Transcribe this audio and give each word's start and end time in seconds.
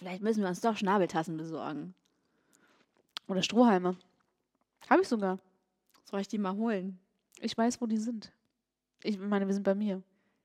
Vielleicht 0.00 0.22
müssen 0.22 0.40
wir 0.40 0.48
uns 0.48 0.62
doch 0.62 0.78
Schnabeltassen 0.78 1.36
besorgen. 1.36 1.94
Oder 3.28 3.42
Strohhalme. 3.42 3.96
Habe 4.88 5.02
ich 5.02 5.08
sogar. 5.08 5.38
Soll 6.04 6.22
ich 6.22 6.28
die 6.28 6.38
mal 6.38 6.56
holen? 6.56 6.98
Ich 7.38 7.56
weiß, 7.56 7.82
wo 7.82 7.86
die 7.86 7.98
sind. 7.98 8.32
Ich 9.02 9.18
meine, 9.18 9.46
wir 9.46 9.52
sind 9.52 9.62
bei 9.62 9.74
mir. 9.74 10.02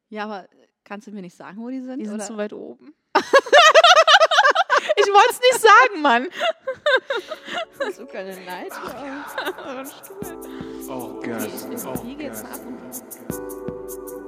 Ja, 0.09 0.25
aber 0.25 0.49
kannst 0.83 1.07
du 1.07 1.11
mir 1.11 1.21
nicht 1.21 1.37
sagen, 1.37 1.57
wo 1.61 1.69
die 1.69 1.79
sind? 1.79 1.99
Die 1.99 2.05
sind 2.05 2.15
oder? 2.15 2.25
zu 2.25 2.35
weit 2.35 2.51
oben. 2.51 2.93
ich 3.15 5.07
wollte 5.07 5.31
es 5.31 5.39
nicht 5.39 5.61
sagen, 5.61 6.01
Mann. 6.01 6.27
Hast 7.79 7.99
du 7.99 8.05
keine 8.07 8.35
Neid 8.43 8.73
Orgasme, 10.89 11.75
Ich 11.95 12.01
biege 12.01 12.23
jetzt 12.23 12.43
ab 12.43 12.59
orgasme, 12.65 13.05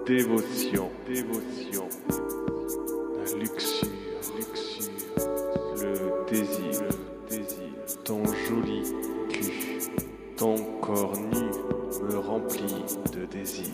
dévotion, 0.05 0.89
dévotion, 1.05 1.89
la 3.17 3.25
luxure, 3.37 3.66
me 12.61 12.67
remplit 12.67 13.11
de 13.13 13.25
désir. 13.25 13.65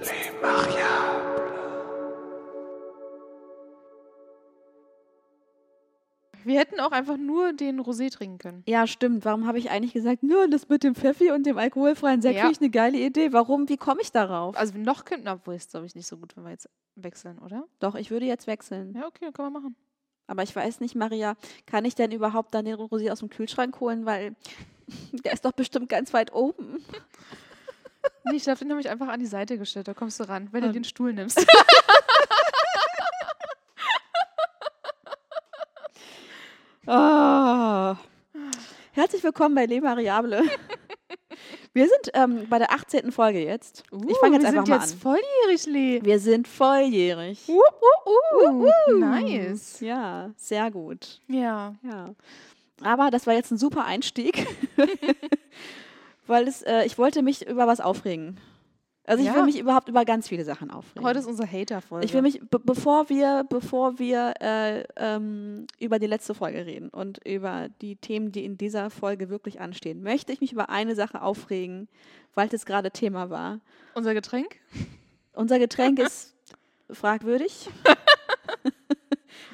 Les 0.00 0.32
mariables. 0.42 1.30
Wir 6.42 6.58
hätten 6.58 6.80
auch 6.80 6.92
einfach 6.92 7.18
nur 7.18 7.52
den 7.52 7.80
Rosé 7.80 8.10
trinken 8.10 8.38
können. 8.38 8.62
Ja, 8.66 8.86
stimmt. 8.86 9.24
Warum 9.26 9.46
habe 9.46 9.58
ich 9.58 9.70
eigentlich 9.70 9.92
gesagt, 9.92 10.22
nur 10.22 10.48
das 10.48 10.68
mit 10.70 10.82
dem 10.82 10.94
Pfeffi 10.94 11.30
und 11.32 11.44
dem 11.44 11.58
alkoholfreien 11.58 12.22
Sekt 12.22 12.36
Ja. 12.36 12.42
finde 12.42 12.52
ich 12.54 12.60
eine 12.62 12.70
geile 12.70 12.98
Idee. 12.98 13.32
Warum? 13.32 13.68
Wie 13.68 13.76
komme 13.76 14.00
ich 14.00 14.10
darauf? 14.10 14.56
Also 14.56 14.78
noch 14.78 15.04
könnten, 15.04 15.28
obwohl 15.28 15.54
es 15.54 15.68
glaube 15.68 15.86
ich 15.86 15.94
nicht 15.94 16.06
so 16.06 16.16
gut, 16.16 16.36
wenn 16.36 16.44
wir 16.44 16.50
jetzt 16.50 16.68
wechseln, 16.96 17.38
oder? 17.40 17.64
Doch, 17.78 17.94
ich 17.94 18.10
würde 18.10 18.24
jetzt 18.24 18.46
wechseln. 18.46 18.94
Ja, 18.94 19.06
okay, 19.06 19.30
kann 19.32 19.52
man 19.52 19.62
machen. 19.62 19.76
Aber 20.26 20.42
ich 20.42 20.54
weiß 20.56 20.80
nicht, 20.80 20.94
Maria, 20.94 21.34
kann 21.66 21.84
ich 21.84 21.94
denn 21.94 22.10
überhaupt 22.12 22.54
dann 22.54 22.64
den 22.64 22.76
Rosé 22.76 23.10
aus 23.10 23.18
dem 23.18 23.28
Kühlschrank 23.28 23.78
holen? 23.80 24.06
Weil 24.06 24.34
der 25.24 25.32
ist 25.32 25.44
doch 25.44 25.52
bestimmt 25.52 25.88
ganz 25.88 26.12
weit 26.12 26.32
oben. 26.32 26.84
Nee, 28.24 28.36
ich 28.36 28.44
glaube, 28.44 28.58
den 28.60 28.70
habe 28.70 28.80
ich 28.80 28.88
einfach 28.88 29.08
an 29.08 29.20
die 29.20 29.26
Seite 29.26 29.58
gestellt. 29.58 29.88
Da 29.88 29.94
kommst 29.94 30.20
du 30.20 30.24
ran, 30.28 30.48
wenn 30.52 30.62
du 30.62 30.68
Ähm. 30.68 30.72
den 30.74 30.84
Stuhl 30.84 31.12
nimmst. 31.12 31.44
Oh. 36.86 37.94
Herzlich 38.92 39.22
willkommen 39.22 39.54
bei 39.54 39.66
Le 39.66 39.82
Variable. 39.82 40.42
Wir 41.72 41.86
sind 41.88 42.10
ähm, 42.14 42.46
bei 42.48 42.58
der 42.58 42.72
18. 42.72 43.12
Folge 43.12 43.44
jetzt. 43.44 43.84
ich 44.08 44.16
fange 44.18 44.36
jetzt 44.38 44.42
Uh, 44.42 44.42
wir 44.42 44.48
einfach 44.48 44.64
sind 44.66 44.68
mal 44.68 44.80
jetzt 44.80 44.92
an. 44.94 44.98
volljährig, 44.98 45.66
Lee. 45.66 46.00
Wir 46.02 46.18
sind 46.18 46.48
volljährig. 46.48 47.48
Uh, 47.48 48.66
nice. 48.98 49.78
Ja, 49.80 50.30
sehr 50.36 50.70
gut. 50.72 51.20
Ja. 51.28 51.74
Ja. 51.84 52.10
Aber 52.82 53.10
das 53.10 53.26
war 53.26 53.34
jetzt 53.34 53.50
ein 53.50 53.58
super 53.58 53.84
Einstieg, 53.84 54.46
weil 56.26 56.46
es, 56.48 56.62
äh, 56.62 56.84
ich 56.84 56.98
wollte 56.98 57.22
mich 57.22 57.46
über 57.48 57.66
was 57.66 57.80
aufregen. 57.80 58.38
Also 59.04 59.22
ich 59.22 59.28
Ja. 59.28 59.34
will 59.34 59.44
mich 59.44 59.58
überhaupt 59.58 59.88
über 59.88 60.04
ganz 60.04 60.28
viele 60.28 60.44
Sachen 60.44 60.70
aufregen. 60.70 61.04
Heute 61.04 61.18
ist 61.18 61.26
unsere 61.26 61.50
Hater-Folge. 61.50 62.04
ich 62.06 62.12
will 62.14 62.22
mich, 62.22 62.40
be 62.48 62.60
bevor 62.60 63.08
wir, 63.08 63.44
bevor 63.48 63.98
wir 63.98 64.34
äh, 64.40 64.84
ähm, 64.96 65.66
über 65.80 65.98
die 65.98 66.06
letzte 66.06 66.32
Folge 66.34 66.64
reden 66.64 66.90
und 66.90 67.18
über 67.26 67.68
die 67.80 67.96
Themen, 67.96 68.30
die 68.30 68.44
in 68.44 68.56
dieser 68.56 68.88
Folge 68.90 69.28
wirklich 69.28 69.60
anstehen, 69.60 70.02
möchte 70.02 70.32
ich 70.32 70.40
mich 70.40 70.52
über 70.52 70.68
eine 70.68 70.94
Sache 70.94 71.22
aufregen, 71.22 71.88
weil 72.34 72.48
das 72.48 72.66
gerade 72.66 72.92
Thema 72.92 73.30
war. 73.30 73.58
Unser 73.94 74.14
Getränk? 74.14 74.56
Unser 75.32 75.58
Getränk 75.58 75.98
ist 75.98 76.36
fragwürdig. 76.90 77.68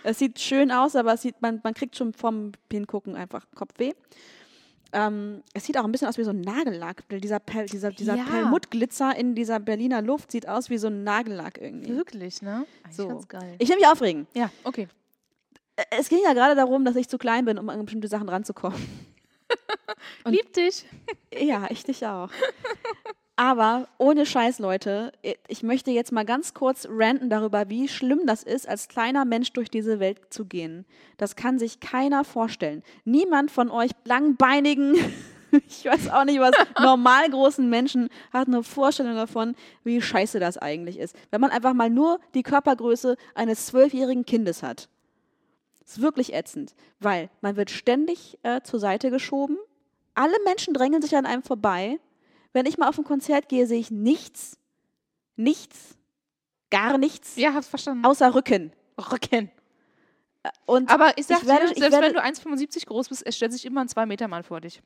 es 0.07 0.19
sieht 0.19 0.39
schön 0.41 0.71
aus, 0.71 0.97
aber 0.97 1.17
sieht, 1.17 1.41
man, 1.43 1.61
man 1.62 1.75
kriegt 1.75 1.97
schon 1.97 2.12
vom 2.12 2.53
Hingucken 2.73 3.17
einfach 3.17 3.47
Kopfweh. 3.55 3.93
Ähm, 4.93 5.43
es 5.53 5.65
sieht 5.67 5.77
auch 5.78 5.84
ein 5.84 5.93
bisschen 5.93 6.09
aus 6.09 6.17
wie 6.17 6.22
so 6.25 6.31
ein 6.31 6.41
Nagellack. 6.41 7.03
Dieser, 7.09 7.41
Pel, 7.41 7.67
dieser, 7.67 7.91
dieser 7.91 8.15
Ja. 8.17 8.25
Perlmuttglitzer 8.25 9.15
in 9.17 9.34
dieser 9.34 9.59
Berliner 9.61 10.00
Luft 10.00 10.31
sieht 10.31 10.49
aus 10.49 10.71
wie 10.71 10.78
so 10.78 10.87
ein 10.87 11.03
Nagellack 11.05 11.59
irgendwie. 11.61 11.94
Wirklich, 11.94 12.41
ne? 12.41 12.67
Eigentlich 12.84 12.97
So. 12.97 13.09
ganz 13.09 13.28
geil. 13.28 13.56
Ich 13.59 13.69
will 13.69 13.77
mich 13.77 13.87
aufregen. 13.87 14.27
ja, 14.34 14.50
okay. 14.65 14.89
Äh, 15.75 15.83
Es 15.99 16.09
ging 16.09 16.21
ja 16.25 16.33
gerade 16.34 16.55
darum, 16.55 16.84
dass 16.84 16.97
ich 16.97 17.09
zu 17.09 17.19
klein 17.19 17.44
bin, 17.44 17.59
um 17.59 17.69
an 17.69 17.84
bestimmte 17.84 18.09
Sachen 18.09 18.28
ranzukommen. 18.28 18.78
Lieb 20.25 20.53
dich. 20.55 20.87
Ja, 21.37 21.67
ich 21.71 21.84
dich 21.84 22.06
auch. 22.06 22.31
Aber 23.39 23.87
ohne 23.99 24.25
Scheiß, 24.25 24.61
Leute, 24.61 25.13
ich 25.47 25.63
möchte 25.63 25.91
jetzt 25.91 26.11
mal 26.11 26.25
ganz 26.25 26.55
kurz 26.55 26.89
ranten 26.91 27.29
darüber, 27.29 27.69
wie 27.69 27.87
schlimm 27.87 28.23
das 28.25 28.43
ist, 28.43 28.67
als 28.67 28.89
kleiner 28.89 29.27
Mensch 29.27 29.53
durch 29.53 29.71
diese 29.71 30.01
Welt 30.01 30.19
zu 30.31 30.47
gehen. 30.47 30.87
Das 31.19 31.37
kann 31.37 31.59
sich 31.59 31.79
keiner 31.81 32.25
vorstellen. 32.25 32.83
Niemand 33.05 33.51
von 33.51 33.71
euch 33.71 33.91
langbeinigen, 34.07 34.97
ich 35.69 35.85
weiß 35.85 36.09
auch 36.09 36.25
nicht 36.25 36.41
was, 36.41 36.53
normal 36.81 37.29
großen 37.29 37.69
Menschen 37.69 38.09
hat 38.33 38.49
eine 38.49 38.63
Vorstellung 38.63 39.17
davon, 39.17 39.55
wie 39.85 40.01
scheiße 40.01 40.41
das 40.41 40.57
eigentlich 40.57 40.99
ist. 40.99 41.15
Wenn 41.31 41.43
man 41.43 41.51
einfach 41.51 41.75
mal 41.75 41.91
nur 41.91 42.21
die 42.33 42.43
Körpergröße 42.43 43.19
eines 43.35 43.67
zwölfjährigen 43.67 44.25
Kindes 44.25 44.63
hat. 44.63 44.89
ist 45.85 46.01
wirklich 46.01 46.33
ätzend, 46.33 46.75
weil 47.01 47.29
man 47.43 47.57
wird 47.57 47.71
ständig 47.71 48.39
äh, 48.45 48.63
zur 48.63 48.81
Seite 48.81 49.11
geschoben. 49.11 49.59
Alle 50.15 50.37
Menschen 50.47 50.73
drängeln 50.73 51.03
sich 51.03 51.15
an 51.15 51.27
einem 51.27 51.43
vorbei. 51.43 51.99
Wenn 52.56 52.65
ich 52.65 52.78
mal 52.78 52.89
auf 52.89 52.97
ein 52.97 53.05
Konzert 53.05 53.50
gehe, 53.50 53.67
sehe 53.67 53.78
ich 53.78 53.91
nichts. 53.91 54.56
Nichts. 55.37 55.99
Gar 56.71 56.97
nichts. 56.97 57.37
Ja, 57.37 57.53
hab's 57.53 57.69
verstanden. 57.69 58.03
Außer 58.06 58.34
Rücken. 58.34 58.72
Rücken. 59.12 59.50
Und 60.65 60.91
Aber 60.91 61.19
ich 61.19 61.27
sag 61.27 61.43
Ich 61.43 61.47
werde- 61.47 61.67
dir, 61.67 61.75
selbst 61.81 61.93
werde- 61.93 62.06
wenn 62.06 62.15
du 62.15 62.22
1,75 62.22 62.87
groß 62.87 63.11
bist, 63.11 63.27
es 63.27 63.37
stellt 63.37 63.53
sich 63.53 63.67
immer 63.67 63.83
ein 63.83 63.89
2-Meter-Mann 63.89 64.43
vor 64.43 64.62
dich. 64.62 64.81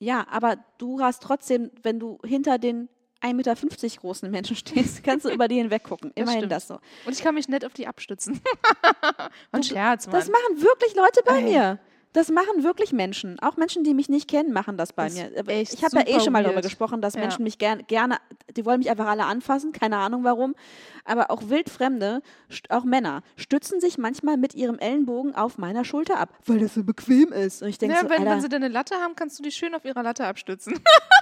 ja, 0.00 0.26
aber 0.28 0.56
du 0.78 1.00
hast 1.00 1.22
trotzdem, 1.22 1.70
wenn 1.82 2.00
du 2.00 2.18
hinter 2.24 2.58
den 2.58 2.88
1,50 3.20 3.34
Meter 3.34 4.00
großen 4.00 4.28
Menschen 4.30 4.56
stehst, 4.56 5.04
kannst 5.04 5.24
du 5.24 5.30
über 5.30 5.46
die 5.46 5.56
hinweggucken. 5.56 6.10
Das 6.16 6.22
Immerhin 6.22 6.40
stimmt. 6.40 6.52
das 6.52 6.66
so. 6.66 6.80
Und 7.06 7.12
ich 7.12 7.22
kann 7.22 7.36
mich 7.36 7.46
nett 7.48 7.64
auf 7.64 7.74
die 7.74 7.86
abstützen. 7.86 8.40
Ein 9.52 9.62
Scherz, 9.62 10.06
Mann. 10.06 10.16
Das 10.16 10.28
machen 10.28 10.62
wirklich 10.62 10.96
Leute 10.96 11.20
bei 11.24 11.38
Ey. 11.38 11.42
mir. 11.44 11.78
Das 12.12 12.30
machen 12.30 12.62
wirklich 12.64 12.92
Menschen. 12.92 13.38
Auch 13.40 13.56
Menschen, 13.56 13.84
die 13.84 13.94
mich 13.94 14.08
nicht 14.08 14.28
kennen, 14.28 14.52
machen 14.52 14.76
das 14.76 14.92
bei 14.92 15.04
Das 15.04 15.14
mir. 15.14 15.30
Ich 15.48 15.84
habe 15.84 15.98
ja 15.98 16.06
eh 16.16 16.20
schon 16.20 16.32
mal 16.32 16.42
darüber 16.42 16.62
gesprochen, 16.62 17.02
dass 17.02 17.14
Ja. 17.14 17.20
Menschen 17.20 17.42
mich 17.44 17.58
gern, 17.58 17.86
gerne, 17.86 18.16
die 18.56 18.64
wollen 18.64 18.78
mich 18.78 18.90
einfach 18.90 19.06
alle 19.06 19.24
anfassen, 19.24 19.72
keine 19.72 19.98
Ahnung 19.98 20.24
warum. 20.24 20.54
Aber 21.04 21.30
auch 21.30 21.48
Wildfremde, 21.48 22.22
auch 22.70 22.84
Männer, 22.84 23.22
stützen 23.36 23.80
sich 23.80 23.98
manchmal 23.98 24.36
mit 24.36 24.54
ihrem 24.54 24.78
Ellenbogen 24.78 25.34
auf 25.34 25.58
meiner 25.58 25.84
Schulter 25.84 26.18
ab, 26.18 26.30
weil 26.46 26.58
das 26.58 26.74
so 26.74 26.84
bequem 26.84 27.32
ist. 27.32 27.62
Und 27.62 27.68
ich 27.68 27.78
denke 27.78 27.96
ja, 27.96 28.02
so, 28.02 28.10
wenn, 28.10 28.24
wenn 28.24 28.40
sie 28.40 28.48
denn 28.48 28.62
eine 28.62 28.72
Latte 28.72 28.94
haben, 28.96 29.14
kannst 29.14 29.38
du 29.38 29.42
die 29.42 29.52
schön 29.52 29.74
auf 29.74 29.84
ihrer 29.84 30.02
Latte 30.02 30.24
abstützen. 30.24 30.74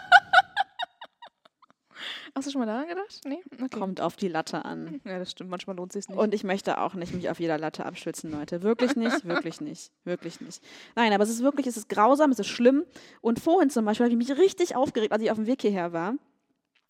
Hast 2.35 2.47
du 2.47 2.51
schon 2.53 2.61
mal 2.61 2.67
daran 2.67 2.89
gedacht? 2.89 3.21
Nee? 3.25 3.41
Okay. 3.53 3.79
kommt 3.79 4.01
auf 4.01 4.17
die 4.17 4.29
Latte 4.29 4.65
an. 4.65 5.01
Ja, 5.05 5.19
das 5.19 5.31
stimmt. 5.31 5.51
Manchmal 5.51 5.77
lohnt 5.77 5.95
es 5.95 6.05
sich 6.05 6.09
nicht. 6.09 6.19
Und 6.19 6.35
ich 6.35 6.45
möchte 6.45 6.79
auch 6.79 6.95
nicht 6.95 7.15
mich 7.15 7.31
auf 7.31 7.41
jeder 7.41 7.59
Latte 7.59 7.87
abstützen, 7.87 8.31
Leute. 8.31 8.63
Wirklich 8.63 8.97
nicht, 8.97 9.25
wirklich 9.25 9.61
nicht, 9.61 9.93
wirklich 10.05 10.41
nicht. 10.41 10.63
Nein, 10.95 11.13
aber 11.13 11.25
es 11.25 11.31
ist 11.31 11.43
wirklich, 11.43 11.67
es 11.67 11.77
ist 11.77 11.89
grausam, 11.89 12.31
es 12.31 12.39
ist 12.39 12.49
schlimm. 12.49 12.85
Und 13.21 13.41
vorhin 13.41 13.71
zum 13.71 13.85
Beispiel 13.85 14.05
habe 14.07 14.13
ich 14.13 14.29
mich 14.29 14.39
richtig 14.39 14.77
aufgeregt, 14.77 15.13
als 15.13 15.23
ich 15.23 15.31
auf 15.31 15.37
dem 15.39 15.47
Weg 15.47 15.63
hierher 15.63 15.93
war. 15.93 16.15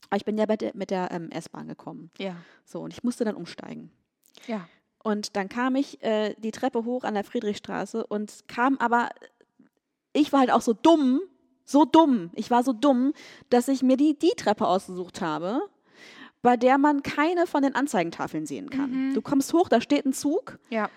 Aber 0.09 0.16
ich 0.16 0.25
bin 0.25 0.38
ja 0.38 0.47
der, 0.47 0.72
mit 0.75 0.91
der 0.91 1.10
ähm, 1.10 1.31
S-Bahn 1.31 1.69
gekommen. 1.69 2.10
ja. 2.19 2.37
So, 2.65 2.81
und 2.81 2.93
ich 2.93 3.05
musste 3.05 3.25
dann 3.25 3.37
umsteigen. 3.37 3.91
Ja. 4.47 4.69
Und 5.03 5.37
dann 5.37 5.49
kam 5.49 5.76
ich 5.76 6.03
äh, 6.03 6.34
die 6.38 6.50
Treppe 6.50 6.84
hoch 6.84 7.05
an 7.05 7.15
der 7.15 7.22
Friedrichstraße 7.22 8.05
und 8.06 8.44
kam 8.49 8.76
aber, 8.78 9.10
ich 10.12 10.32
war 10.32 10.41
halt 10.41 10.50
auch 10.50 10.62
so 10.62 10.72
dumm, 10.72 11.21
so 11.66 11.84
dumm, 11.84 12.31
ich 12.34 12.50
war 12.50 12.62
so 12.62 12.72
dumm, 12.72 13.12
dass 13.50 13.69
ich 13.69 13.82
mir 13.82 13.97
die, 13.99 14.19
die 14.19 14.31
Treppe 14.37 14.66
ausgesucht 14.66 15.21
habe, 15.21 15.60
bei 16.43 16.56
der 16.56 16.78
man 16.78 17.03
keine 17.03 17.47
von 17.47 17.62
den 17.62 17.75
Anzeigentafeln 17.75 18.47
sehen 18.47 18.71
kann. 18.71 19.12
Du 19.14 19.20
kommst 19.20 19.52
hoch, 19.52 19.69
da 19.69 19.81
steht 19.81 20.06
ein 20.06 20.12
Zug 20.12 20.58
Ja. 20.70 20.88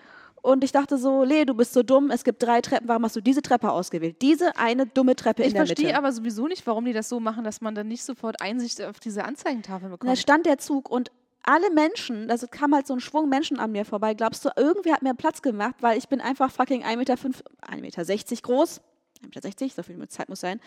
und 0.42 0.62
ich 0.62 0.70
dachte 0.70 0.96
so, 0.96 1.24
Lee, 1.24 1.44
du 1.44 1.54
bist 1.54 1.72
so 1.72 1.82
dumm, 1.82 2.10
es 2.10 2.22
gibt 2.24 2.42
drei 2.42 2.60
Treppen, 2.60 2.86
warum 2.88 3.04
hast 3.04 3.16
du 3.16 3.20
diese 3.20 3.42
Treppe 3.42 3.70
ausgewählt? 3.72 4.22
Diese 4.22 4.56
eine 4.56 4.86
dumme 4.86 5.16
Treppe 5.16 5.42
Ich 5.42 5.48
in 5.48 5.54
der 5.54 5.62
Mitte. 5.62 5.74
verstehe 5.74 5.98
aber 5.98 6.12
sowieso 6.12 6.46
nicht, 6.46 6.64
warum 6.66 6.84
die 6.84 6.92
das 6.92 7.08
so 7.08 7.18
machen, 7.20 7.42
dass 7.42 7.60
man 7.60 7.74
dann 7.74 7.88
nicht 7.88 8.04
sofort 8.04 8.40
Einsicht 8.40 8.80
auf 8.82 9.00
diese 9.00 9.24
Anzeigentafel 9.24 9.86
Und 9.86 9.90
da 9.92 9.96
bekommt. 9.96 10.18
stand 10.18 10.46
der 10.46 10.58
Zug 10.58 10.88
und 10.88 11.10
alle 11.42 11.70
Menschen, 11.72 12.30
also 12.30 12.46
kam 12.48 12.74
halt 12.74 12.86
so 12.86 12.92
ein 12.94 13.00
Schwung 13.00 13.28
Menschen 13.30 13.58
an 13.58 13.72
mir 13.72 13.84
vorbei. 13.86 14.12
Glaubst 14.14 14.44
du, 14.44 14.50
irgendwer 14.56 14.92
hat 14.92 15.02
mir 15.02 15.14
Platz 15.14 15.40
gemacht, 15.42 15.74
weil 15.80 15.96
ich 15.98 16.06
bin 16.08 16.20
einfach 16.20 16.50
fucking 16.52 16.84
1,5 16.84 16.96
Meter, 16.96 17.14
1,60 17.14 17.80
Meter 17.80 18.36
groß. 18.42 18.80
1,60 19.24 19.62
Meter, 19.62 19.74
so 19.74 19.82
viel 19.82 20.08
Zeit 20.08 20.28
muss 20.28 20.40
sein. 20.40 20.60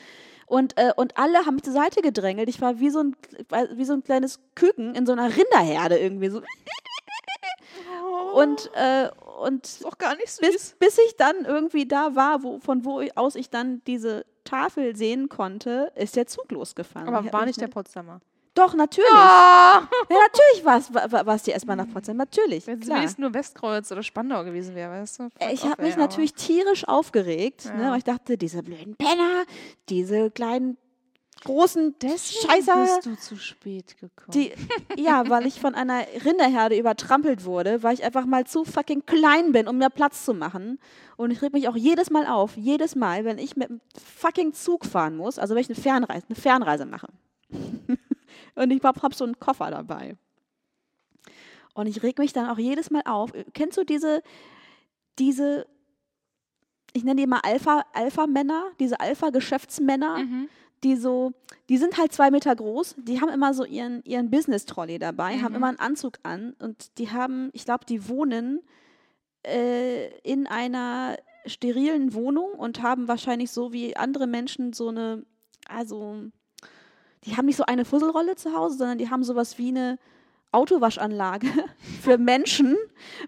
Und, 0.46 0.78
äh, 0.78 0.92
und 0.96 1.18
alle 1.18 1.46
haben 1.46 1.56
mich 1.56 1.64
zur 1.64 1.74
Seite 1.74 2.02
gedrängelt. 2.02 2.50
Ich 2.50 2.62
war 2.62 2.80
wie 2.80 2.90
so, 2.90 3.00
ein, 3.00 3.16
wie 3.76 3.86
so 3.86 3.94
ein 3.94 4.04
kleines 4.04 4.40
Küken 4.56 4.96
in 4.96 5.06
so 5.06 5.12
einer 5.14 5.36
Rinderherde 5.36 5.98
irgendwie. 5.98 6.30
So. 6.30 6.42
Und, 8.34 8.72
äh, 8.74 9.10
und 9.42 9.80
auch 9.84 9.98
gar 9.98 10.16
nicht 10.16 10.30
süß. 10.30 10.52
bis, 10.52 10.76
bis 10.80 10.98
ich 10.98 11.16
dann 11.18 11.46
irgendwie 11.46 11.88
da 11.88 12.16
war, 12.16 12.44
wo, 12.44 12.60
von 12.60 12.86
wo 12.86 13.02
aus 13.16 13.36
ich 13.36 13.50
dann 13.50 13.82
diese 13.86 14.26
Tafel 14.44 14.96
sehen 14.96 15.30
konnte, 15.30 15.92
ist 15.96 16.16
der 16.16 16.28
Zug 16.28 16.52
losgefahren. 16.52 17.14
Aber 17.14 17.32
war 17.32 17.46
nicht 17.46 17.62
der 17.62 17.68
Potsdamer. 17.68 18.22
Doch, 18.56 18.76
natürlich. 18.76 19.10
Ah! 19.12 19.88
Ja, 20.10 20.16
natürlich 20.28 20.64
war 21.26 21.36
es 21.36 21.44
die 21.44 21.52
S-Bahn 21.54 21.78
nach 21.80 21.90
Potsdam. 21.92 22.18
Natürlich. 22.18 22.68
Wenn 22.68 22.82
es 22.82 22.88
wenigstens 22.88 23.18
nur 23.18 23.34
Westkreuz 23.34 23.92
oder 23.92 24.04
Spandau 24.04 24.44
gewesen 24.44 24.76
wäre, 24.76 24.92
weißt 24.92 25.20
du? 25.20 25.24
Fuck 25.30 25.52
Ich 25.52 25.64
off, 25.64 25.72
habe 25.72 25.82
mich 25.84 25.94
aber- 25.94 26.04
natürlich 26.04 26.34
tierisch 26.36 26.88
aufgeregt, 26.88 27.66
ne, 27.76 27.84
Ja. 27.84 27.92
weil 27.92 27.98
ich 27.98 28.04
dachte, 28.04 28.38
diese 28.38 28.62
blöden 28.62 28.96
Penner, 28.96 29.46
diese 29.90 30.30
kleinen, 30.30 30.78
großen 31.46 31.96
Deswegen 32.02 32.48
Scheißer, 32.52 32.86
bist 32.86 33.06
du 33.06 33.16
zu 33.18 33.36
spät 33.38 33.98
gekommen. 34.00 34.32
die, 34.34 34.54
ja, 34.96 35.28
weil 35.30 35.46
ich 35.46 35.60
von 35.60 35.76
einer 35.76 36.02
Rinderherde 36.24 36.78
übertrampelt 36.78 37.44
wurde, 37.46 37.84
weil 37.84 37.96
ich 37.96 38.04
einfach 38.04 38.26
mal 38.26 38.46
zu 38.46 38.64
fucking 38.64 39.06
klein 39.06 39.52
bin, 39.52 39.68
um 39.68 39.78
mir 39.80 39.90
Platz 39.90 40.24
zu 40.26 40.34
machen. 40.34 40.80
Und 41.18 41.32
ich 41.32 41.42
reg 41.42 41.52
mich 41.54 41.68
auch 41.68 41.76
jedes 41.76 42.12
Mal 42.12 42.28
auf, 42.28 42.56
jedes 42.56 42.96
Mal, 42.96 43.26
wenn 43.26 43.40
ich 43.40 43.58
mit 43.58 43.68
dem 43.70 43.82
fucking 44.18 44.54
Zug 44.54 44.86
fahren 44.86 45.18
muss, 45.18 45.38
also 45.40 45.54
wenn 45.56 45.62
ich 45.62 45.70
eine 45.70 45.76
Fernreise, 45.82 46.26
eine 46.30 46.36
Fernreise 46.36 46.86
mache. 46.86 47.08
Und 48.56 48.72
ich 48.72 48.84
hab, 48.84 49.02
hab 49.02 49.14
so 49.14 49.26
einen 49.26 49.40
Koffer 49.40 49.72
dabei. 49.72 50.16
Und 51.74 51.88
ich 51.88 52.04
reg 52.04 52.20
mich 52.20 52.34
dann 52.34 52.50
auch 52.50 52.60
jedes 52.60 52.92
Mal 52.92 53.02
auf. 53.06 53.32
Kennst 53.54 53.78
du 53.78 53.84
diese, 53.84 54.22
diese, 55.18 55.66
ich 56.94 57.04
nenne 57.04 57.22
die 57.22 57.28
mal 57.28 57.40
Alpha, 57.44 57.84
Alpha-Männer, 57.94 58.66
diese 58.80 59.00
Alpha-Geschäftsmänner, 59.00 60.20
Mhm. 60.20 60.50
die 60.84 60.96
so, 60.96 61.32
die 61.70 61.78
sind 61.78 61.98
halt 61.98 62.12
zwei 62.14 62.30
Meter 62.30 62.56
groß, 62.56 62.96
die 63.00 63.22
haben 63.22 63.30
immer 63.30 63.54
so 63.54 63.64
ihren, 63.66 64.04
ihren 64.04 64.30
Business-Trolley 64.30 65.00
dabei, 65.00 65.40
haben 65.40 65.54
Mhm. 65.54 65.56
immer 65.56 65.68
einen 65.70 65.80
Anzug 65.80 66.20
an 66.24 66.56
und 66.60 66.98
die 67.00 67.10
haben, 67.10 67.50
ich 67.54 67.66
glaube, 67.66 67.86
die 67.86 68.08
wohnen 68.08 68.62
äh, 69.46 70.10
in 70.20 70.46
einer 70.48 71.18
sterilen 71.48 72.14
Wohnung 72.14 72.52
und 72.52 72.82
haben 72.82 73.08
wahrscheinlich 73.08 73.52
so 73.52 73.74
wie 73.74 73.96
andere 73.98 74.28
Menschen 74.28 74.74
so 74.74 74.90
eine, 74.90 75.26
also, 75.68 76.18
die 77.26 77.36
haben 77.38 77.46
nicht 77.46 77.58
so 77.58 77.66
eine 77.66 77.86
Fusselrolle 77.86 78.36
zu 78.36 78.54
Hause, 78.56 78.78
sondern 78.78 78.98
die 78.98 79.10
haben 79.10 79.24
sowas 79.24 79.58
wie 79.58 79.70
eine 79.70 79.98
Autowaschanlage 80.54 81.48
für 82.04 82.20
Menschen 82.20 82.78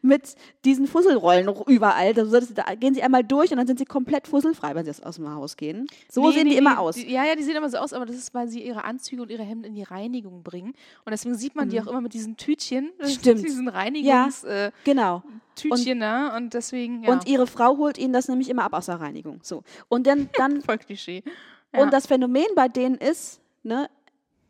mit 0.04 0.36
diesen 0.64 0.86
Fusselrollen 0.86 1.52
überall. 1.66 2.14
Also 2.18 2.40
Da 2.54 2.76
gehen 2.76 2.94
sie 2.94 3.02
einmal 3.02 3.24
durch 3.24 3.50
und 3.52 3.58
dann 3.58 3.66
sind 3.66 3.80
sie 3.80 3.86
komplett 3.86 4.28
fusselfrei, 4.28 4.76
wenn 4.76 4.86
sie 4.86 5.04
aus 5.04 5.16
dem 5.16 5.34
Haus 5.34 5.58
gehen. 5.58 5.88
So 6.10 6.28
Nee, 6.28 6.34
sehen 6.36 6.44
nee, 6.44 6.50
die 6.52 6.58
immer 6.58 6.80
aus. 6.80 6.96
Die, 6.96 7.12
ja, 7.12 7.26
ja, 7.26 7.36
die 7.36 7.42
sehen 7.42 7.56
immer 7.56 7.70
so 7.70 7.78
aus, 7.78 7.94
aber 7.94 8.06
das 8.06 8.16
ist, 8.16 8.34
weil 8.36 8.48
sie 8.48 8.62
ihre 8.62 8.84
Anzüge 8.84 9.24
und 9.24 9.32
ihre 9.32 9.42
Hemden 9.42 9.66
in 9.66 9.74
die 9.74 9.82
Reinigung 9.84 10.44
bringen. 10.44 10.74
Und 11.04 11.12
deswegen 11.12 11.34
sieht 11.36 11.56
man 11.56 11.70
die 11.70 11.82
auch 11.82 11.88
immer 11.88 12.02
mit 12.02 12.14
diesen 12.14 12.38
Tütchen, 12.38 12.92
Mhm. 13.02 13.08
Stimmt. 13.08 13.44
diesen 13.44 13.68
Reinigungstütchen, 13.70 14.72
Genau. 14.84 15.18
äh, 15.26 15.56
Tütchen, 15.60 15.98
ne? 15.98 16.32
Und 16.38 16.54
deswegen, 16.54 17.04
ja, 17.04 17.12
Und 17.12 17.28
ihre 17.28 17.48
Frau 17.48 17.78
holt 17.78 17.98
ihnen 17.98 18.14
das 18.14 18.28
nämlich 18.28 18.50
immer 18.50 18.66
ab 18.66 18.74
aus 18.74 18.86
der 18.86 19.00
Reinigung. 19.02 19.40
So. 19.42 19.64
Und 19.88 20.06
dann, 20.06 20.30
dann 20.38 20.62
voll 20.62 20.78
Klischee. 20.78 21.24
Ja. 21.74 21.82
und 21.82 21.92
das 21.92 22.06
Phänomen 22.06 22.46
bei 22.56 22.68
denen 22.68 22.96
ist, 22.96 23.42
ne, 23.66 23.90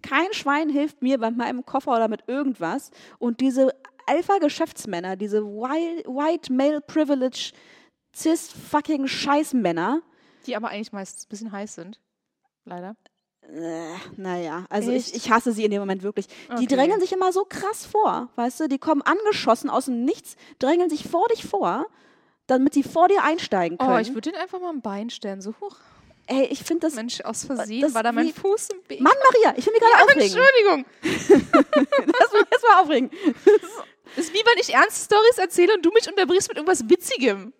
kein 0.01 0.31
Schwein 0.33 0.69
hilft 0.69 1.01
mir 1.01 1.17
bei 1.17 1.31
meinem 1.31 1.65
Koffer 1.65 1.91
oder 1.95 2.07
mit 2.07 2.23
irgendwas. 2.27 2.91
Und 3.17 3.39
diese 3.41 3.71
Alpha-Geschäftsmänner, 4.07 5.15
diese 5.15 5.43
white, 5.43 6.07
white 6.07 6.53
male 6.53 6.81
privilege 6.81 7.53
cis 8.15 8.51
fucking 8.51 9.07
Scheißmänner, 9.07 10.01
die 10.45 10.55
aber 10.55 10.69
eigentlich 10.69 10.91
meist 10.91 11.25
ein 11.25 11.29
bisschen 11.29 11.51
heiß 11.51 11.75
sind. 11.75 11.99
Leider. 12.65 12.95
Äh, 13.41 13.93
naja, 14.17 14.65
also 14.69 14.91
ich, 14.91 15.07
Echt? 15.07 15.15
ich 15.15 15.31
hasse 15.31 15.51
sie 15.51 15.65
in 15.65 15.71
dem 15.71 15.79
Moment 15.79 16.01
wirklich. 16.03 16.27
Die 16.27 16.53
Okay. 16.53 16.65
drängeln 16.67 16.99
sich 16.99 17.11
immer 17.11 17.31
so 17.31 17.45
krass 17.45 17.85
vor, 17.85 18.29
weißt 18.35 18.59
du? 18.61 18.67
Die 18.67 18.79
kommen 18.79 19.01
angeschossen 19.01 19.69
aus 19.69 19.85
dem 19.85 20.03
Nichts, 20.05 20.35
drängeln 20.59 20.89
sich 20.89 21.07
vor 21.07 21.27
dich 21.29 21.45
vor, 21.45 21.85
damit 22.47 22.73
sie 22.73 22.83
vor 22.83 23.07
dir 23.07 23.23
einsteigen 23.23 23.77
können. 23.77 23.91
Oh, 23.91 23.97
ich 23.99 24.13
würde 24.13 24.31
den 24.31 24.39
einfach 24.39 24.59
mal 24.59 24.69
ein 24.71 24.81
Bein 24.81 25.09
stellen. 25.09 25.41
So, 25.41 25.53
huch, 25.61 25.77
Ey, 26.27 26.45
ich 26.45 26.63
finde 26.63 26.87
das. 26.87 26.95
Mensch, 26.95 27.21
aus 27.21 27.45
Versehen 27.45 27.81
das 27.81 27.93
war 27.93 28.01
da 28.03 28.11
mein 28.11 28.33
Fuß 28.33 28.69
im 28.69 28.89
Weg. 28.89 28.99
Mann, 29.01 29.13
Maria, 29.31 29.57
ich 29.57 29.65
will 29.65 29.73
mich 29.73 29.81
gerade 29.81 30.03
aufregen. 30.03 30.21
Entschuldigung. 30.21 30.85
Lass 32.19 32.33
mich 32.33 32.51
erstmal 32.51 32.81
aufregen. 32.83 33.11
Ist 34.15 34.33
wie 34.33 34.37
wenn 34.45 34.57
ich 34.59 34.73
ernste 34.73 35.05
Stories 35.05 35.37
erzähle 35.37 35.73
und 35.75 35.85
du 35.85 35.91
mich 35.91 36.07
unterbrichst 36.07 36.47
mit 36.47 36.57
irgendwas 36.57 36.87
Witzigem. 36.89 37.53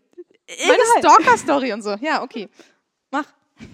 Meine 0.47 0.73
Egal. 0.73 0.77
Stalker-Story 0.99 1.73
und 1.73 1.81
so. 1.83 1.95
Ja, 2.01 2.23
okay. 2.23 2.49
Mach. 3.11 3.25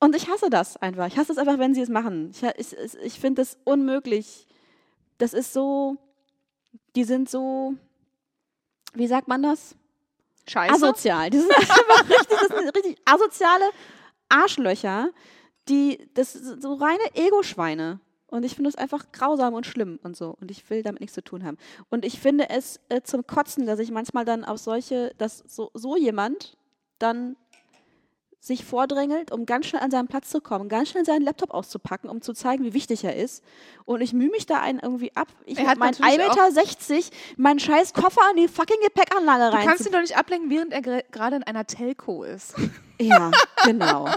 Und 0.00 0.14
ich 0.14 0.28
hasse 0.28 0.50
das 0.50 0.76
einfach. 0.76 1.06
Ich 1.06 1.16
hasse 1.16 1.32
es 1.32 1.38
einfach, 1.38 1.58
wenn 1.58 1.74
sie 1.74 1.80
es 1.80 1.88
machen. 1.88 2.30
Ich, 2.30 2.42
ich, 2.42 2.76
ich- 2.78 2.94
ich 3.02 3.20
finde 3.20 3.40
das 3.42 3.56
unmöglich. 3.64 4.46
Das 5.18 5.32
ist 5.32 5.52
so. 5.52 5.96
Die 6.94 7.04
sind 7.04 7.30
so. 7.30 7.74
Wie 8.92 9.06
sagt 9.06 9.28
man 9.28 9.42
das? 9.42 9.74
Scheiße. 10.46 10.74
asozial. 10.74 11.30
Die 11.30 11.38
sind 11.38 11.56
einfach 11.56 12.08
richtig, 12.08 12.38
das 12.38 12.58
sind 12.58 12.76
richtig 12.76 12.98
asoziale 13.04 13.64
Arschlöcher, 14.28 15.10
die, 15.68 16.08
das 16.14 16.32
sind 16.32 16.62
so 16.62 16.74
reine 16.74 17.04
Ego-Schweine. 17.14 18.00
Und 18.26 18.44
ich 18.44 18.56
finde 18.56 18.68
es 18.68 18.74
einfach 18.74 19.12
grausam 19.12 19.54
und 19.54 19.64
schlimm 19.64 20.00
und 20.02 20.16
so. 20.16 20.36
Und 20.40 20.50
ich 20.50 20.68
will 20.68 20.82
damit 20.82 21.00
nichts 21.00 21.14
zu 21.14 21.22
tun 21.22 21.44
haben. 21.44 21.56
Und 21.88 22.04
ich 22.04 22.18
finde 22.18 22.50
es 22.50 22.80
äh, 22.88 23.00
zum 23.02 23.26
Kotzen, 23.26 23.64
dass 23.64 23.78
ich 23.78 23.92
manchmal 23.92 24.24
dann 24.24 24.44
auf 24.44 24.58
solche, 24.58 25.14
dass 25.18 25.38
so, 25.46 25.70
so 25.72 25.96
jemand 25.96 26.56
dann 26.98 27.36
sich 28.44 28.62
vordrängelt, 28.64 29.32
um 29.32 29.46
ganz 29.46 29.66
schnell 29.66 29.80
an 29.82 29.90
seinen 29.90 30.06
Platz 30.06 30.28
zu 30.28 30.42
kommen, 30.42 30.68
ganz 30.68 30.90
schnell 30.90 31.04
seinen 31.06 31.22
Laptop 31.22 31.50
auszupacken, 31.52 32.10
um 32.10 32.20
zu 32.20 32.34
zeigen, 32.34 32.62
wie 32.62 32.74
wichtig 32.74 33.02
er 33.02 33.16
ist. 33.16 33.42
Und 33.86 34.02
ich 34.02 34.12
mühe 34.12 34.28
mich 34.28 34.44
da 34.44 34.60
einen 34.60 34.80
irgendwie 34.80 35.16
ab. 35.16 35.28
Ich 35.46 35.58
habe 35.64 35.78
meinen 35.80 35.94
auch- 35.94 36.00
1,60 36.00 36.90
Meter, 36.94 37.16
meinen 37.38 37.58
scheiß 37.58 37.94
Koffer 37.94 38.20
an 38.28 38.36
die 38.36 38.46
fucking 38.48 38.76
Gepäckanlage 38.84 39.50
Du 39.50 39.56
rein. 39.56 39.66
kannst 39.66 39.86
ihn 39.86 39.92
doch 39.92 40.00
nicht 40.02 40.18
ablenken, 40.18 40.50
während 40.50 40.72
er 40.74 40.82
gerade 40.82 41.36
in 41.36 41.42
einer 41.44 41.66
Telco 41.66 42.22
ist. 42.24 42.54
Ja, 43.00 43.32
genau. 43.64 44.08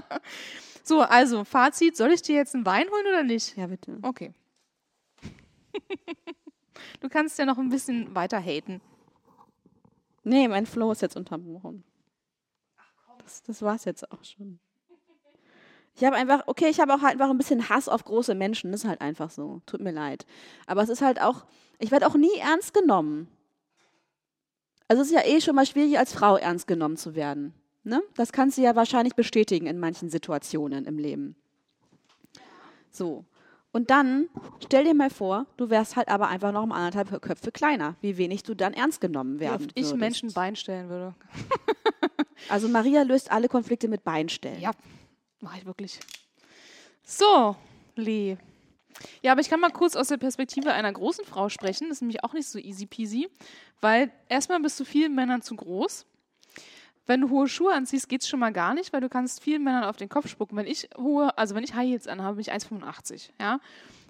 So, 0.83 1.01
also, 1.01 1.43
Fazit, 1.43 1.97
soll 1.97 2.11
ich 2.11 2.21
dir 2.21 2.35
jetzt 2.35 2.53
ein 2.53 2.63
Wein 2.63 2.85
holen 2.91 3.07
oder 3.07 3.23
nicht? 3.23 3.57
Ja, 3.57 3.65
bitte. 3.65 3.97
Okay. 4.03 4.33
du 6.99 7.09
kannst 7.09 7.39
ja 7.39 7.45
noch 7.45 7.57
ein 7.57 7.69
bisschen 7.69 8.13
weiter 8.13 8.39
haten. 8.39 8.79
Nee, 10.23 10.47
mein 10.47 10.67
Flow 10.67 10.91
ist 10.91 11.01
jetzt 11.01 11.15
unterbrochen. 11.17 11.83
Das, 13.27 13.43
das 13.43 13.61
war's 13.61 13.83
jetzt 13.83 14.09
auch 14.09 14.23
schon. 14.23 14.57
Ich 15.95 16.03
habe 16.05 16.15
einfach, 16.15 16.43
okay, 16.45 16.69
ich 16.69 16.79
habe 16.79 16.93
auch 16.93 17.01
halt 17.01 17.13
einfach 17.13 17.29
ein 17.29 17.37
bisschen 17.37 17.67
Hass 17.67 17.89
auf 17.89 18.05
große 18.05 18.35
Menschen. 18.35 18.71
Das 18.71 18.83
ist 18.83 18.89
halt 18.89 19.01
einfach 19.01 19.29
so. 19.31 19.61
Tut 19.65 19.81
mir 19.81 19.91
leid. 19.91 20.25
Aber 20.65 20.81
es 20.81 20.87
ist 20.87 21.01
halt 21.01 21.21
auch, 21.21 21.45
ich 21.77 21.91
werde 21.91 22.07
auch 22.07 22.15
nie 22.15 22.37
ernst 22.39 22.73
genommen. 22.73 23.27
Also 24.87 25.01
es 25.01 25.09
ist 25.09 25.13
ja 25.13 25.25
eh 25.25 25.41
schon 25.41 25.55
mal 25.55 25.65
schwierig, 25.65 25.99
als 25.99 26.13
Frau 26.13 26.37
ernst 26.37 26.67
genommen 26.67 26.95
zu 26.95 27.15
werden. 27.15 27.53
Ne? 27.83 28.01
Das 28.15 28.31
kannst 28.31 28.57
du 28.57 28.61
ja 28.61 28.77
wahrscheinlich 28.77 29.15
bestätigen 29.15 29.67
in 29.67 29.77
manchen 29.77 30.09
Situationen 30.09 30.85
im 30.85 30.99
Leben. 30.99 31.35
So. 32.91 33.25
Und 33.73 33.89
dann 33.89 34.29
stell 34.63 34.85
dir 34.85 34.93
mal 34.93 35.09
vor, 35.09 35.47
du 35.57 35.69
wärst 35.69 35.97
halt 35.97 36.07
aber 36.07 36.29
einfach 36.29 36.53
noch 36.53 36.63
um 36.63 36.71
anderthalb 36.71 37.21
Köpfe 37.21 37.51
kleiner, 37.51 37.95
wie 37.99 38.17
wenig 38.17 38.43
du 38.43 38.55
dann 38.55 38.73
ernst 38.73 39.01
genommen 39.01 39.35
Wie 39.35 39.41
werden 39.41 39.65
oft 39.65 39.71
ich 39.75 39.83
würdest. 39.83 39.97
Menschen 39.97 40.33
Bein 40.33 40.55
stellen 40.55 40.87
würde. 40.87 41.15
Also 42.49 42.67
Maria 42.67 43.03
löst 43.03 43.31
alle 43.31 43.47
Konflikte 43.47 43.87
mit 43.87 44.03
Beinstellen. 44.03 44.59
Ja, 44.61 44.71
mache 45.41 45.59
ich 45.59 45.65
wirklich. 45.65 45.99
So, 47.03 47.55
Lee. 47.95 48.37
Ja, 49.21 49.31
aber 49.31 49.41
ich 49.41 49.49
kann 49.49 49.59
mal 49.59 49.69
kurz 49.69 49.95
aus 49.95 50.07
der 50.07 50.17
Perspektive 50.17 50.73
einer 50.73 50.91
großen 50.91 51.25
Frau 51.25 51.49
sprechen. 51.49 51.89
Das 51.89 51.97
ist 51.97 52.01
nämlich 52.01 52.23
auch 52.23 52.33
nicht 52.33 52.47
so 52.47 52.59
easy 52.59 52.85
peasy, 52.85 53.29
weil 53.81 54.11
erstmal 54.27 54.59
bist 54.59 54.79
du 54.79 54.85
vielen 54.85 55.15
Männern 55.15 55.41
zu 55.41 55.55
groß. 55.55 56.05
Wenn 57.05 57.21
du 57.21 57.29
hohe 57.29 57.47
Schuhe 57.47 57.73
anziehst, 57.73 58.09
geht's 58.09 58.27
schon 58.27 58.41
mal 58.41 58.51
gar 58.51 58.73
nicht, 58.73 58.91
weil 58.91 58.99
du 58.99 59.07
kannst 59.07 59.41
vielen 59.41 59.63
Männern 59.63 59.85
auf 59.85 59.95
den 59.95 60.09
Kopf 60.09 60.27
spucken. 60.27 60.57
Wenn 60.57 60.67
ich 60.67 60.89
hohe, 60.97 61.35
also 61.37 61.55
wenn 61.55 61.63
ich 61.63 61.73
High 61.73 61.87
Heels 61.87 62.07
anhabe, 62.07 62.35
bin 62.35 62.41
ich 62.41 62.51
1,85, 62.51 63.29
ja. 63.39 63.59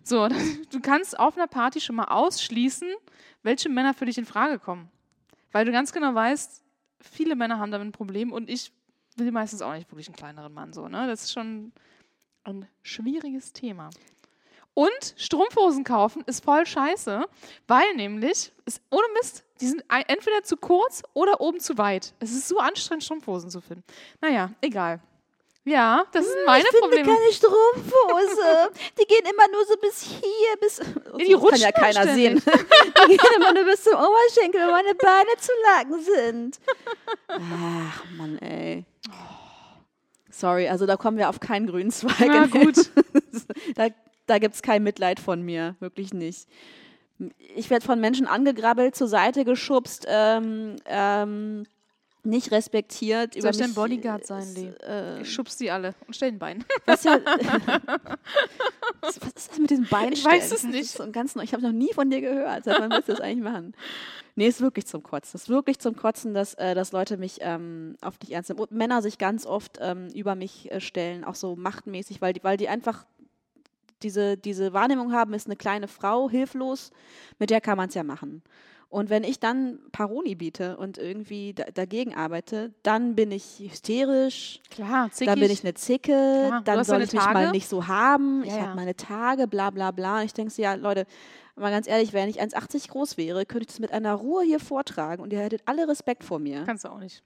So, 0.03 0.27
du 0.71 0.79
kannst 0.79 1.19
auf 1.19 1.37
einer 1.37 1.47
Party 1.47 1.79
schon 1.79 1.95
mal 1.95 2.05
ausschließen, 2.05 2.89
welche 3.43 3.69
Männer 3.69 3.93
für 3.93 4.05
dich 4.05 4.17
in 4.17 4.25
Frage 4.25 4.57
kommen. 4.57 4.89
Weil 5.51 5.65
du 5.65 5.71
ganz 5.71 5.91
genau 5.91 6.15
weißt, 6.15 6.63
viele 7.01 7.35
Männer 7.35 7.59
haben 7.59 7.71
damit 7.71 7.87
ein 7.87 7.91
Problem 7.91 8.31
und 8.31 8.49
ich 8.49 8.71
will 9.15 9.31
meistens 9.31 9.61
auch 9.61 9.73
nicht 9.73 9.91
wirklich 9.91 10.07
einen 10.07 10.15
kleineren 10.15 10.53
Mann 10.53 10.73
so, 10.73 10.87
ne? 10.87 11.07
Das 11.07 11.23
ist 11.23 11.33
schon 11.33 11.71
ein 12.43 12.67
schwieriges 12.81 13.53
Thema. 13.53 13.89
Und 14.73 15.15
Strumpfhosen 15.17 15.83
kaufen 15.83 16.23
ist 16.27 16.43
voll 16.43 16.65
scheiße, 16.65 17.25
weil 17.67 17.95
nämlich, 17.95 18.53
ist, 18.65 18.81
ohne 18.91 19.07
Mist, 19.15 19.43
die 19.59 19.65
sind 19.65 19.83
entweder 19.89 20.43
zu 20.43 20.55
kurz 20.55 21.01
oder 21.13 21.41
oben 21.41 21.59
zu 21.59 21.79
weit. 21.79 22.13
Es 22.19 22.31
ist 22.31 22.47
so 22.47 22.59
anstrengend, 22.59 23.03
Strumpfhosen 23.03 23.49
zu 23.49 23.59
finden. 23.59 23.83
Naja, 24.21 24.51
egal. 24.61 25.01
Ja, 25.67 26.05
das 26.13 26.25
sind 26.25 26.45
meine 26.45 26.63
ich 26.63 26.69
finde 26.69 26.81
Probleme. 26.87 27.07
keine 27.13 27.33
Strumpfhose. 27.33 28.71
Die 28.97 29.05
gehen 29.05 29.25
immer 29.29 29.47
nur 29.51 29.65
so 29.65 29.75
bis 29.75 30.01
hier, 30.01 30.57
bis. 30.61 30.79
Oh, 31.11 31.17
die 31.17 31.23
das 31.23 31.31
kann 31.33 31.39
rutschen 31.41 31.61
ja 31.61 31.71
keiner 31.73 32.13
sehen. 32.13 32.39
ständig. 32.39 32.65
Die 33.09 33.17
gehen 33.17 33.33
immer 33.35 33.53
nur 33.53 33.65
bis 33.65 33.83
zum 33.83 33.93
Oberschenkel, 33.93 34.61
wenn 34.61 34.71
meine 34.71 34.95
Beine 34.95 35.29
zu 35.37 35.51
lang 35.65 36.01
sind. 36.01 36.59
Ach, 37.27 38.05
Mann, 38.17 38.37
ey. 38.39 38.85
Sorry, 40.29 40.69
also 40.69 40.85
da 40.85 40.95
kommen 40.95 41.17
wir 41.17 41.27
auf 41.27 41.41
keinen 41.41 41.67
grünen 41.67 41.91
Zweig. 41.91 42.27
Na 42.27 42.45
gut. 42.45 42.89
da 43.75 43.89
da 44.27 44.39
gibt 44.39 44.55
es 44.55 44.61
kein 44.61 44.83
Mitleid 44.83 45.19
von 45.19 45.41
mir, 45.41 45.75
wirklich 45.79 46.13
nicht. 46.13 46.47
Ich 47.55 47.69
werde 47.69 47.85
von 47.85 47.99
Menschen 47.99 48.27
angegrabbelt, 48.27 48.95
zur 48.95 49.07
Seite 49.07 49.43
geschubst, 49.43 50.05
ähm, 50.07 50.75
ähm, 50.85 51.65
nicht 52.27 52.51
respektiert. 52.51 53.33
Soll 53.33 53.39
über 53.41 53.49
ich 53.49 53.57
dein 53.57 53.73
Bodyguard 53.73 54.25
sein, 54.25 54.47
Lee? 54.53 54.71
Äh, 54.85 55.21
Ich 55.21 55.33
schubs 55.33 55.57
die 55.57 55.71
alle 55.71 55.95
und 56.05 56.15
stell 56.15 56.29
ein 56.29 56.39
Bein. 56.39 56.63
was, 56.85 57.03
ja, 57.03 57.19
was 59.01 59.19
was 59.21 59.33
ist 59.35 59.51
das 59.51 59.59
mit 59.59 59.69
diesem 59.69 59.87
Bein? 59.87 60.13
Ich 60.13 60.23
weiß 60.23 60.51
es 60.51 60.63
nicht. 60.63 60.89
so 60.89 61.09
ganz 61.11 61.35
neu. 61.35 61.43
Ich 61.43 61.53
habe 61.53 61.63
noch 61.63 61.71
nie 61.71 61.91
von 61.93 62.09
dir 62.09 62.21
gehört. 62.21 62.65
Seit 62.65 62.79
wann 62.79 62.91
willst 62.91 63.07
du 63.09 63.13
das 63.13 63.21
eigentlich 63.21 63.43
machen? 63.43 63.73
Nee, 64.35 64.47
ist 64.47 64.61
wirklich 64.61 64.85
zum 64.85 65.01
Kotzen. 65.01 65.37
Ist 65.37 65.49
wirklich 65.49 65.79
zum 65.79 65.95
Kotzen, 65.95 66.33
dass, 66.35 66.53
äh, 66.55 66.75
dass 66.75 66.91
Leute 66.91 67.17
mich 67.17 67.39
ähm, 67.41 67.95
oft 68.05 68.21
nicht 68.21 68.33
ernst 68.33 68.49
nehmen. 68.49 68.59
Und 68.59 68.71
Männer 68.71 69.01
sich 69.01 69.17
ganz 69.17 69.45
oft 69.47 69.79
ähm, 69.81 70.09
über 70.13 70.35
mich 70.35 70.71
äh, 70.71 70.79
stellen, 70.79 71.23
auch 71.23 71.33
so 71.35 71.55
machtmäßig, 71.55 72.21
weil 72.21 72.33
die, 72.33 72.43
weil 72.43 72.57
die 72.57 72.69
einfach 72.69 73.05
diese, 74.03 74.37
diese 74.37 74.73
Wahrnehmung 74.73 75.11
haben, 75.11 75.33
ist 75.33 75.47
eine 75.47 75.55
kleine 75.55 75.87
Frau, 75.87 76.29
hilflos, 76.29 76.91
mit 77.39 77.49
der 77.49 77.61
kann 77.61 77.77
man 77.77 77.89
es 77.89 77.95
ja 77.95 78.03
machen. 78.03 78.43
Und 78.89 79.09
wenn 79.09 79.23
ich 79.25 79.39
dann 79.39 79.79
Paroli 79.91 80.35
biete 80.35 80.77
und 80.77 80.97
irgendwie 80.97 81.53
da, 81.53 81.65
dagegen 81.65 82.15
arbeite, 82.15 82.73
dann 82.83 83.15
bin 83.15 83.31
ich 83.31 83.59
hysterisch, 83.59 84.61
Klar, 84.69 85.11
zickig. 85.11 85.27
dann 85.33 85.39
bin 85.41 85.51
ich 85.51 85.63
eine 85.63 85.73
Zicke, 85.73 86.45
Klar, 86.47 86.61
dann 86.63 86.83
soll 86.85 87.01
ich 87.01 87.11
mich 87.11 87.21
mal 87.25 87.51
nicht 87.51 87.67
so 87.67 87.87
haben, 87.87 88.43
ich 88.43 88.51
Ja, 88.51 88.57
ja. 88.57 88.61
habe 88.67 88.75
meine 88.75 88.95
Tage, 88.95 89.47
bla 89.47 89.71
bla 89.71 89.91
bla. 89.91 90.19
Und 90.19 90.25
ich 90.25 90.33
denke 90.33 90.51
so, 90.51 90.61
ja, 90.61 90.75
Leute, 90.75 91.05
mal 91.57 91.69
ganz 91.71 91.87
ehrlich, 91.87 92.13
wenn 92.13 92.29
ich 92.29 92.41
1,80 92.41 92.89
groß 92.89 93.17
wäre, 93.17 93.45
könnte 93.45 93.63
ich 93.63 93.67
das 93.67 93.79
mit 93.79 93.91
einer 93.91 94.13
Ruhe 94.13 94.43
hier 94.43 94.59
vortragen 94.61 95.21
und 95.21 95.33
ihr 95.33 95.39
hättet 95.39 95.63
alle 95.65 95.87
Respekt 95.87 96.23
vor 96.23 96.39
mir. 96.39 96.63
Kannst 96.65 96.85
du 96.85 96.89
auch 96.89 96.99
nicht. 96.99 97.23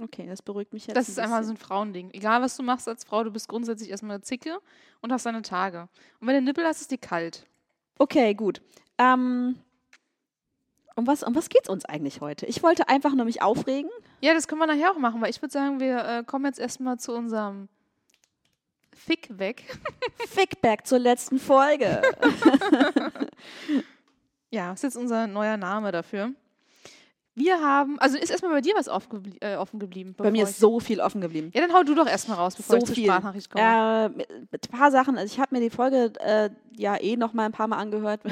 Okay, 0.00 0.26
das 0.28 0.42
beruhigt 0.42 0.72
mich 0.72 0.86
jetzt. 0.86 0.96
Das 0.96 1.08
ein 1.08 1.12
ist 1.12 1.18
einfach 1.18 1.42
so 1.42 1.50
ein 1.50 1.56
Frauending. 1.56 2.10
Egal, 2.12 2.42
was 2.42 2.56
du 2.56 2.62
machst 2.62 2.86
als 2.86 3.02
Frau, 3.04 3.24
du 3.24 3.30
bist 3.30 3.48
grundsätzlich 3.48 3.90
erstmal 3.90 4.16
eine 4.16 4.22
Zicke 4.22 4.58
und 5.00 5.10
hast 5.10 5.24
deine 5.26 5.42
Tage. 5.42 5.88
Und 6.20 6.26
wenn 6.28 6.34
du 6.36 6.42
Nippel 6.42 6.64
hast, 6.64 6.82
ist 6.82 6.90
die 6.90 6.98
kalt. 6.98 7.46
Okay, 7.98 8.34
gut. 8.34 8.60
Ähm, 8.98 9.56
um 10.96 11.06
was, 11.06 11.22
um 11.22 11.34
was 11.34 11.48
geht's 11.48 11.68
uns 11.68 11.84
eigentlich 11.84 12.20
heute? 12.20 12.46
Ich 12.46 12.62
wollte 12.62 12.88
einfach 12.88 13.14
nur 13.14 13.24
mich 13.24 13.42
aufregen. 13.42 13.90
Ja, 14.20 14.34
das 14.34 14.48
können 14.48 14.60
wir 14.60 14.66
nachher 14.66 14.90
auch 14.90 14.98
machen, 14.98 15.20
weil 15.20 15.30
ich 15.30 15.40
würde 15.40 15.52
sagen, 15.52 15.78
wir 15.78 16.04
äh, 16.04 16.24
kommen 16.24 16.46
jetzt 16.46 16.58
erstmal 16.58 16.98
zu 16.98 17.12
unserem 17.12 17.68
Fick 18.92 19.38
weg. 19.38 19.78
Fickback 20.28 20.86
zur 20.86 20.98
letzten 20.98 21.38
Folge. 21.38 22.02
Ja, 24.50 24.72
ist 24.72 24.84
jetzt 24.84 24.96
unser 24.96 25.26
neuer 25.26 25.56
Name 25.56 25.92
dafür. 25.92 26.32
Wir 27.34 27.60
haben, 27.60 27.98
also 27.98 28.16
ist 28.16 28.30
erstmal 28.30 28.52
bei 28.52 28.60
dir 28.62 28.74
was 28.74 28.88
aufgeblie 28.88 29.36
äh, 29.40 29.56
offen 29.56 29.78
geblieben? 29.78 30.14
Bei 30.16 30.30
mir 30.30 30.44
ist 30.44 30.58
so 30.58 30.80
viel 30.80 31.00
offen 31.00 31.20
geblieben. 31.20 31.50
Ja, 31.52 31.60
dann 31.60 31.74
hau 31.74 31.82
du 31.82 31.94
doch 31.94 32.06
erstmal 32.06 32.38
raus, 32.38 32.56
bevor 32.56 32.76
so 32.76 32.78
ich 32.78 32.84
zur 32.86 32.94
viel. 32.94 33.04
Sprachnachricht 33.04 33.50
komme. 33.50 33.64
Äh, 34.16 34.24
ein 34.24 34.60
paar 34.70 34.90
Sachen. 34.90 35.18
Also 35.18 35.30
ich 35.34 35.38
habe 35.38 35.54
mir 35.54 35.60
die 35.60 35.68
Folge 35.68 36.12
äh, 36.20 36.48
ja 36.74 36.96
eh 36.98 37.16
noch 37.16 37.34
mal 37.34 37.44
ein 37.44 37.52
paar 37.52 37.68
Mal 37.68 37.76
angehört 37.76 38.22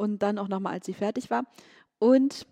und 0.00 0.22
dann 0.22 0.38
auch 0.38 0.48
noch 0.48 0.60
mal, 0.60 0.72
als 0.72 0.86
sie 0.86 0.94
fertig 0.94 1.30
war. 1.30 1.44
Und 1.98 2.46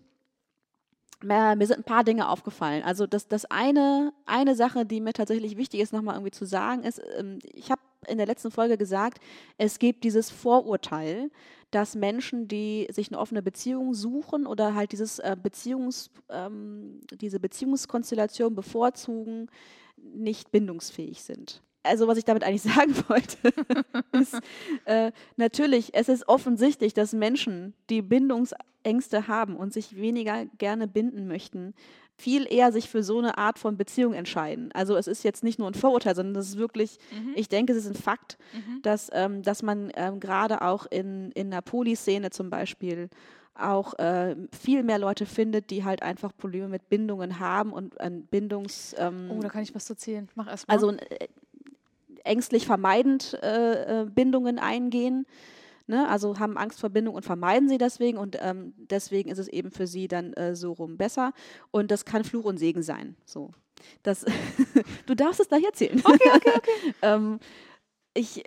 äh, 1.27 1.55
mir 1.55 1.65
sind 1.65 1.79
ein 1.79 1.83
paar 1.83 2.03
Dinge 2.03 2.29
aufgefallen. 2.29 2.83
Also 2.83 3.07
das, 3.07 3.27
das 3.27 3.45
eine, 3.45 4.13
eine 4.27 4.55
Sache, 4.55 4.85
die 4.85 5.01
mir 5.01 5.13
tatsächlich 5.13 5.57
wichtig 5.57 5.81
ist, 5.81 5.91
noch 5.91 6.03
mal 6.03 6.13
irgendwie 6.13 6.31
zu 6.31 6.45
sagen, 6.45 6.83
ist, 6.83 7.01
ähm, 7.17 7.39
ich 7.43 7.71
habe 7.71 7.81
in 8.07 8.19
der 8.19 8.27
letzten 8.27 8.51
Folge 8.51 8.77
gesagt, 8.77 9.19
es 9.57 9.79
gibt 9.79 10.03
dieses 10.03 10.29
Vorurteil, 10.29 11.31
dass 11.71 11.95
Menschen, 11.95 12.47
die 12.47 12.87
sich 12.91 13.09
eine 13.09 13.19
offene 13.19 13.41
Beziehung 13.41 13.95
suchen 13.95 14.45
oder 14.45 14.75
halt 14.75 14.91
dieses 14.91 15.17
äh, 15.17 15.35
Beziehungs, 15.41 16.11
ähm, 16.29 17.01
diese 17.11 17.39
Beziehungskonstellation 17.39 18.53
bevorzugen, 18.53 19.49
nicht 19.97 20.51
bindungsfähig 20.51 21.23
sind. 21.23 21.63
Also 21.83 22.07
was 22.07 22.17
ich 22.17 22.25
damit 22.25 22.43
eigentlich 22.43 22.61
sagen 22.73 22.93
wollte, 23.07 23.53
ist 24.11 24.37
äh, 24.85 25.11
natürlich, 25.37 25.93
es 25.93 26.09
ist 26.09 26.27
offensichtlich, 26.27 26.93
dass 26.93 27.13
Menschen, 27.13 27.73
die 27.89 28.01
Bindungsängste 28.01 29.27
haben 29.27 29.55
und 29.55 29.73
sich 29.73 29.95
weniger 29.95 30.45
gerne 30.57 30.87
binden 30.87 31.27
möchten, 31.27 31.73
viel 32.17 32.51
eher 32.51 32.73
sich 32.73 32.89
für 32.89 33.01
so 33.01 33.17
eine 33.17 33.37
Art 33.37 33.59
von 33.59 33.77
Beziehung 33.77 34.13
entscheiden. 34.13 34.71
Also 34.73 34.97
es 34.97 35.07
ist 35.07 35.23
jetzt 35.23 35.41
nicht 35.41 35.57
nur 35.57 35.69
ein 35.69 35.73
Vorurteil, 35.73 36.15
sondern 36.15 36.33
das 36.33 36.49
ist 36.49 36.57
wirklich, 36.57 36.97
ich 37.35 37.47
denke, 37.47 37.71
es 37.71 37.79
ist 37.79 37.87
ein 37.87 37.95
Fakt, 37.95 38.37
dass, 38.81 39.09
ähm, 39.13 39.41
dass 39.41 39.63
man 39.63 39.89
ähm, 39.95 40.19
gerade 40.19 40.61
auch 40.61 40.85
in, 40.87 41.31
in 41.31 41.49
der 41.49 41.61
Polyszene 41.61 42.29
zum 42.29 42.49
Beispiel 42.49 43.09
auch 43.55 43.93
äh, 43.99 44.35
viel 44.51 44.83
mehr 44.83 44.99
Leute 44.99 45.25
findet, 45.25 45.69
die 45.69 45.85
halt 45.85 46.01
einfach 46.03 46.35
Probleme 46.35 46.67
mit 46.67 46.89
Bindungen 46.89 47.39
haben 47.39 47.71
und 47.71 47.99
ein 48.01 48.23
Bindungs... 48.25 48.95
Ähm, 48.97 49.31
Oh, 49.31 49.39
da 49.41 49.47
kann 49.47 49.63
ich 49.63 49.73
was 49.73 49.85
zu 49.85 49.93
erzählen. 49.93 50.27
Mach 50.35 50.47
erstmal. 50.47 50.75
also 50.75 50.91
äh, 50.91 51.27
ängstlich 52.29 52.65
vermeidend 52.65 53.37
äh, 53.41 54.01
äh, 54.01 54.05
Bindungen 54.05 54.59
eingehen. 54.59 55.25
Ne? 55.87 56.07
Also 56.07 56.37
haben 56.37 56.57
Angst 56.57 56.79
vor 56.79 56.91
Bindung 56.91 57.15
und 57.15 57.25
vermeiden 57.25 57.67
sie 57.67 57.79
deswegen 57.79 58.17
und 58.19 58.37
ähm, 58.39 58.73
deswegen 58.77 59.29
ist 59.29 59.39
es 59.39 59.47
eben 59.47 59.71
für 59.71 59.87
sie 59.87 60.07
dann 60.07 60.33
äh, 60.33 60.55
so 60.55 60.73
rum 60.73 60.97
besser. 60.97 61.33
Und 61.71 61.89
das 61.89 62.05
kann 62.05 62.23
Fluch 62.23 62.45
und 62.45 62.57
Segen 62.57 62.83
sein. 62.83 63.15
So. 63.25 63.51
Das 64.03 64.23
du 65.07 65.15
darfst 65.15 65.39
es 65.39 65.47
gleich 65.47 65.63
erzählen. 65.63 65.99
Okay, 66.03 66.29
okay, 66.35 66.51
okay. 66.55 66.71
ähm, 67.01 67.39
ich, 68.13 68.43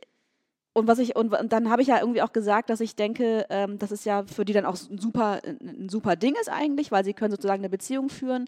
und 0.72 0.86
was 0.86 1.00
ich, 1.00 1.16
und, 1.16 1.34
und 1.34 1.52
dann 1.52 1.68
habe 1.68 1.82
ich 1.82 1.88
ja 1.88 1.98
irgendwie 1.98 2.22
auch 2.22 2.32
gesagt, 2.32 2.70
dass 2.70 2.80
ich 2.80 2.94
denke, 2.94 3.46
ähm, 3.50 3.78
dass 3.78 3.90
es 3.90 4.04
ja 4.04 4.24
für 4.24 4.44
die 4.44 4.52
dann 4.52 4.64
auch 4.64 4.76
ein 4.88 4.98
super, 4.98 5.40
ein, 5.44 5.84
ein 5.84 5.88
super 5.88 6.14
Ding 6.14 6.36
ist 6.40 6.48
eigentlich, 6.48 6.92
weil 6.92 7.04
sie 7.04 7.12
können 7.12 7.32
sozusagen 7.32 7.60
eine 7.60 7.70
Beziehung 7.70 8.08
führen, 8.08 8.46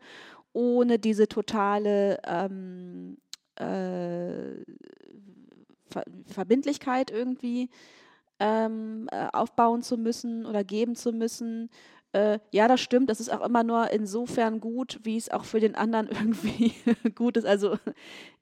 ohne 0.52 1.00
diese 1.00 1.26
totale 1.26 2.20
ähm, 2.24 3.18
äh, 3.56 4.62
Ver 5.87 6.04
Verbindlichkeit 6.26 7.11
irgendwie 7.11 7.70
ähm, 8.40 9.08
äh, 9.12 9.28
aufbauen 9.32 9.82
zu 9.82 9.96
müssen 9.96 10.44
oder 10.46 10.64
geben 10.64 10.96
zu 10.96 11.12
müssen. 11.12 11.70
Äh, 12.12 12.38
ja, 12.52 12.68
das 12.68 12.80
stimmt. 12.80 13.11
Das 13.11 13.20
ist 13.20 13.32
auch 13.32 13.44
immer 13.44 13.64
nur 13.64 13.90
insofern 13.90 14.61
gut, 14.61 15.00
wie 15.02 15.16
es 15.16 15.30
auch 15.30 15.44
für 15.44 15.61
den 15.61 15.75
anderen 15.75 16.08
irgendwie 16.11 16.75
gut 17.14 17.37
ist. 17.37 17.46
Also 17.46 17.76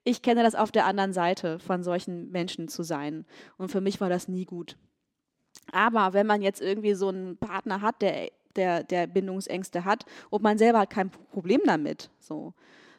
ich 0.03 0.21
kenne 0.21 0.43
das 0.43 0.55
auf 0.55 0.71
der 0.71 0.85
anderen 0.85 1.13
Seite 1.13 1.59
von 1.59 1.83
solchen 1.83 2.31
Menschen 2.31 2.67
zu 2.67 2.83
sein. 2.83 3.25
Und 3.57 3.69
für 3.69 3.81
mich 3.81 4.01
war 4.01 4.09
das 4.09 4.27
nie 4.27 4.45
gut. 4.45 4.77
Aber 5.71 6.13
wenn 6.13 6.27
man 6.27 6.41
jetzt 6.41 6.61
irgendwie 6.61 6.93
so 6.93 7.09
einen 7.09 7.37
Partner 7.37 7.81
hat, 7.81 8.01
der, 8.01 8.29
der, 8.55 8.83
der 8.83 9.07
Bindungsängste 9.07 9.85
hat 9.85 10.05
und 10.29 10.43
man 10.43 10.57
selber 10.57 10.79
hat 10.79 10.89
kein 10.89 11.09
Problem 11.09 11.61
damit, 11.65 12.09
so, 12.19 12.53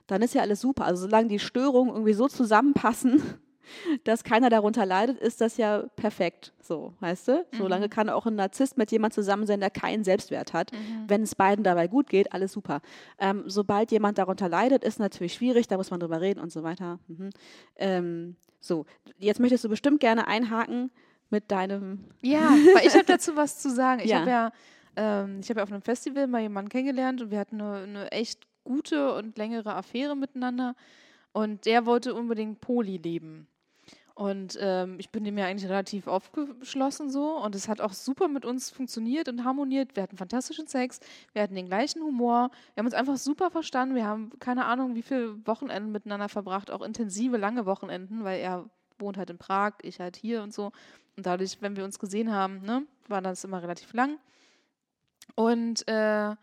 dann 0.07 0.23
ist 0.23 0.35
ja 0.35 0.43
alles 0.43 0.61
super. 0.61 0.85
Also 0.85 1.03
solange 1.03 1.29
die 1.29 1.39
Störungen 1.39 1.93
irgendwie 1.93 2.13
so 2.13 2.29
zusammenpassen, 2.29 3.23
dass 4.05 4.25
keiner 4.25 4.51
darunter 4.51 4.85
leidet, 4.85 5.19
ist 5.19 5.41
das 5.41 5.57
ja 5.57 5.85
perfekt. 5.97 6.53
So, 6.61 6.93
weißt 7.01 7.29
du? 7.29 7.47
Solange 7.57 7.89
kann 7.89 8.09
auch 8.11 8.27
ein 8.27 8.35
Narzisst 8.35 8.77
mit 8.77 8.91
jemand 8.93 9.15
zusammen 9.15 9.47
sein, 9.47 9.61
der 9.61 9.71
keinen 9.71 10.05
Selbstwert 10.05 10.53
hat. 10.53 10.71
Wenn 11.09 11.23
es 11.23 11.35
beiden 11.35 11.65
dabei 11.65 11.89
gut 11.89 12.09
geht, 12.09 12.33
alles 12.33 12.53
super. 12.53 12.81
Ähm, 13.19 13.45
sobald 13.47 13.91
jemand 13.91 14.19
darunter 14.19 14.49
leidet, 14.49 14.85
ist 14.85 14.99
natürlich 14.99 15.35
schwierig, 15.35 15.67
da 15.69 15.77
muss 15.79 15.91
man 15.91 16.01
drüber 16.01 16.21
reden 16.21 16.41
und 16.41 16.53
so 16.53 16.63
weiter. 16.63 16.99
Mhm. 17.09 17.31
Ähm, 17.77 18.37
so, 18.61 18.85
jetzt 19.19 19.41
möchtest 19.41 19.65
du 19.65 19.69
bestimmt 19.69 20.01
gerne 20.01 20.27
einhaken 20.27 20.91
mit 21.31 21.51
deinem. 21.51 22.05
Ja, 22.23 22.51
weil 22.75 22.87
ich 22.87 22.95
habe 22.95 23.05
dazu 23.05 23.35
was 23.37 23.59
zu 23.59 23.71
sagen. 23.71 24.01
Ich 24.05 24.11
Ja. 24.11 24.21
habe 24.21 24.31
ja, 24.31 24.53
ähm, 24.97 25.41
ich 25.41 25.49
habe 25.51 25.61
ja 25.61 25.65
auf 25.65 25.73
einem 25.73 25.83
Festival 25.83 26.27
mal 26.27 26.41
jemanden 26.43 26.69
kennengelernt 26.71 27.21
und 27.23 27.31
wir 27.31 27.39
hatten 27.39 27.61
eine, 27.61 27.77
eine 27.83 28.13
echt 28.13 28.47
gute 28.65 29.15
und 29.15 29.37
längere 29.39 29.75
Affäre 29.75 30.17
miteinander. 30.17 30.75
Und 31.33 31.67
der 31.67 31.87
wollte 31.87 32.15
unbedingt 32.15 32.61
Poli 32.61 32.97
leben. 32.97 33.47
Und 34.15 34.57
ähm, 34.61 34.95
ich 35.01 35.11
bin 35.11 35.25
dem 35.25 35.37
ja 35.37 35.47
eigentlich 35.47 35.69
relativ 35.69 36.07
aufgeschlossen 36.07 37.11
so. 37.11 37.37
Und 37.37 37.57
es 37.57 37.69
hat 37.69 37.81
auch 37.81 37.93
super 37.93 38.29
mit 38.29 38.45
uns 38.45 38.71
funktioniert 38.71 39.29
und 39.29 39.45
harmoniert. 39.45 39.97
Wir 39.97 40.05
hatten 40.05 40.17
fantastischen 40.17 40.69
Sex, 40.69 41.01
wir 41.33 41.43
hatten 41.43 41.57
den 41.57 41.67
gleichen 41.67 42.01
Humor. 42.01 42.51
Wir 42.75 42.81
haben 42.81 42.87
uns 42.87 42.95
einfach 42.95 43.17
super 43.17 43.51
verstanden. 43.51 43.97
Wir 43.97 44.07
haben 44.07 44.31
keine 44.39 44.67
Ahnung, 44.67 44.95
wie 44.95 45.03
viele 45.03 45.45
Wochenenden 45.47 45.91
miteinander 45.91 46.29
verbracht, 46.29 46.71
auch 46.71 46.83
intensive, 46.83 47.37
lange 47.37 47.67
Wochenenden, 47.67 48.23
weil 48.23 48.39
er 48.39 48.71
wohnt 49.01 49.17
halt 49.17 49.31
in 49.31 49.39
Prag, 49.39 49.73
ich 49.83 49.99
halt 49.99 50.17
hier 50.17 50.45
und 50.45 50.55
so. 50.55 50.71
Und 51.17 51.27
dadurch, 51.27 51.61
wenn 51.61 51.77
wir 51.77 51.85
uns 51.85 51.99
gesehen 51.99 52.33
haben, 52.33 52.63
ne, 52.63 52.87
war 53.09 53.21
das 53.21 53.43
immer 53.43 53.63
relativ 53.63 53.93
lang. 53.95 54.19
Und 55.35 55.89
äh, 55.89 56.37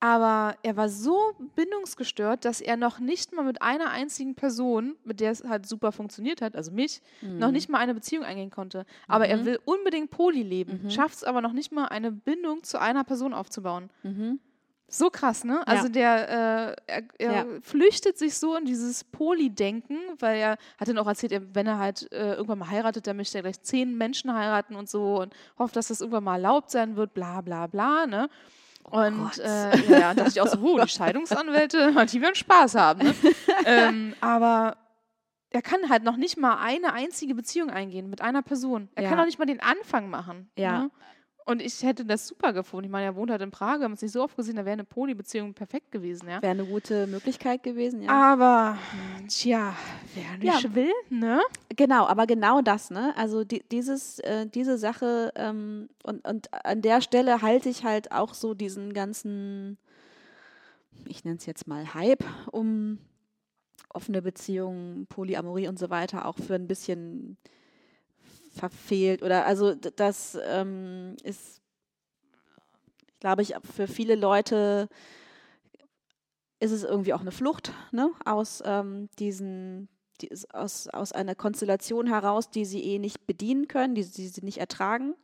aber 0.00 0.56
er 0.62 0.76
war 0.76 0.88
so 0.88 1.18
bindungsgestört, 1.56 2.44
dass 2.44 2.60
er 2.60 2.76
noch 2.76 3.00
nicht 3.00 3.32
mal 3.32 3.44
mit 3.44 3.62
einer 3.62 3.90
einzigen 3.90 4.34
Person, 4.34 4.96
mit 5.04 5.18
der 5.20 5.32
es 5.32 5.42
halt 5.44 5.66
super 5.66 5.90
funktioniert 5.92 6.40
hat, 6.40 6.54
also 6.54 6.70
mich, 6.70 7.02
noch 7.22 7.50
nicht 7.50 7.68
mal 7.68 7.78
eine 7.78 7.94
Beziehung 7.94 8.24
eingehen 8.24 8.50
konnte. 8.50 8.84
Aber 9.08 9.26
er 9.26 9.44
will 9.44 9.58
unbedingt 9.64 10.10
Poly 10.10 10.42
leben, 10.42 10.88
schafft 10.90 11.16
es 11.16 11.24
aber 11.24 11.40
noch 11.40 11.52
nicht 11.52 11.72
mal 11.72 11.86
eine 11.86 12.12
Bindung 12.12 12.62
zu 12.62 12.80
einer 12.80 13.04
Person 13.04 13.34
aufzubauen. 13.34 13.90
Mhm. 14.02 14.38
So 14.90 15.10
krass, 15.10 15.44
ne? 15.44 15.66
Also 15.66 15.88
der, 15.90 16.28
äh, 16.30 16.76
er, 16.86 17.02
er 17.18 17.32
Ja. 17.32 17.46
flüchtet 17.60 18.16
sich 18.16 18.38
so 18.38 18.56
in 18.56 18.64
dieses 18.64 19.04
Poly-Denken, 19.04 19.98
weil 20.18 20.38
er 20.38 20.56
hat 20.78 20.88
dann 20.88 20.96
auch 20.96 21.06
erzählt, 21.06 21.30
er, 21.32 21.54
wenn 21.54 21.66
er 21.66 21.78
halt 21.78 22.10
äh, 22.10 22.32
irgendwann 22.34 22.60
mal 22.60 22.70
heiratet, 22.70 23.06
dann 23.06 23.18
möchte 23.18 23.36
er 23.36 23.42
gleich 23.42 23.60
zehn 23.60 23.98
Menschen 23.98 24.32
heiraten 24.32 24.76
und 24.76 24.88
so 24.88 25.20
und 25.20 25.34
hofft, 25.58 25.76
dass 25.76 25.88
das 25.88 26.00
irgendwann 26.00 26.24
mal 26.24 26.36
erlaubt 26.36 26.70
sein 26.70 26.96
wird, 26.96 27.12
bla 27.12 27.42
bla 27.42 27.66
bla, 27.66 28.06
ne? 28.06 28.30
Und 28.90 29.22
Gott. 29.22 29.38
äh, 29.38 29.76
ja, 29.90 29.98
ja, 29.98 30.14
dachte 30.14 30.30
ich 30.30 30.40
auch 30.40 30.46
so, 30.46 30.58
oh, 30.60 30.78
die 30.80 30.88
Scheidungsanwälte, 30.88 31.92
die 32.12 32.20
werden 32.20 32.34
Spaß 32.34 32.74
haben. 32.74 33.04
Ne? 33.04 33.14
ähm, 33.64 34.14
aber 34.20 34.76
er 35.50 35.62
kann 35.62 35.88
halt 35.88 36.02
noch 36.04 36.16
nicht 36.16 36.36
mal 36.36 36.58
eine 36.62 36.92
einzige 36.92 37.34
Beziehung 37.34 37.70
eingehen 37.70 38.10
mit 38.10 38.20
einer 38.20 38.42
Person. 38.42 38.88
Er 38.94 39.04
Ja. 39.04 39.08
kann 39.08 39.18
noch 39.18 39.24
nicht 39.26 39.38
mal 39.38 39.46
den 39.46 39.60
Anfang 39.60 40.10
machen. 40.10 40.50
Ja. 40.56 40.78
Ne? 40.84 40.90
Und 41.48 41.62
ich 41.62 41.82
hätte 41.82 42.04
das 42.04 42.26
super 42.26 42.52
gefunden. 42.52 42.84
Ich 42.84 42.90
meine, 42.90 43.06
er 43.06 43.16
wohnt 43.16 43.30
halt 43.30 43.40
in 43.40 43.50
Prag, 43.50 43.78
wir 43.78 43.84
haben 43.84 43.92
uns 43.92 44.02
nicht 44.02 44.12
so 44.12 44.22
oft 44.22 44.36
gesehen, 44.36 44.56
da 44.56 44.66
wäre 44.66 44.74
eine 44.74 44.84
Poly-Beziehung 44.84 45.54
perfekt 45.54 45.90
gewesen, 45.90 46.28
ja. 46.28 46.42
Wäre 46.42 46.52
eine 46.52 46.66
gute 46.66 47.06
Möglichkeit 47.06 47.62
gewesen, 47.62 48.02
ja. 48.02 48.10
Aber, 48.10 48.76
tja, 49.28 49.74
wer 50.14 50.36
nicht 50.36 50.62
Ja. 50.62 50.74
will, 50.74 50.92
ne? 51.08 51.40
Genau, 51.74 52.06
aber 52.06 52.26
genau 52.26 52.60
das, 52.60 52.90
ne? 52.90 53.14
Also 53.16 53.44
die, 53.44 53.62
dieses, 53.72 54.18
äh, 54.18 54.46
diese 54.46 54.76
Sache 54.76 55.32
ähm, 55.36 55.88
und, 56.02 56.22
und 56.28 56.52
an 56.66 56.82
der 56.82 57.00
Stelle 57.00 57.40
halte 57.40 57.70
ich 57.70 57.82
halt 57.82 58.12
auch 58.12 58.34
so 58.34 58.52
diesen 58.52 58.92
ganzen, 58.92 59.78
ich 61.06 61.24
nenne 61.24 61.38
es 61.38 61.46
jetzt 61.46 61.66
mal 61.66 61.94
Hype 61.94 62.24
um 62.52 62.98
offene 63.88 64.20
Beziehungen, 64.20 65.06
Polyamorie 65.06 65.68
und 65.68 65.78
so 65.78 65.88
weiter 65.88 66.26
auch 66.26 66.36
für 66.36 66.56
ein 66.56 66.68
bisschen 66.68 67.38
verfehlt 68.58 69.22
oder 69.22 69.46
also 69.46 69.74
das 69.74 70.38
ähm, 70.44 71.16
ist, 71.22 71.60
glaube 73.20 73.42
ich, 73.42 73.54
für 73.74 73.86
viele 73.86 74.14
Leute 74.14 74.88
ist 76.60 76.72
es 76.72 76.82
irgendwie 76.82 77.14
auch 77.14 77.20
eine 77.20 77.30
Flucht 77.30 77.72
ne, 77.92 78.10
aus 78.24 78.62
ähm, 78.64 79.08
diesen 79.18 79.88
die 80.20 80.30
aus, 80.52 80.88
aus 80.88 81.12
einer 81.12 81.34
Konstellation 81.34 82.08
heraus, 82.08 82.50
die 82.50 82.64
sie 82.64 82.82
eh 82.82 82.98
nicht 82.98 83.26
bedienen 83.26 83.68
können, 83.68 83.94
die, 83.94 84.04
die 84.04 84.26
sie 84.26 84.44
nicht 84.44 84.58
ertragen. 84.58 85.14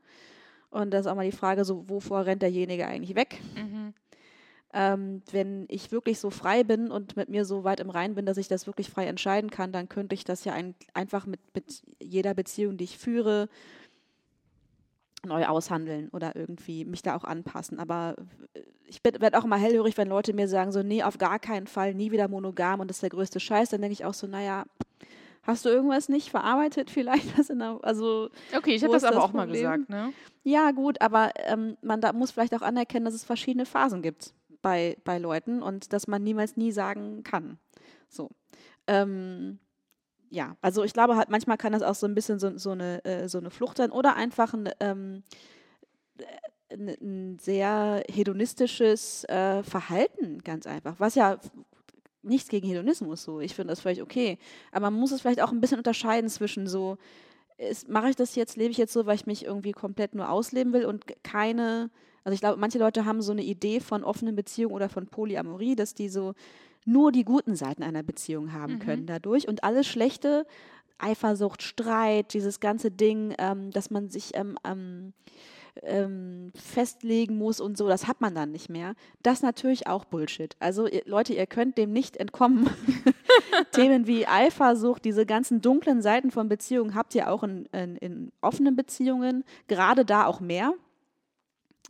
Und 0.71 0.93
da 0.93 0.99
ist 0.99 1.07
auch 1.07 1.15
mal 1.15 1.29
die 1.29 1.37
Frage, 1.37 1.65
so, 1.65 1.89
wovor 1.89 2.27
rennt 2.27 2.43
derjenige 2.43 2.87
eigentlich 2.87 3.17
weg? 3.17 3.41
Mhm. 3.55 3.95
Ähm, 4.77 5.23
wenn 5.31 5.67
ich 5.69 5.93
wirklich 5.93 6.19
so 6.19 6.31
frei 6.31 6.65
bin 6.65 6.91
und 6.91 7.17
mit 7.17 7.29
mir 7.29 7.45
so 7.45 7.63
weit 7.63 7.79
im 7.79 7.91
Rein 7.91 8.17
bin, 8.17 8.27
dass 8.27 8.39
ich 8.39 8.49
das 8.49 8.67
wirklich 8.67 8.91
frei 8.91 9.07
entscheiden 9.07 9.49
kann, 9.51 9.71
dann 9.71 9.89
könnte 9.89 10.15
ich 10.15 10.25
das 10.25 10.45
ja 10.45 10.53
ein, 10.53 10.75
einfach 10.95 11.27
mit, 11.27 11.39
mit 11.55 11.83
jeder 12.01 12.35
Beziehung, 12.35 12.77
die 12.77 12.85
ich 12.85 12.99
führe, 12.99 13.49
neu 15.25 15.47
aushandeln 15.47 16.09
oder 16.11 16.37
irgendwie 16.37 16.85
mich 16.85 17.03
da 17.03 17.17
auch 17.17 17.25
anpassen. 17.25 17.79
Aber 17.79 18.17
äh, 18.55 18.61
ich 18.87 19.01
werde 19.05 19.39
auch 19.39 19.45
immer 19.45 19.57
hellhörig, 19.57 19.97
wenn 19.97 20.09
Leute 20.09 20.33
mir 20.35 20.49
sagen, 20.49 20.73
so, 20.73 20.83
nee, 20.83 21.03
auf 21.03 21.19
gar 21.19 21.39
keinen 21.39 21.67
Fall, 21.67 21.95
nie 21.95 22.11
wieder 22.11 22.29
monogam 22.29 22.81
und 22.81 22.89
das 22.89 22.99
ist 22.99 23.03
der 23.03 23.11
größte 23.11 23.41
Scheiß. 23.41 23.71
Dann 23.71 23.81
denke 23.81 23.93
ich 23.93 24.05
auch 24.05 24.15
so, 24.15 24.27
naja, 24.27 24.65
hast 25.43 25.65
du 25.65 25.69
irgendwas 25.69 26.09
nicht 26.09 26.31
verarbeitet 26.31 26.91
vielleicht? 26.91 27.39
Was 27.39 27.51
in 27.51 27.59
der, 27.61 27.79
also 27.83 28.29
Okay, 28.57 28.75
ich 28.75 28.83
habe 28.83 28.93
das 28.93 29.05
aber 29.05 29.17
das 29.17 29.25
auch 29.25 29.33
mal 29.33 29.47
Problem? 29.47 29.63
gesagt, 29.63 29.89
ne? 29.89 30.13
ja, 30.43 30.71
gut, 30.73 31.01
aber 31.01 31.31
ähm, 31.47 31.77
man 31.83 32.01
da 32.01 32.13
muss 32.13 32.31
vielleicht 32.31 32.55
auch 32.55 32.63
anerkennen, 32.63 33.05
dass 33.05 33.15
es 33.15 33.25
verschiedene 33.25 33.67
Phasen 33.67 34.03
gibt 34.03 34.35
bei, 34.65 34.97
bei 35.05 35.19
Leuten 35.19 35.63
und 35.63 35.93
dass 35.93 36.09
man 36.09 36.25
niemals 36.25 36.57
nie 36.57 36.73
sagen 36.73 37.23
kann. 37.23 37.59
So. 38.09 38.31
Ähm, 38.87 39.59
ja, 40.31 40.57
also 40.63 40.83
ich 40.85 40.95
glaube 40.95 41.17
halt, 41.17 41.29
manchmal 41.29 41.59
kann 41.59 41.75
das 41.75 41.83
auch 41.83 41.95
so 41.95 42.07
ein 42.07 42.15
bisschen 42.15 42.39
so, 42.39 42.57
so, 42.57 42.71
eine, 42.71 43.05
äh, 43.05 43.29
so 43.29 43.39
eine 43.39 43.51
Flucht 43.51 43.77
sein 43.77 43.91
oder 43.93 44.17
einfach 44.17 44.55
ein, 44.55 44.71
ähm, 44.81 45.23
äh, 46.19 46.75
ein, 46.75 47.39
sehr 47.39 48.03
hedonistisches 48.11 49.25
äh, 49.25 49.63
Verhalten, 49.63 50.43
ganz 50.43 50.67
einfach. 50.67 50.99
Was 50.99 51.15
ja 51.15 51.39
nichts 52.23 52.49
gegen 52.49 52.67
Hedonismus 52.67 53.23
so. 53.23 53.41
Ich 53.41 53.55
finde 53.55 53.73
das 53.73 53.83
völlig 53.83 54.01
okay. 54.01 54.39
Aber 54.73 54.91
man 54.91 54.99
muss 54.99 55.13
es 55.13 55.21
vielleicht 55.21 55.43
auch 55.43 55.53
ein 55.53 55.61
bisschen 55.61 55.79
unterscheiden 55.79 56.31
zwischen 56.31 56.67
so, 56.67 56.97
mache 57.87 58.09
ich 58.09 58.17
das 58.17 58.35
jetzt, 58.35 58.57
lebe 58.57 58.71
ich 58.71 58.79
jetzt 58.79 58.95
so, 58.95 59.05
weil 59.05 59.17
ich 59.17 59.27
mich 59.27 59.45
irgendwie 59.45 59.73
komplett 59.73 60.15
nur 60.15 60.31
ausleben 60.31 60.73
will 60.73 60.87
und 60.87 61.05
keine, 61.23 61.91
also 62.25 62.35
ich 62.35 62.41
glaube, 62.41 62.59
manche 62.59 62.79
Leute 62.79 63.05
haben 63.05 63.23
so 63.23 63.33
eine 63.33 63.43
Idee 63.45 63.81
von 63.81 64.03
offenen 64.03 64.35
Beziehungen 64.35 64.75
oder 64.75 64.89
von 64.89 65.07
Polyamorie, 65.07 65.77
dass 65.77 65.95
die 65.95 66.09
so 66.09 66.35
nur 66.87 67.13
die 67.13 67.25
guten 67.25 67.55
Seiten 67.55 67.83
einer 67.83 68.03
Beziehung 68.03 68.53
haben 68.53 68.75
Mhm. 68.75 68.79
können 68.81 69.07
dadurch 69.07 69.47
und 69.49 69.63
alles 69.65 69.87
Schlechte, 69.87 70.47
Eifersucht, 70.99 71.63
Streit, 71.63 72.35
dieses 72.35 72.61
ganze 72.61 72.91
Ding, 72.91 73.35
ähm, 73.39 73.71
dass 73.71 73.91
man 73.91 74.09
sich 74.11 74.33
ähm, 74.35 74.57
ähm, 75.83 76.53
festlegen 76.55 77.37
muss 77.37 77.61
und 77.61 77.77
so, 77.77 77.89
das 77.89 78.07
hat 78.07 78.21
man 78.21 78.35
dann 78.35 78.53
nicht 78.53 78.69
mehr. 78.69 78.95
Das 79.23 79.39
ist 79.39 79.43
natürlich 79.43 79.87
auch 79.87 80.05
Bullshit. 80.05 80.55
Also 80.61 80.87
ihr, 80.87 81.03
Leute, 81.05 81.35
ihr 81.35 81.47
könnt 81.47 81.79
dem 81.79 81.93
nicht 81.93 82.17
entkommen. 82.17 82.71
Themen 83.73 84.07
wie 84.07 84.27
Eifersucht, 84.27 85.05
diese 85.05 85.27
ganzen 85.27 85.61
dunklen 85.61 86.01
Seiten 86.01 86.31
von 86.31 86.49
Beziehungen 86.49 86.95
habt 86.95 87.15
ihr 87.15 87.31
auch 87.31 87.43
in, 87.43 87.67
in, 87.73 87.97
in 87.97 88.33
offenen 88.41 88.77
Beziehungen, 88.77 89.45
gerade 89.67 90.05
da 90.05 90.27
auch 90.27 90.41
mehr, 90.41 90.75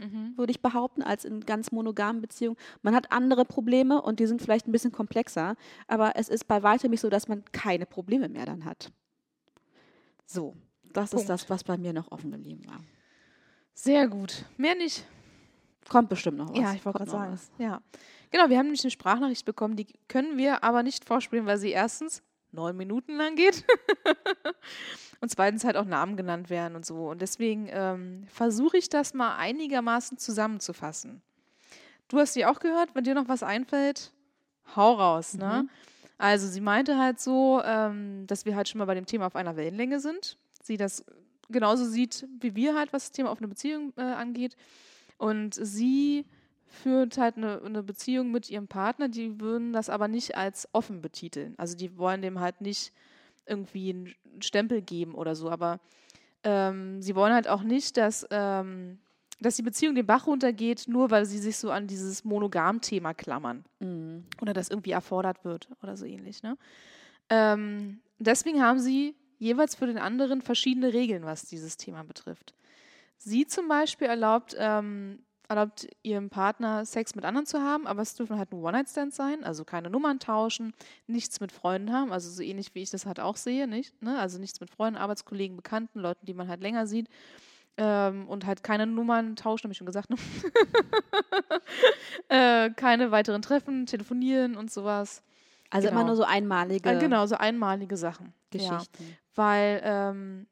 Mhm. 0.00 0.32
würde 0.36 0.50
ich 0.50 0.60
behaupten, 0.60 1.02
als 1.02 1.24
in 1.24 1.40
ganz 1.40 1.70
monogamen 1.70 2.20
Beziehungen. 2.20 2.56
Man 2.82 2.94
hat 2.94 3.12
andere 3.12 3.44
Probleme 3.44 4.02
und 4.02 4.18
die 4.18 4.26
sind 4.26 4.42
vielleicht 4.42 4.66
ein 4.66 4.72
bisschen 4.72 4.92
komplexer, 4.92 5.56
aber 5.86 6.16
es 6.16 6.28
ist 6.28 6.48
bei 6.48 6.62
weitem 6.62 6.90
nicht 6.90 7.00
so, 7.00 7.08
dass 7.08 7.28
man 7.28 7.44
keine 7.52 7.86
Probleme 7.86 8.28
mehr 8.28 8.44
dann 8.44 8.64
hat. 8.64 8.90
So, 10.26 10.56
das 10.92 11.10
Punkt. 11.10 11.22
ist 11.22 11.28
das, 11.28 11.50
was 11.50 11.64
bei 11.64 11.76
mir 11.76 11.92
noch 11.92 12.10
offen 12.10 12.32
geblieben 12.32 12.66
war. 12.66 12.80
Sehr 13.74 14.08
gut. 14.08 14.44
Mehr 14.56 14.74
nicht. 14.74 15.06
Kommt 15.88 16.08
bestimmt 16.08 16.38
noch 16.38 16.50
was. 16.50 16.58
Ja, 16.58 16.72
ich 16.72 16.84
wollte 16.84 16.98
gerade 16.98 17.10
sagen. 17.10 17.32
was. 17.32 17.50
Ja. 17.58 17.82
Genau, 18.30 18.48
wir 18.48 18.58
haben 18.58 18.66
nämlich 18.66 18.82
eine 18.82 18.90
Sprachnachricht 18.90 19.44
bekommen, 19.44 19.76
die 19.76 19.86
können 20.08 20.38
wir 20.38 20.64
aber 20.64 20.82
nicht 20.82 21.04
vorspielen, 21.04 21.46
weil 21.46 21.58
sie 21.58 21.70
erstens 21.70 22.22
neun 22.54 22.76
Minuten 22.76 23.16
lang 23.16 23.36
geht 23.36 23.64
und 25.20 25.28
zweitens 25.28 25.64
halt 25.64 25.76
auch 25.76 25.84
Namen 25.84 26.16
genannt 26.16 26.50
werden 26.50 26.76
und 26.76 26.86
so. 26.86 27.08
Und 27.08 27.20
deswegen 27.20 27.68
ähm, 27.70 28.24
versuche 28.28 28.78
ich 28.78 28.88
das 28.88 29.14
mal 29.14 29.36
einigermaßen 29.36 30.18
zusammenzufassen. 30.18 31.22
Du 32.08 32.18
hast 32.18 32.34
sie 32.34 32.46
auch 32.46 32.60
gehört, 32.60 32.94
wenn 32.94 33.04
dir 33.04 33.14
noch 33.14 33.28
was 33.28 33.42
einfällt, 33.42 34.12
hau 34.76 34.94
raus, 34.94 35.34
ne? 35.34 35.68
Also 36.16 36.46
sie 36.46 36.60
meinte 36.60 36.96
halt 36.96 37.20
so, 37.20 37.60
ähm, 37.64 38.26
dass 38.26 38.44
wir 38.44 38.54
halt 38.54 38.68
schon 38.68 38.78
mal 38.78 38.84
bei 38.84 38.94
dem 38.94 39.06
Thema 39.06 39.26
auf 39.26 39.36
einer 39.36 39.56
Wellenlänge 39.56 39.98
sind. 39.98 40.38
Sie 40.62 40.76
das 40.76 41.04
genauso 41.50 41.84
sieht 41.84 42.26
wie 42.40 42.54
wir 42.54 42.74
halt, 42.74 42.92
was 42.92 43.04
das 43.04 43.12
Thema 43.12 43.30
offene 43.30 43.48
Beziehung 43.48 43.92
äh, 43.96 44.02
angeht. 44.02 44.56
Und 45.18 45.54
sie 45.54 46.24
führt 46.74 47.16
halt 47.18 47.36
eine, 47.36 47.62
eine 47.62 47.82
Beziehung 47.82 48.30
mit 48.30 48.50
ihrem 48.50 48.68
Partner, 48.68 49.08
die 49.08 49.40
würden 49.40 49.72
das 49.72 49.88
aber 49.88 50.08
nicht 50.08 50.36
als 50.36 50.68
offen 50.72 51.00
betiteln. 51.00 51.54
Also 51.56 51.76
die 51.76 51.96
wollen 51.96 52.22
dem 52.22 52.40
halt 52.40 52.60
nicht 52.60 52.92
irgendwie 53.46 53.90
einen 53.90 54.42
Stempel 54.42 54.82
geben 54.82 55.14
oder 55.14 55.34
so, 55.34 55.50
aber 55.50 55.80
ähm, 56.42 57.00
sie 57.02 57.14
wollen 57.14 57.32
halt 57.32 57.48
auch 57.48 57.62
nicht, 57.62 57.96
dass, 57.96 58.26
ähm, 58.30 58.98
dass 59.40 59.56
die 59.56 59.62
Beziehung 59.62 59.94
den 59.94 60.06
Bach 60.06 60.26
runtergeht, 60.26 60.84
nur 60.88 61.10
weil 61.10 61.24
sie 61.26 61.38
sich 61.38 61.56
so 61.56 61.70
an 61.70 61.86
dieses 61.86 62.24
Monogam-Thema 62.24 63.14
klammern 63.14 63.64
Mhm. 63.80 64.24
oder 64.40 64.52
das 64.52 64.68
irgendwie 64.70 64.92
erfordert 64.92 65.44
wird 65.44 65.68
oder 65.82 65.96
so 65.96 66.04
ähnlich. 66.06 66.42
Ne? 66.42 66.56
Ähm, 67.30 68.00
deswegen 68.18 68.62
haben 68.62 68.80
sie 68.80 69.14
jeweils 69.38 69.74
für 69.74 69.86
den 69.86 69.98
anderen 69.98 70.42
verschiedene 70.42 70.92
Regeln, 70.92 71.24
was 71.24 71.46
dieses 71.46 71.76
Thema 71.76 72.02
betrifft. 72.04 72.54
Sie 73.16 73.46
zum 73.46 73.68
Beispiel 73.68 74.08
erlaubt, 74.08 74.56
ähm, 74.58 75.20
erlaubt 75.48 75.86
ihrem 76.02 76.30
Partner 76.30 76.84
Sex 76.86 77.14
mit 77.14 77.24
anderen 77.24 77.46
zu 77.46 77.60
haben, 77.60 77.86
aber 77.86 78.02
es 78.02 78.14
dürfen 78.14 78.38
halt 78.38 78.50
nur 78.52 78.62
One-Night-Stands 78.62 79.16
sein, 79.16 79.44
also 79.44 79.64
keine 79.64 79.90
Nummern 79.90 80.18
tauschen, 80.18 80.72
nichts 81.06 81.40
mit 81.40 81.52
Freunden 81.52 81.92
haben, 81.92 82.12
also 82.12 82.30
so 82.30 82.42
ähnlich 82.42 82.74
wie 82.74 82.82
ich 82.82 82.90
das 82.90 83.06
halt 83.06 83.20
auch 83.20 83.36
sehe, 83.36 83.66
nicht? 83.66 84.00
Ne? 84.02 84.18
Also 84.18 84.38
nichts 84.38 84.60
mit 84.60 84.70
Freunden, 84.70 84.98
Arbeitskollegen, 84.98 85.56
Bekannten, 85.56 86.00
Leuten, 86.00 86.24
die 86.26 86.34
man 86.34 86.48
halt 86.48 86.62
länger 86.62 86.86
sieht. 86.86 87.08
Ähm, 87.76 88.28
und 88.28 88.46
halt 88.46 88.62
keine 88.62 88.86
Nummern 88.86 89.34
tauschen, 89.34 89.64
habe 89.64 89.72
ich 89.72 89.78
schon 89.78 89.86
gesagt. 89.86 90.08
Ne? 90.08 90.16
äh, 92.28 92.70
keine 92.70 93.10
weiteren 93.10 93.42
Treffen, 93.42 93.86
telefonieren 93.86 94.56
und 94.56 94.70
sowas. 94.70 95.22
Also 95.70 95.88
Genau. 95.88 96.00
immer 96.00 96.06
nur 96.08 96.16
so 96.16 96.24
einmalige 96.24 96.88
Äh, 96.88 96.98
genau, 97.00 97.26
so 97.26 97.36
einmalige 97.36 97.96
Sachen. 97.96 98.32
Ja 98.52 98.76
Geschichten. 98.76 99.16
weil 99.34 99.80
ähm, 99.84 100.46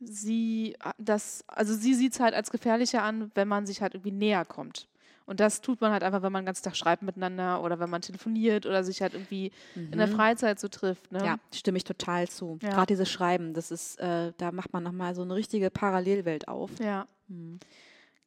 sie 0.00 0.74
äh, 0.84 0.90
das, 0.98 1.44
also 1.46 1.74
sie 1.74 1.94
sieht 1.94 2.12
es 2.12 2.20
halt 2.20 2.34
als 2.34 2.50
gefährlicher 2.50 3.02
an, 3.02 3.30
wenn 3.34 3.48
man 3.48 3.66
sich 3.66 3.82
halt 3.82 3.94
irgendwie 3.94 4.12
näher 4.12 4.44
kommt. 4.44 4.88
Und 5.26 5.40
das 5.40 5.62
tut 5.62 5.80
man 5.80 5.90
halt 5.90 6.02
einfach, 6.02 6.22
wenn 6.22 6.32
man 6.32 6.42
den 6.42 6.46
ganzen 6.46 6.64
Tag 6.64 6.76
schreibt 6.76 7.02
miteinander 7.02 7.62
oder 7.62 7.78
wenn 7.80 7.88
man 7.88 8.02
telefoniert 8.02 8.66
oder 8.66 8.84
sich 8.84 9.00
halt 9.00 9.14
irgendwie 9.14 9.52
in 9.74 9.96
der 9.96 10.08
Freizeit 10.08 10.60
so 10.60 10.68
trifft. 10.68 11.10
Ne? 11.12 11.20
Mhm. 11.20 11.24
Ja, 11.24 11.38
stimme 11.54 11.78
ich 11.78 11.84
total 11.84 12.28
zu. 12.28 12.58
Ja. 12.62 12.70
Gerade 12.70 12.86
dieses 12.88 13.10
Schreiben, 13.10 13.54
das 13.54 13.70
ist, 13.70 13.98
äh, 14.00 14.32
da 14.36 14.52
macht 14.52 14.74
man 14.74 14.82
nochmal 14.82 15.14
so 15.14 15.22
eine 15.22 15.34
richtige 15.34 15.70
Parallelwelt 15.70 16.46
auf. 16.46 16.70
Ja. 16.78 17.06
Mhm. 17.28 17.58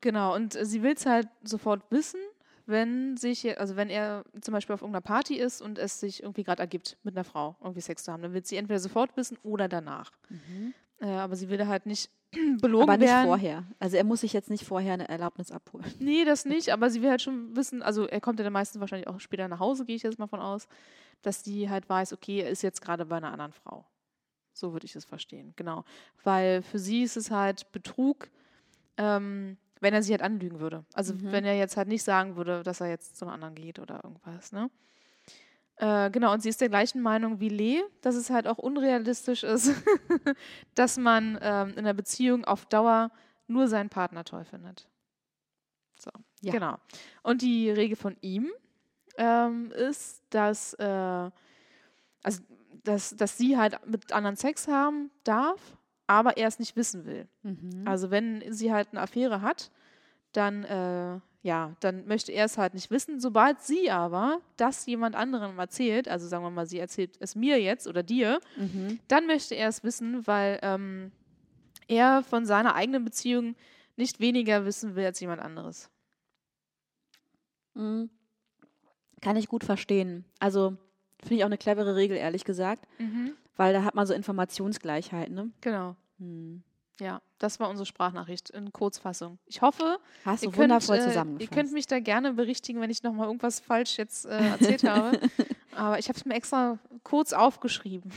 Genau, 0.02 0.36
und 0.36 0.56
äh, 0.56 0.66
sie 0.66 0.82
will 0.82 0.94
es 0.94 1.06
halt 1.06 1.28
sofort 1.44 1.84
wissen, 1.92 2.20
wenn 2.66 3.16
sich, 3.16 3.60
also 3.60 3.76
wenn 3.76 3.90
er 3.90 4.26
zum 4.42 4.54
Beispiel 4.54 4.74
auf 4.74 4.82
irgendeiner 4.82 5.02
Party 5.02 5.36
ist 5.36 5.62
und 5.62 5.78
es 5.78 6.00
sich 6.00 6.24
irgendwie 6.24 6.44
gerade 6.44 6.62
ergibt, 6.62 6.98
mit 7.04 7.16
einer 7.16 7.24
Frau 7.24 7.56
irgendwie 7.62 7.82
Sex 7.82 8.04
zu 8.04 8.12
haben, 8.12 8.24
dann 8.24 8.34
wird 8.34 8.48
sie 8.48 8.58
entweder 8.58 8.80
sofort 8.80 9.16
wissen 9.16 9.38
oder 9.44 9.68
danach. 9.68 10.12
Äh, 11.00 11.08
aber 11.08 11.36
sie 11.36 11.50
will 11.50 11.68
halt 11.68 11.86
nicht 11.86 12.10
belogen 12.62 12.84
Aber 12.90 12.98
nicht 12.98 13.08
werden. 13.10 13.28
vorher. 13.28 13.64
Also 13.80 13.98
er 13.98 14.04
muss 14.04 14.22
sich 14.22 14.34
jetzt 14.34 14.50
nicht 14.50 14.66
vorher 14.66 14.94
eine 14.94 15.08
Erlaubnis 15.08 15.52
abholen. 15.52 15.86
Nee, 16.00 16.26
das 16.26 16.46
nicht, 16.46 16.70
aber 16.70 16.90
sie 16.90 17.02
will 17.02 17.10
halt 17.10 17.22
schon 17.22 17.56
wissen, 17.56 17.82
also 17.82 18.06
er 18.08 18.20
kommt 18.20 18.40
ja 18.40 18.44
dann 18.44 18.54
meistens 18.54 18.80
wahrscheinlich 18.82 19.08
auch 19.08 19.20
später 19.20 19.48
nach 19.48 19.60
Hause, 19.60 19.86
gehe 19.86 19.96
ich 19.96 20.04
jetzt 20.04 20.20
mal 20.20 20.28
von 20.28 20.40
aus, 20.40 20.68
dass 21.22 21.44
die 21.44 21.70
halt 21.70 21.88
weiß, 21.88 22.14
okay, 22.14 22.42
er 22.42 22.50
ist 22.50 22.64
jetzt 22.64 22.82
gerade 22.82 23.06
bei 23.06 23.18
einer 23.18 23.32
anderen 23.32 23.54
Frau. 23.54 23.86
So 24.54 24.74
würde 24.74 24.86
ich 24.86 24.96
es 24.96 25.06
verstehen, 25.06 25.54
genau. 25.56 25.86
Weil 26.24 26.64
für 26.64 26.80
sie 26.80 27.04
ist 27.04 27.16
es 27.16 27.32
halt 27.32 27.72
Betrug, 27.72 28.30
ähm, 28.98 29.58
wenn 29.80 29.94
er 29.94 30.02
sie 30.02 30.12
halt 30.12 30.24
anlügen 30.24 30.60
würde. 30.60 30.84
Also 30.94 31.14
wenn 31.22 31.46
er 31.46 31.56
jetzt 31.56 31.78
halt 31.78 31.88
nicht 31.88 32.04
sagen 32.04 32.36
würde, 32.36 32.64
dass 32.64 32.82
er 32.82 32.90
jetzt 32.90 33.16
zu 33.16 33.26
einer 33.26 33.36
anderen 33.36 33.54
geht 33.56 33.78
oder 33.80 34.02
irgendwas, 34.04 34.52
ne? 34.52 34.70
Äh, 35.78 36.10
genau, 36.10 36.34
und 36.34 36.42
sie 36.42 36.50
ist 36.50 36.60
der 36.60 36.70
gleichen 36.70 37.02
Meinung 37.02 37.40
wie 37.40 37.50
Lee, 37.50 37.84
dass 38.02 38.16
es 38.16 38.30
halt 38.30 38.48
auch 38.48 38.58
unrealistisch 38.58 39.44
ist, 39.44 39.72
dass 40.76 40.98
man 40.98 41.38
ähm, 41.42 41.70
in 41.72 41.80
einer 41.80 41.94
Beziehung 41.94 42.46
auf 42.46 42.66
Dauer 42.66 43.12
nur 43.48 43.68
seinen 43.68 43.90
Partner 43.90 44.24
toll 44.24 44.44
findet. 44.44 44.88
So, 46.00 46.10
Ja. 46.42 46.52
genau. 46.52 46.78
Und 47.24 47.42
die 47.42 47.70
Regel 47.70 47.96
von 47.96 48.18
ihm 48.22 48.52
ähm, 49.18 49.72
ist, 49.72 50.24
dass, 50.32 50.74
äh, 50.76 51.30
also, 52.24 52.42
dass, 52.84 53.16
dass 53.16 53.38
sie 53.38 53.58
halt 53.58 53.80
mit 53.88 54.12
anderen 54.12 54.36
Sex 54.36 54.68
haben 54.68 55.12
darf, 55.24 55.78
aber 56.08 56.38
er 56.38 56.48
es 56.48 56.58
nicht 56.60 56.76
wissen 56.76 57.06
will. 57.06 57.28
Mhm. 57.44 57.84
Also 57.86 58.10
wenn 58.12 58.44
sie 58.52 58.72
halt 58.74 58.90
eine 58.92 59.02
Affäre 59.02 59.42
hat, 59.42 59.72
dann, 60.34 60.64
äh, 60.64 61.20
ja, 61.48 61.76
dann 61.80 62.06
möchte 62.08 62.34
er 62.34 62.44
es 62.46 62.58
halt 62.58 62.74
nicht 62.74 62.92
wissen. 62.92 63.22
Sobald 63.22 63.62
sie 63.62 63.90
aber 63.90 64.42
das 64.58 64.86
jemand 64.86 65.16
anderem 65.16 65.58
erzählt, 65.58 66.10
also 66.10 66.28
sagen 66.28 66.44
wir 66.44 66.50
mal, 66.52 66.68
sie 66.68 66.78
erzählt 66.78 67.16
es 67.22 67.36
mir 67.36 67.62
jetzt 67.62 67.88
oder 67.88 68.04
dir, 68.04 68.42
Mhm. 68.58 69.00
dann 69.08 69.28
möchte 69.28 69.56
er 69.56 69.70
es 69.70 69.82
wissen, 69.82 70.28
weil 70.28 70.60
ähm, 70.62 71.12
er 71.88 72.22
von 72.24 72.46
seiner 72.46 72.76
eigenen 72.76 73.06
Beziehung 73.06 73.56
nicht 73.96 74.20
weniger 74.20 74.66
wissen 74.66 74.96
will 74.96 75.06
als 75.06 75.22
jemand 75.22 75.42
anderes. 75.42 75.90
Mhm. 77.76 78.10
Kann 79.22 79.38
ich 79.38 79.48
gut 79.48 79.64
verstehen. 79.64 80.26
Also 80.40 80.76
finde 81.22 81.36
ich 81.36 81.44
auch 81.44 81.48
eine 81.48 81.58
clevere 81.58 81.96
Regel, 81.96 82.18
ehrlich 82.18 82.44
gesagt, 82.44 82.86
weil 83.56 83.74
da 83.74 83.84
hat 83.84 83.96
man 83.96 84.06
so 84.06 84.14
Informationsgleichheit, 84.14 85.32
ne? 85.32 85.50
Genau. 85.62 85.96
Hm. 86.20 86.62
Ja, 87.00 87.22
das 87.38 87.60
war 87.60 87.70
unsere 87.70 87.86
Sprachnachricht 87.86 88.50
in 88.50 88.72
Kurzfassung. 88.74 89.38
Ich 89.46 89.62
hoffe, 89.62 90.00
Hast 90.26 90.44
ihr 90.44 90.52
könnt, 90.52 90.90
äh, 90.90 91.24
ihr 91.38 91.48
könnt 91.48 91.72
mich 91.72 91.86
da 91.86 92.00
gerne 92.00 92.34
berichtigen, 92.34 92.82
wenn 92.82 92.90
ich 92.90 93.04
nochmal 93.04 93.28
irgendwas 93.28 93.60
falsch 93.60 93.98
jetzt 93.98 94.26
äh, 94.26 94.36
erzählt 94.50 94.84
habe. 94.90 95.20
Aber 95.76 96.00
ich 96.00 96.10
habe 96.10 96.18
es 96.18 96.26
mir 96.26 96.34
extra 96.34 96.80
kurz 97.04 97.34
aufgeschrieben. 97.34 98.12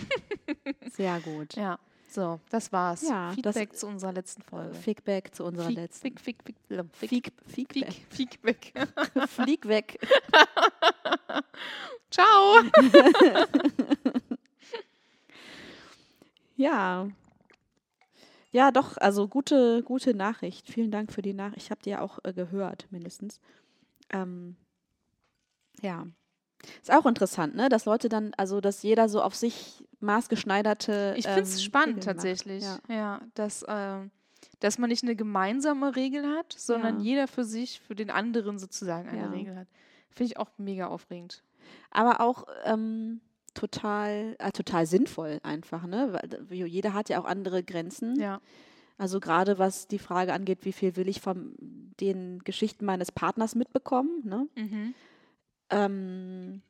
Sehr 0.92 1.20
gut. 1.20 1.56
Ja, 1.56 1.78
so, 2.08 2.40
das 2.48 2.72
war's. 2.72 3.02
Ja, 3.02 3.34
das- 3.42 3.54
Feedback 3.54 3.76
zu 3.76 3.86
unserer 3.86 4.12
letzten 4.14 4.40
Folge. 4.42 4.74
Feedback 4.74 5.34
zu 5.34 5.44
unserer 5.44 5.66
Feed- 5.68 5.76
letzten. 5.76 6.02
Fick, 6.02 6.20
fick, 6.20 6.36
fick, 6.42 6.56
fick, 6.66 6.86
fick, 7.10 7.32
Feedback. 7.50 7.92
fick, 8.08 8.38
Feedback. 8.40 8.72
Flieg 9.28 9.68
weg. 9.68 9.98
Ciao. 12.10 12.62
Ja. 16.56 17.08
Ja, 18.52 18.70
doch, 18.72 18.96
also 18.96 19.28
gute, 19.28 19.82
gute 19.84 20.14
Nachricht. 20.14 20.68
Vielen 20.68 20.90
Dank 20.90 21.12
für 21.12 21.22
die 21.22 21.34
Nachricht. 21.34 21.66
Ich 21.66 21.70
habe 21.70 21.82
die 21.82 21.90
ja 21.90 22.00
auch 22.00 22.18
äh, 22.24 22.32
gehört, 22.32 22.86
mindestens. 22.90 23.40
Ähm, 24.12 24.56
ja. 25.80 26.06
Ist 26.82 26.92
auch 26.92 27.06
interessant, 27.06 27.54
ne? 27.54 27.68
Dass 27.68 27.84
Leute 27.86 28.08
dann, 28.08 28.32
also 28.36 28.60
dass 28.60 28.82
jeder 28.82 29.08
so 29.08 29.22
auf 29.22 29.34
sich 29.34 29.86
maßgeschneiderte. 30.00 31.14
Ich 31.16 31.26
finde 31.26 31.42
es 31.42 31.54
ähm, 31.54 31.60
spannend 31.60 31.88
Regeln 31.98 32.04
tatsächlich. 32.06 32.64
Ja. 32.64 32.78
Ja, 32.88 33.20
dass, 33.34 33.64
ähm, 33.68 34.10
dass 34.58 34.78
man 34.78 34.90
nicht 34.90 35.02
eine 35.04 35.16
gemeinsame 35.16 35.94
Regel 35.96 36.26
hat, 36.36 36.52
sondern 36.52 36.98
Ja. 36.98 37.02
jeder 37.04 37.28
für 37.28 37.44
sich, 37.44 37.80
für 37.80 37.94
den 37.94 38.10
anderen 38.10 38.58
sozusagen 38.58 39.08
eine 39.08 39.20
Ja. 39.22 39.30
Regel 39.30 39.56
hat. 39.56 39.68
Finde 40.10 40.32
ich 40.32 40.38
auch 40.38 40.50
mega 40.58 40.88
aufregend. 40.88 41.42
Aber 41.90 42.20
auch 42.20 42.46
ähm, 42.64 43.20
total, 43.54 44.36
äh, 44.38 44.52
total 44.52 44.86
sinnvoll 44.86 45.40
einfach, 45.42 45.86
ne? 45.86 46.12
Weil 46.48 46.66
jeder 46.66 46.94
hat 46.94 47.08
ja 47.08 47.20
auch 47.20 47.24
andere 47.24 47.62
Grenzen. 47.62 48.18
Ja. 48.20 48.40
Also 48.98 49.18
gerade 49.20 49.58
was 49.58 49.88
die 49.88 49.98
Frage 49.98 50.32
angeht, 50.32 50.58
wie 50.62 50.72
viel 50.72 50.96
will 50.96 51.08
ich 51.08 51.20
von 51.20 51.54
den 52.00 52.40
Geschichten 52.44 52.84
meines 52.84 53.10
Partners 53.12 53.54
mitbekommen, 53.54 54.22
ne? 54.24 54.46
Mhm. 54.56 54.94
Ähm, 55.70 56.62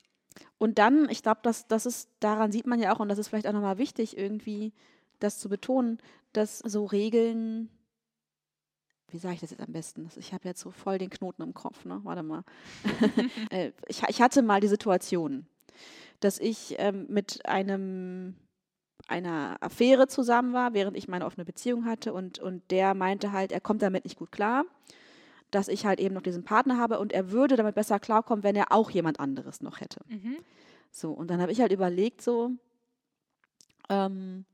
und 0.59 0.79
dann, 0.79 1.09
ich 1.11 1.23
glaube, 1.23 1.41
dass 1.43 1.67
das 1.67 1.87
ist, 1.87 2.09
daran 2.21 2.53
sieht 2.53 2.67
man 2.67 2.79
ja 2.81 2.95
auch, 2.95 3.01
und 3.01 3.09
das 3.09 3.19
ist 3.19 3.29
vielleicht 3.29 3.47
auch 3.47 3.53
nochmal 3.53 3.79
wichtig, 3.79 4.17
irgendwie 4.17 4.73
das 5.19 5.39
zu 5.39 5.49
betonen, 5.49 5.99
dass 6.33 6.59
so 6.61 6.85
Regeln, 6.87 7.69
wie 9.09 9.19
sage 9.19 9.35
ich 9.35 9.41
das 9.41 9.51
jetzt 9.51 9.61
am 9.63 9.73
besten? 9.73 10.05
Das- 10.05 10.17
Ich 10.17 10.33
habe 10.33 10.47
jetzt 10.49 10.61
so 10.61 10.71
voll 10.71 10.99
den 10.99 11.11
Knoten 11.11 11.43
im 11.43 11.53
Kopf, 11.55 11.85
ne? 11.85 12.01
Warte 12.05 12.23
mal. 12.23 12.45
Äh, 13.51 13.73
ich, 13.89 14.03
ich 14.09 14.23
hatte 14.23 14.43
mal 14.43 14.61
die 14.61 14.69
Situation, 14.69 15.47
dass 16.21 16.39
ich 16.39 16.77
ähm, 16.79 17.07
mit 17.09 17.47
einem 17.47 18.37
einer 19.09 19.57
Affäre 19.61 20.07
zusammen 20.07 20.53
war, 20.53 20.73
während 20.73 20.97
ich 20.97 21.09
meine 21.09 21.27
offene 21.27 21.45
Beziehung 21.45 21.85
hatte 21.85 22.13
und, 22.13 22.39
und 22.39 22.71
der 22.71 22.95
meinte 22.95 23.33
halt, 23.33 23.51
er 23.51 23.61
kommt 23.61 23.83
damit 23.83 24.05
nicht 24.05 24.19
gut 24.19 24.31
klar, 24.31 24.65
dass 25.51 25.69
ich 25.69 25.85
halt 25.85 25.99
eben 25.99 26.15
noch 26.15 26.23
diesen 26.23 26.45
Partner 26.45 26.79
habe 26.79 26.99
und 27.01 27.13
er 27.13 27.33
würde 27.33 27.57
damit 27.57 27.75
besser 27.75 27.99
klarkommen, 27.99 28.45
wenn 28.45 28.55
er 28.55 28.71
auch 28.71 28.91
jemand 28.91 29.19
anderes 29.19 29.63
noch 29.63 29.81
hätte. 29.81 30.01
Mhm. 30.09 30.37
So, 30.93 31.11
und 31.11 31.29
dann 31.29 31.41
habe 31.41 31.51
ich 31.51 31.61
halt 31.61 31.73
überlegt, 31.73 32.23
so, 32.23 32.53
ähm, 33.89 34.45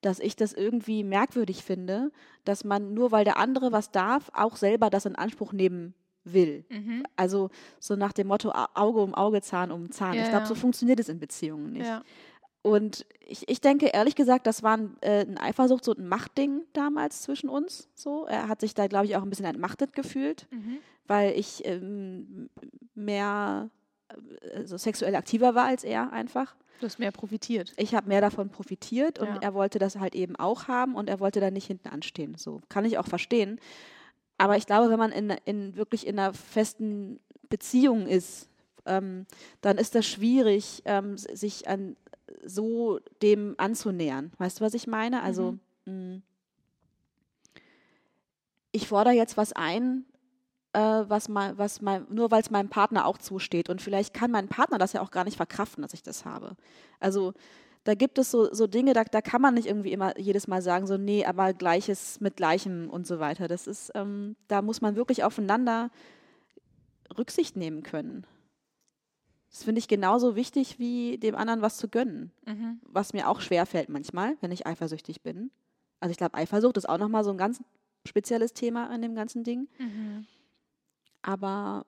dass 0.00 0.20
ich 0.20 0.36
das 0.36 0.52
irgendwie 0.52 1.02
merkwürdig 1.02 1.64
finde, 1.64 2.12
dass 2.44 2.62
man 2.62 2.94
nur 2.94 3.10
weil 3.10 3.24
der 3.24 3.38
andere 3.38 3.72
was 3.72 3.90
darf, 3.90 4.30
auch 4.34 4.56
selber 4.56 4.90
das 4.90 5.06
in 5.06 5.16
Anspruch 5.16 5.52
nehmen 5.52 5.94
will. 6.24 6.64
Mhm. 6.70 7.04
Also 7.16 7.50
so 7.80 7.96
nach 7.96 8.12
dem 8.12 8.26
Motto 8.28 8.50
Au- 8.50 8.66
Auge 8.74 9.00
um 9.00 9.14
Auge, 9.14 9.42
Zahn 9.42 9.70
um 9.70 9.90
Zahn. 9.90 10.14
Ja, 10.14 10.22
ich 10.24 10.30
glaube, 10.30 10.46
so 10.46 10.54
funktioniert 10.54 10.98
es 11.00 11.08
in 11.08 11.18
Beziehungen 11.20 11.72
nicht. 11.72 11.86
Ja. 11.86 12.02
Und 12.62 13.04
ich, 13.20 13.48
ich 13.50 13.60
denke, 13.60 13.86
ehrlich 13.88 14.14
gesagt, 14.14 14.46
das 14.46 14.62
war 14.62 14.78
ein, 14.78 14.96
äh, 15.02 15.20
ein 15.26 15.36
Eifersucht, 15.36 15.84
so 15.84 15.92
ein 15.92 16.08
Machtding 16.08 16.62
damals 16.72 17.20
zwischen 17.22 17.50
uns. 17.50 17.88
So. 17.94 18.24
Er 18.26 18.48
hat 18.48 18.60
sich 18.62 18.72
da, 18.74 18.86
glaube 18.86 19.04
ich, 19.04 19.16
auch 19.16 19.22
ein 19.22 19.28
bisschen 19.28 19.44
entmachtet 19.44 19.92
gefühlt, 19.92 20.46
Mhm. 20.50 20.78
weil 21.06 21.38
ich 21.38 21.60
ähm, 21.66 22.48
mehr 22.94 23.68
äh, 24.40 24.64
so 24.64 24.76
sexuell 24.78 25.14
aktiver 25.14 25.54
war 25.54 25.66
als 25.66 25.84
er 25.84 26.12
einfach. 26.12 26.54
Du 26.80 26.86
hast 26.86 26.98
mehr 26.98 27.12
profitiert. 27.12 27.72
Ich 27.76 27.94
habe 27.94 28.08
mehr 28.08 28.20
davon 28.20 28.48
profitiert 28.48 29.18
und 29.18 29.28
Ja. 29.28 29.38
er 29.42 29.54
wollte 29.54 29.78
das 29.78 29.96
halt 29.98 30.14
eben 30.14 30.34
auch 30.36 30.66
haben 30.66 30.94
und 30.94 31.08
er 31.08 31.20
wollte 31.20 31.40
da 31.40 31.50
nicht 31.50 31.66
hinten 31.66 31.88
anstehen. 31.88 32.34
So 32.36 32.60
kann 32.68 32.84
ich 32.84 32.98
auch 32.98 33.06
verstehen. 33.06 33.60
Aber 34.38 34.56
ich 34.56 34.66
glaube, 34.66 34.90
wenn 34.90 34.98
man 34.98 35.12
in, 35.12 35.30
in 35.44 35.76
wirklich 35.76 36.06
in 36.06 36.18
einer 36.18 36.34
festen 36.34 37.20
Beziehung 37.48 38.06
ist, 38.06 38.48
ähm, 38.86 39.26
dann 39.60 39.78
ist 39.78 39.94
das 39.94 40.06
schwierig, 40.06 40.82
ähm, 40.84 41.16
sich 41.16 41.68
an 41.68 41.96
so 42.44 42.98
dem 43.22 43.54
anzunähern. 43.58 44.32
Weißt 44.38 44.60
du, 44.60 44.64
was 44.64 44.74
ich 44.74 44.86
meine? 44.86 45.22
Also 45.22 45.58
mh, 45.86 46.20
ich 48.72 48.88
fordere 48.88 49.14
jetzt 49.14 49.36
was 49.36 49.52
ein, 49.52 50.04
äh, 50.72 50.78
was 50.80 51.28
mal, 51.28 51.56
was 51.56 51.80
mein, 51.80 52.06
nur 52.10 52.30
weil 52.30 52.42
es 52.42 52.50
meinem 52.50 52.68
Partner 52.68 53.06
auch 53.06 53.18
zusteht. 53.18 53.68
Und 53.68 53.80
vielleicht 53.80 54.12
kann 54.14 54.30
mein 54.30 54.48
Partner 54.48 54.78
das 54.78 54.92
ja 54.92 55.00
auch 55.00 55.10
gar 55.10 55.24
nicht 55.24 55.36
verkraften, 55.36 55.82
dass 55.82 55.94
ich 55.94 56.02
das 56.02 56.24
habe. 56.24 56.56
Also 56.98 57.34
da 57.84 57.94
gibt 57.94 58.18
es 58.18 58.30
so, 58.30 58.52
so 58.52 58.66
Dinge, 58.66 58.94
da, 58.94 59.04
da 59.04 59.20
kann 59.20 59.42
man 59.42 59.54
nicht 59.54 59.66
irgendwie 59.66 59.92
immer 59.92 60.18
jedes 60.18 60.48
Mal 60.48 60.62
sagen, 60.62 60.86
so, 60.86 60.96
nee, 60.96 61.24
aber 61.24 61.52
Gleiches 61.52 62.20
mit 62.20 62.36
Gleichem 62.36 62.88
und 62.88 63.06
so 63.06 63.20
weiter. 63.20 63.46
Das 63.46 63.66
ist, 63.66 63.92
ähm, 63.94 64.36
da 64.48 64.62
muss 64.62 64.80
man 64.80 64.96
wirklich 64.96 65.22
aufeinander 65.22 65.90
Rücksicht 67.16 67.56
nehmen 67.56 67.82
können. 67.82 68.26
Das 69.50 69.62
finde 69.62 69.78
ich 69.78 69.86
genauso 69.86 70.34
wichtig, 70.34 70.78
wie 70.78 71.18
dem 71.18 71.36
anderen 71.36 71.62
was 71.62 71.76
zu 71.76 71.88
gönnen. 71.88 72.32
Mhm. 72.46 72.80
Was 72.82 73.12
mir 73.12 73.28
auch 73.28 73.40
schwer 73.40 73.66
fällt 73.66 73.88
manchmal, 73.88 74.36
wenn 74.40 74.50
ich 74.50 74.66
eifersüchtig 74.66 75.22
bin. 75.22 75.50
Also 76.00 76.10
ich 76.10 76.16
glaube, 76.16 76.34
Eifersucht 76.34 76.76
ist 76.76 76.88
auch 76.88 76.98
nochmal 76.98 77.22
so 77.22 77.30
ein 77.30 77.38
ganz 77.38 77.62
spezielles 78.06 78.52
Thema 78.52 78.88
an 78.90 79.02
dem 79.02 79.14
ganzen 79.14 79.44
Ding. 79.44 79.68
Mhm. 79.78 80.26
Aber 81.22 81.86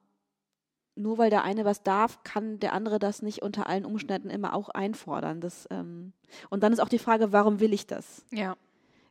nur 0.96 1.18
weil 1.18 1.30
der 1.30 1.44
eine 1.44 1.64
was 1.64 1.82
darf, 1.82 2.22
kann 2.24 2.59
der 2.59 2.72
andere 2.72 2.98
das 2.98 3.22
nicht 3.22 3.42
unter 3.42 3.66
allen 3.68 3.85
Umständen 3.85 4.30
immer 4.30 4.54
auch 4.54 4.68
einfordern. 4.70 5.40
Das, 5.40 5.66
ähm 5.70 6.12
und 6.50 6.62
dann 6.62 6.72
ist 6.72 6.80
auch 6.80 6.88
die 6.88 6.98
Frage, 6.98 7.32
warum 7.32 7.61
will 7.61 7.72
ich 7.72 7.87
das? 7.87 8.24
Ja. 8.32 8.56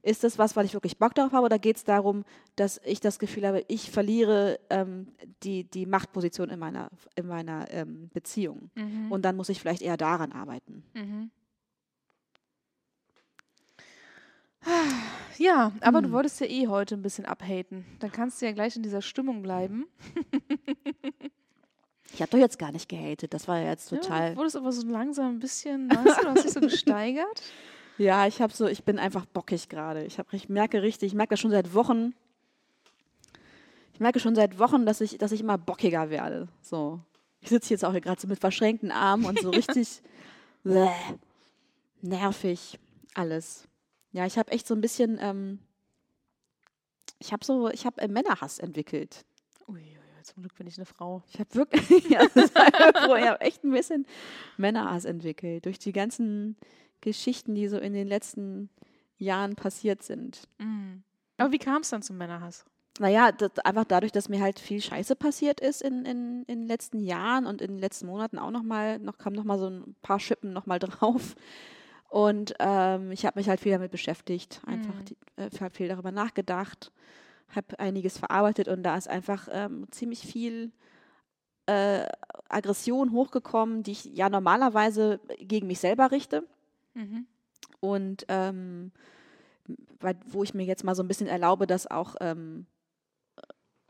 Ist 0.01 0.23
das 0.23 0.37
was, 0.37 0.55
weil 0.55 0.65
ich 0.65 0.73
wirklich 0.73 0.99
Bock 0.99 1.15
darauf 1.15 1.31
habe, 1.31 1.45
oder 1.45 1.57
geht 1.57 1.77
es 1.77 1.83
darum, 1.83 2.25
dass 2.55 2.79
ich 2.85 2.99
das 2.99 3.17
Gefühl 3.17 3.47
habe, 3.47 3.65
ich 3.67 3.89
verliere 3.89 4.59
ähm, 4.69 5.07
die, 5.41 5.63
die 5.63 5.87
Machtposition 5.87 6.49
in 6.49 6.59
meiner, 6.59 6.91
in 7.15 7.25
meiner 7.25 7.71
ähm, 7.71 8.09
Beziehung? 8.13 8.69
Mhm. 8.75 9.11
Und 9.11 9.23
dann 9.25 9.35
muss 9.35 9.49
ich 9.49 9.59
vielleicht 9.59 9.81
eher 9.81 9.97
daran 9.97 10.31
arbeiten. 10.31 10.83
Mhm. 10.93 11.31
Ja, 15.37 15.71
aber 15.81 16.01
du 16.01 16.07
Hm. 16.07 16.13
wolltest 16.13 16.39
ja 16.39 16.47
eh 16.47 16.67
heute 16.67 16.95
ein 16.95 17.01
bisschen 17.03 17.25
abhaten. 17.25 17.85
Dann 17.99 18.11
kannst 18.11 18.41
du 18.41 18.45
ja 18.47 18.51
gleich 18.51 18.75
in 18.75 18.83
dieser 18.83 19.01
Stimmung 19.01 19.41
bleiben. 19.43 19.85
Ich 22.15 22.21
habe 22.21 22.31
doch 22.31 22.37
jetzt 22.37 22.57
gar 22.57 22.71
nicht 22.71 22.87
gehatet. 22.87 23.33
Das 23.33 23.47
war 23.49 23.59
ja 23.59 23.69
jetzt 23.71 23.91
Ja, 23.91 23.97
total. 23.97 24.31
du 24.31 24.37
wurdest 24.37 24.55
aber 24.55 24.71
so 24.71 24.87
langsam 24.87 25.35
ein 25.35 25.39
bisschen, 25.39 25.89
weißt 25.89 26.19
du, 26.19 26.23
du 26.23 26.29
hast 26.29 26.45
dich 26.45 26.53
so 26.53 26.59
gesteigert. 26.61 27.43
Ja, 27.97 28.25
ich 28.25 28.41
habe 28.41 28.53
so, 28.53 28.67
ich 28.67 28.83
bin 28.85 28.99
einfach 28.99 29.25
bockig 29.25 29.67
gerade. 29.67 30.05
Ich, 30.05 30.17
hab- 30.17 30.31
ich 30.33 30.47
merke 30.47 30.81
richtig, 30.81 31.07
ich 31.07 31.13
merke 31.13 31.31
das 31.31 31.41
schon 31.41 31.51
seit 31.51 31.73
Wochen. 31.73 32.13
Ich 33.93 33.99
merke 33.99 34.19
schon 34.21 34.33
seit 34.35 34.59
Wochen, 34.59 34.85
dass 34.85 35.01
ich, 35.01 35.17
dass 35.17 35.33
ich 35.33 35.41
immer 35.41 35.57
bockiger 35.57 36.09
werde. 36.09 36.47
So. 36.61 36.99
Ich 37.41 37.49
sitze 37.49 37.73
jetzt 37.73 37.83
auch 37.83 37.91
hier 37.91 38.01
gerade 38.01 38.19
so 38.21 38.27
mit 38.27 38.39
verschränkten 38.39 38.91
Armen 38.91 39.25
und 39.25 39.39
so 39.39 39.49
richtig 39.51 40.01
bäh, 40.63 40.87
nervig 42.01 42.79
alles. 43.13 43.67
Ja, 44.13 44.25
ich 44.25 44.37
habe 44.37 44.51
echt 44.51 44.67
so 44.67 44.73
ein 44.73 44.81
bisschen, 44.81 45.17
ähm, 45.21 45.59
ich 47.19 47.33
habe 47.33 47.43
so, 47.45 47.69
ich 47.69 47.85
habe 47.85 48.01
äh, 48.01 48.07
Männerhass 48.07 48.59
entwickelt. 48.59 49.25
Ui, 49.67 49.94
zum 50.25 50.41
Glück 50.43 50.55
bin 50.55 50.67
ich 50.67 50.77
eine 50.77 50.85
Frau. 50.85 51.23
Ich 51.31 51.39
habe 51.39 51.53
wirklich, 51.55 51.89
ja, 52.09 52.21
ich 52.23 52.55
habe 52.55 53.41
echt 53.41 53.63
ein 53.63 53.71
bisschen 53.71 54.05
Männerhass 54.57 55.05
entwickelt 55.05 55.65
durch 55.65 55.79
die 55.79 55.91
ganzen 55.93 56.57
Geschichten, 57.01 57.55
die 57.55 57.67
so 57.67 57.77
in 57.77 57.93
den 57.93 58.07
letzten 58.07 58.69
Jahren 59.17 59.55
passiert 59.55 60.03
sind. 60.03 60.47
Mhm. 60.57 61.03
Aber 61.37 61.51
wie 61.51 61.59
kam 61.59 61.81
es 61.81 61.89
dann 61.89 62.01
zum 62.01 62.17
Männerhass? 62.17 62.65
Naja, 62.99 63.31
das, 63.31 63.59
einfach 63.59 63.83
dadurch, 63.83 64.13
dass 64.13 64.29
mir 64.29 64.39
halt 64.41 64.57
viel 64.59 64.81
Scheiße 64.81 65.15
passiert 65.17 65.59
ist 65.59 65.81
in, 65.81 66.05
in, 66.05 66.43
in 66.43 66.59
den 66.61 66.67
letzten 66.67 66.99
Jahren 66.99 67.45
und 67.45 67.61
in 67.61 67.71
den 67.71 67.79
letzten 67.79 68.07
Monaten 68.07 68.39
auch 68.39 68.51
nochmal, 68.51 68.99
noch 68.99 69.17
kam 69.17 69.33
nochmal 69.33 69.59
so 69.59 69.67
ein 69.69 69.95
paar 70.01 70.19
Schippen 70.19 70.53
nochmal 70.53 70.79
drauf. 70.79 71.35
Und 72.09 72.53
ähm, 72.59 73.11
ich 73.11 73.25
habe 73.25 73.37
mich 73.37 73.49
halt 73.49 73.59
viel 73.59 73.73
damit 73.73 73.91
beschäftigt, 73.91 74.61
einfach 74.65 74.93
Mhm. 74.93 75.05
die, 75.05 75.17
äh, 75.35 75.69
viel 75.71 75.89
darüber 75.89 76.11
nachgedacht, 76.11 76.91
habe 77.55 77.77
einiges 77.79 78.17
verarbeitet 78.17 78.67
und 78.67 78.83
da 78.83 78.95
ist 78.97 79.07
einfach 79.07 79.47
ähm, 79.51 79.87
ziemlich 79.91 80.19
viel 80.19 80.71
äh, 81.67 82.05
Aggression 82.49 83.11
hochgekommen, 83.11 83.83
die 83.83 83.91
ich 83.93 84.05
ja 84.05 84.29
normalerweise 84.29 85.19
gegen 85.39 85.67
mich 85.67 85.79
selber 85.79 86.11
richte 86.11 86.43
Mhm. 86.93 87.25
und 87.81 88.25
ähm, 88.29 88.91
weil, 89.99 90.15
wo 90.27 90.43
ich 90.43 90.53
mir 90.53 90.63
jetzt 90.63 90.83
mal 90.85 90.95
so 90.95 91.03
ein 91.03 91.07
bisschen 91.09 91.27
erlaube, 91.27 91.67
das 91.67 91.87
auch 91.91 92.15
ähm, 92.21 92.67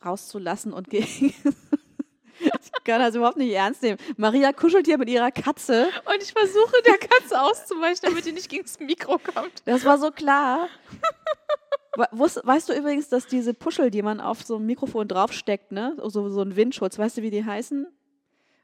rauszulassen 0.03 0.73
und 0.73 0.89
gegen. 0.89 1.33
ich 2.39 2.83
kann 2.83 2.99
das 2.99 3.15
überhaupt 3.15 3.37
nicht 3.37 3.53
ernst 3.53 3.81
nehmen. 3.83 3.99
Maria 4.17 4.53
kuschelt 4.53 4.85
hier 4.85 4.97
mit 4.97 5.09
ihrer 5.09 5.31
Katze. 5.31 5.87
Und 6.05 6.21
ich 6.23 6.31
versuche 6.33 6.81
der 6.85 6.97
Katze 6.97 7.41
auszuweichen, 7.41 7.99
damit 8.03 8.25
die 8.25 8.31
nicht 8.31 8.49
gegen 8.49 8.63
das 8.63 8.79
Mikro 8.79 9.19
kommt. 9.19 9.61
Das 9.65 9.85
war 9.85 9.97
so 9.97 10.11
klar. 10.11 10.67
Weißt 11.95 12.69
du 12.69 12.73
übrigens, 12.73 13.07
dass 13.09 13.27
diese 13.27 13.53
Puschel, 13.53 13.89
die 13.89 14.01
man 14.01 14.19
auf 14.19 14.43
so 14.43 14.57
ein 14.57 14.65
Mikrofon 14.65 15.07
draufsteckt, 15.07 15.71
ne, 15.71 15.95
so, 16.03 16.29
so 16.29 16.41
ein 16.41 16.55
Windschutz, 16.55 16.99
weißt 16.99 17.17
du, 17.17 17.21
wie 17.21 17.31
die 17.31 17.45
heißen? 17.45 17.87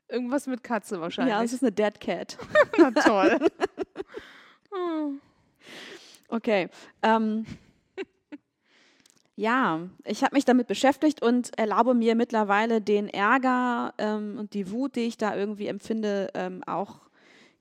Irgendwas 0.10 0.48
mit 0.48 0.64
Katze 0.64 1.00
wahrscheinlich. 1.00 1.34
Ja, 1.34 1.42
es 1.42 1.54
ist 1.54 1.64
eine 1.64 1.72
Dead 1.72 1.98
Cat. 2.00 2.38
Na 2.78 2.92
toll. 2.92 3.40
Okay. 6.34 6.70
Ähm, 7.04 7.46
ja, 9.36 9.90
ich 10.06 10.24
habe 10.24 10.36
mich 10.36 10.46
damit 10.46 10.68
beschäftigt 10.68 11.22
und 11.22 11.58
erlaube 11.60 11.94
mir 11.94 12.16
mittlerweile 12.16 12.80
den 12.80 13.10
Ärger 13.10 13.94
ähm, 13.98 14.38
und 14.40 14.54
die 14.54 14.72
Wut, 14.72 14.96
die 14.96 15.02
ich 15.02 15.18
da 15.18 15.36
irgendwie 15.36 15.68
empfinde, 15.68 16.30
ähm, 16.34 16.64
auch 16.66 17.02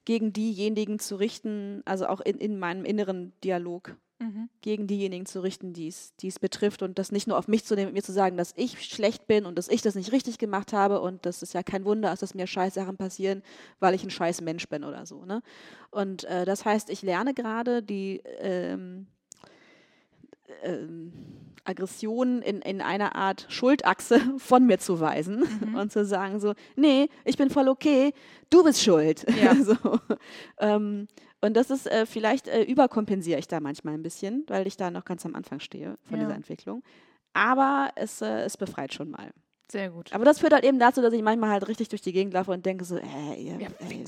gegen 0.05 0.33
diejenigen 0.33 1.01
zu 1.01 1.17
richten, 1.17 1.83
also 1.85 2.07
auch 2.07 2.21
in, 2.21 2.39
in 2.39 2.61
meinem 2.61 2.85
inneren 2.85 3.33
Dialog, 3.43 3.97
Mhm. 4.21 4.51
gegen 4.61 4.87
diejenigen 4.87 5.25
zu 5.25 5.43
richten, 5.43 5.73
die 5.73 5.89
es 5.89 6.39
betrifft 6.39 6.83
und 6.83 6.99
das 6.99 7.11
nicht 7.11 7.27
nur 7.27 7.39
auf 7.39 7.49
mich 7.49 7.65
zu 7.65 7.75
nehmen, 7.75 7.95
mir 7.95 8.03
zu 8.03 8.13
sagen, 8.13 8.37
dass 8.37 8.53
ich 8.55 8.85
schlecht 8.85 9.27
bin 9.27 9.47
und 9.47 9.57
dass 9.57 9.69
ich 9.69 9.81
das 9.81 9.95
nicht 9.95 10.13
richtig 10.13 10.37
gemacht 10.37 10.75
habe 10.75 11.01
und 11.01 11.25
das 11.25 11.43
ist 11.43 11.55
ja 11.55 11.63
kein 11.63 11.87
Wunder, 11.87 12.15
dass 12.15 12.35
mir 12.35 12.47
Scheißsachen 12.47 12.99
passieren, 12.99 13.43
weil 13.79 13.95
ich 13.95 14.05
ein 14.05 14.11
scheiß 14.11 14.43
Mensch 14.43 14.69
bin 14.69 14.85
oder 14.85 15.07
so. 15.07 15.25
Ne? 15.25 15.43
Und 15.91 16.25
äh, 16.25 16.45
das 16.45 16.67
heißt, 16.67 16.91
ich 16.91 17.01
lerne 17.01 17.33
gerade 17.33 17.83
die 17.83 18.21
ähm, 18.41 19.07
ähm, 20.63 21.13
Aggression 21.65 22.43
in, 22.43 22.61
in 22.61 22.81
einer 22.81 23.15
Art 23.17 23.47
Schuldachse 23.49 24.21
von 24.39 24.67
mir 24.67 24.79
zu 24.79 25.01
weisen 25.01 25.45
und 25.75 25.93
zu 25.93 26.05
sagen 26.05 26.41
so, 26.41 26.55
nee, 26.77 27.09
ich 27.25 27.37
bin 27.37 27.51
voll 27.51 27.69
okay, 27.69 28.13
du 28.51 28.65
bist 28.65 28.83
schuld. 28.83 29.25
Ja. 29.41 29.55
so, 29.65 29.77
ähm, 30.59 31.09
und 31.41 31.55
das 31.57 31.71
ist 31.71 31.87
äh, 31.87 32.07
vielleicht 32.07 32.49
äh, 32.49 32.63
überkompensiere 32.63 33.39
ich 33.39 33.49
da 33.49 33.61
manchmal 33.61 33.95
ein 33.95 34.03
bisschen, 34.03 34.45
weil 34.49 34.67
ich 34.67 34.77
da 34.77 34.91
noch 34.91 35.05
ganz 35.05 35.25
am 35.27 35.35
Anfang 35.35 35.61
stehe 35.61 35.97
von 36.05 36.19
Ja. 36.19 36.25
dieser 36.25 36.37
Entwicklung. 36.37 36.83
Aber 37.33 37.91
es, 37.97 38.21
äh, 38.23 38.43
es 38.43 38.57
befreit 38.57 38.93
schon 38.93 39.11
mal. 39.11 39.31
Sehr 39.71 39.91
gut. 39.91 40.13
Aber 40.13 40.25
das 40.25 40.41
führt 40.41 40.53
halt 40.53 40.65
eben 40.65 40.79
dazu, 40.81 41.01
dass 41.01 41.13
ich 41.15 41.23
manchmal 41.23 41.51
halt 41.51 41.69
richtig 41.69 41.89
durch 41.89 42.03
die 42.03 42.13
Gegend 42.13 42.35
laufe 42.35 42.51
und 42.51 42.67
denke 42.67 42.85
so, 42.85 42.97
äh, 42.97 43.35
ihr, 43.41 43.57
Ja, 43.61 43.69
ey, 43.79 44.05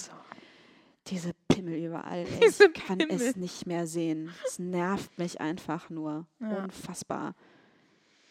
diese 1.08 1.32
Pimmel 1.48 1.74
überall. 1.84 2.20
Ey, 2.20 2.26
Diese 2.46 2.64
ich 2.66 2.74
kann 2.74 2.98
Pimmel. 2.98 3.16
es 3.20 3.36
nicht 3.36 3.66
mehr 3.66 3.86
sehen. 3.86 4.30
Es 4.46 4.58
nervt 4.58 5.16
mich 5.18 5.40
einfach 5.40 5.88
nur. 5.90 6.26
Ja. 6.40 6.64
Unfassbar. 6.64 7.34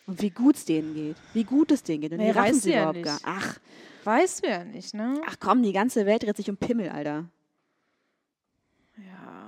Und 0.07 0.21
wie 0.21 0.29
gut 0.29 0.55
es 0.55 0.65
denen 0.65 0.93
geht. 0.93 1.15
Wie 1.33 1.43
gut 1.43 1.71
es 1.71 1.83
denen 1.83 2.01
geht. 2.01 2.11
Und 2.11 2.17
Nee, 2.19 2.31
die 2.33 2.37
raffen 2.37 2.55
sie 2.59 2.71
ja 2.71 2.77
überhaupt 2.91 2.95
nicht. 2.97 3.05
gar. 3.05 3.19
Ach, 3.23 3.59
Weißt 4.03 4.43
du 4.43 4.49
ja 4.49 4.63
nicht, 4.63 4.93
ne? 4.95 5.21
ach 5.27 5.35
komm, 5.39 5.61
die 5.63 5.73
ganze 5.73 6.05
Welt 6.07 6.23
dreht 6.23 6.35
sich 6.35 6.49
um 6.49 6.57
Pimmel, 6.57 6.89
Alter. 6.89 7.25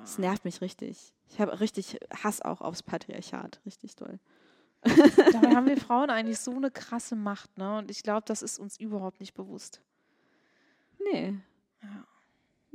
Das 0.03 0.17
nervt 0.17 0.43
mich 0.43 0.59
richtig. 0.59 1.13
Ich 1.29 1.39
habe 1.39 1.59
richtig 1.61 1.97
Hass 2.23 2.41
auch 2.41 2.59
aufs 2.59 2.83
Patriarchat. 2.83 3.61
Richtig 3.65 3.95
toll. 3.95 4.19
Dabei 4.83 5.55
haben 5.55 5.65
wir 5.65 5.77
Frauen 5.77 6.09
eigentlich 6.09 6.39
so 6.39 6.51
eine 6.51 6.71
krasse 6.71 7.15
Macht, 7.15 7.57
ne? 7.57 7.77
Und 7.77 7.89
ich 7.89 8.03
glaube, 8.03 8.23
das 8.25 8.41
ist 8.41 8.59
uns 8.59 8.77
überhaupt 8.77 9.21
nicht 9.21 9.33
bewusst. 9.33 9.81
Nee. 11.11 11.35
Ja. 11.81 12.05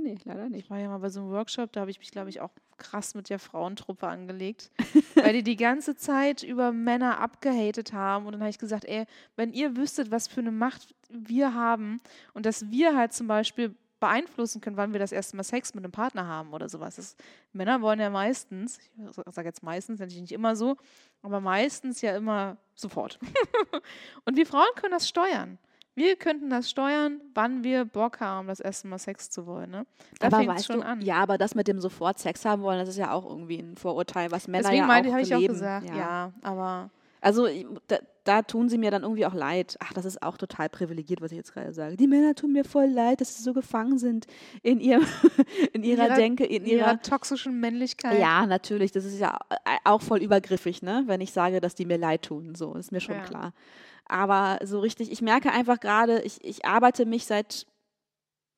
Nee, 0.01 0.17
leider 0.25 0.49
nicht. 0.49 0.65
Ich 0.65 0.71
war 0.71 0.79
ja 0.79 0.89
mal 0.89 0.99
bei 0.99 1.11
so 1.11 1.21
einem 1.21 1.31
Workshop, 1.31 1.73
da 1.73 1.81
habe 1.81 1.91
ich 1.91 1.99
mich, 1.99 2.13
glaube 2.13 2.31
ich, 2.31 2.41
auch 2.41 2.53
krass 2.77 3.15
mit 3.15 3.29
der 3.29 3.41
Frauentruppe 3.41 4.07
angelegt, 4.07 4.71
weil 5.17 5.33
die 5.33 5.43
die 5.43 5.57
ganze 5.57 5.97
Zeit 5.97 6.43
über 6.43 6.73
Männer 6.73 7.19
abgehatet 7.21 7.93
haben. 7.93 8.25
Und 8.25 8.33
dann 8.33 8.41
habe 8.41 8.51
ich 8.51 8.59
gesagt, 8.59 8.85
ey, 8.85 9.05
wenn 9.37 9.53
ihr 9.53 9.77
wüsstet, 9.77 10.11
was 10.11 10.29
für 10.29 10.41
eine 10.41 10.53
Macht 10.53 10.95
wir 11.11 11.53
haben 11.53 12.01
und 12.33 12.47
dass 12.47 12.71
wir 12.71 12.97
halt 12.97 13.13
zum 13.13 13.27
Beispiel 13.27 13.75
beeinflussen 14.01 14.61
können, 14.61 14.77
wann 14.77 14.93
wir 14.93 15.01
das 15.01 15.13
erste 15.13 15.37
Mal 15.37 15.43
Sex 15.43 15.75
mit 15.75 15.85
einem 15.85 15.93
Partner 15.93 16.27
haben 16.27 16.53
oder 16.53 16.69
sowas. 16.69 16.97
Das, 16.97 17.17
Männer 17.53 17.81
wollen 17.81 18.01
ja 18.01 18.11
meistens, 18.11 18.79
ich 18.79 19.35
sage 19.35 19.49
jetzt 19.49 19.63
meistens, 19.63 20.01
natürlich 20.01 20.21
nicht 20.21 20.33
immer 20.33 20.57
so, 20.57 20.77
aber 21.23 21.41
meistens 21.41 22.01
ja 22.01 22.17
immer 22.17 22.57
sofort. 22.75 23.19
und 24.25 24.37
wir 24.37 24.47
Frauen 24.47 24.75
können 24.77 24.93
das 24.93 25.09
steuern. 25.09 25.59
Wir 25.95 26.15
könnten 26.15 26.49
das 26.49 26.71
steuern, 26.71 27.21
wann 27.35 27.65
wir 27.65 27.85
Bock 27.85 28.21
haben, 28.21 28.47
das 28.47 28.61
erste 28.61 28.87
Mal 28.87 29.01
Sex 29.01 29.31
zu 29.31 29.47
wollen. 29.47 29.71
Ne? 29.71 29.85
Da 30.21 30.31
fängt 30.31 30.57
es 30.57 30.67
schon 30.67 30.77
du, 30.81 30.87
an. 30.87 31.01
ja, 31.01 31.17
aber 31.17 31.39
das 31.39 31.57
mit 31.57 31.67
dem 31.67 31.81
sofort 31.81 32.21
Sex 32.21 32.45
haben 32.45 32.63
wollen, 32.63 32.79
das 32.79 32.91
ist 32.91 32.99
ja 32.99 33.11
auch 33.11 33.29
irgendwie 33.29 33.59
ein 33.59 33.77
Vorurteil, 33.77 34.31
was 34.31 34.47
Männer 34.47 34.63
Deswegen 34.63 34.83
ja 34.83 34.87
meinte, 34.87 35.09
auch 35.09 35.15
habe 35.15 35.23
ich 35.23 35.35
auch 35.35 35.41
gesagt, 35.41 35.89
ja, 35.93 36.33
aber 36.43 36.91
Also 37.21 37.49
da, 37.89 37.97
da 38.25 38.43
tun 38.43 38.69
sie 38.69 38.79
mir 38.79 38.91
dann 38.91 39.03
irgendwie 39.03 39.27
auch 39.27 39.35
leid. 39.35 39.77
Ach, 39.81 39.93
das 39.93 40.05
ist 40.05 40.23
auch 40.23 40.37
total 40.37 40.69
privilegiert, 40.69 41.21
was 41.21 41.33
ich 41.33 41.37
jetzt 41.39 41.53
gerade 41.53 41.73
sage. 41.73 41.97
Die 41.97 42.07
Männer 42.07 42.35
tun 42.35 42.53
mir 42.53 42.65
voll 42.65 42.87
leid, 42.87 43.21
dass 43.21 43.37
sie 43.37 43.43
so 43.43 43.53
gefangen 43.53 43.99
sind 43.99 44.27
in, 44.63 44.81
ihrem, 44.81 45.05
in 45.73 45.83
ihrer 45.83 46.07
ihrer- 46.07 46.15
Denke, 46.17 46.45
in 46.45 46.63
in 46.65 46.67
ihrer 46.67 46.89
ihrer. 46.93 47.03
toxischen 47.03 47.59
Männlichkeit. 47.59 48.19
Ja, 48.21 48.47
natürlich. 48.47 48.93
Das 48.93 49.05
ist 49.05 49.19
ja 49.19 49.39
auch 49.85 50.03
voll 50.03 50.23
übergriffig, 50.23 50.83
ne? 50.83 51.05
wenn 51.07 51.21
ich 51.21 51.33
sage, 51.33 51.61
dass 51.61 51.75
die 51.75 51.87
mir 51.87 51.99
leid 51.99 52.23
tun. 52.23 52.55
So, 52.55 52.75
ist 52.75 52.93
mir 52.93 53.01
schon 53.01 53.17
Ja. 53.17 53.25
klar. 53.25 53.53
Aber 54.07 54.59
so 54.65 54.81
richtig, 54.81 55.11
ich 55.13 55.21
merke 55.21 55.51
einfach 55.53 55.81
gerade, 55.81 56.23
ich, 56.23 56.43
ich 56.45 56.65
arbeite 56.65 57.05
mich 57.05 57.27
seit 57.27 57.67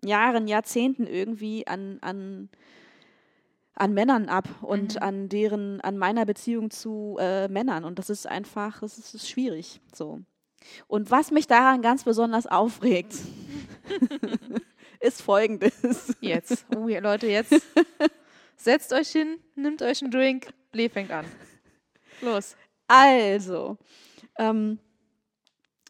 Jahren, 0.04 0.48
Jahrzehnten 0.48 1.06
irgendwie 1.06 1.66
an, 1.66 1.98
an, 2.02 2.48
an 3.74 3.92
Männern 3.94 4.28
ab 4.28 4.48
und 4.62 4.94
Mhm. 4.96 5.02
an 5.02 5.28
deren, 5.28 5.80
an 5.80 5.96
meiner 5.96 6.26
Beziehung 6.26 6.70
zu 6.70 7.16
äh, 7.20 7.48
Männern. 7.48 7.84
Und 7.84 7.98
das 7.98 8.10
ist 8.10 8.26
einfach, 8.26 8.80
das 8.80 8.98
ist, 8.98 9.14
ist 9.14 9.28
schwierig. 9.28 9.80
So. 9.94 10.20
Und 10.86 11.10
was 11.10 11.30
mich 11.30 11.46
daran 11.46 11.80
ganz 11.82 12.04
besonders 12.04 12.46
aufregt, 12.46 13.14
ist 15.00 15.22
folgendes. 15.22 16.16
Jetzt. 16.20 16.66
Oh, 16.76 16.86
Leute, 16.88 17.26
jetzt 17.26 17.54
setzt 18.56 18.92
euch 18.92 19.08
hin, 19.08 19.38
nimmt 19.54 19.82
euch 19.82 20.02
einen 20.02 20.10
Drink, 20.10 20.52
Lee 20.72 20.88
fängt 20.88 21.10
an. 21.10 21.24
Los. 22.20 22.56
Also, 22.86 23.78
ähm, 24.38 24.78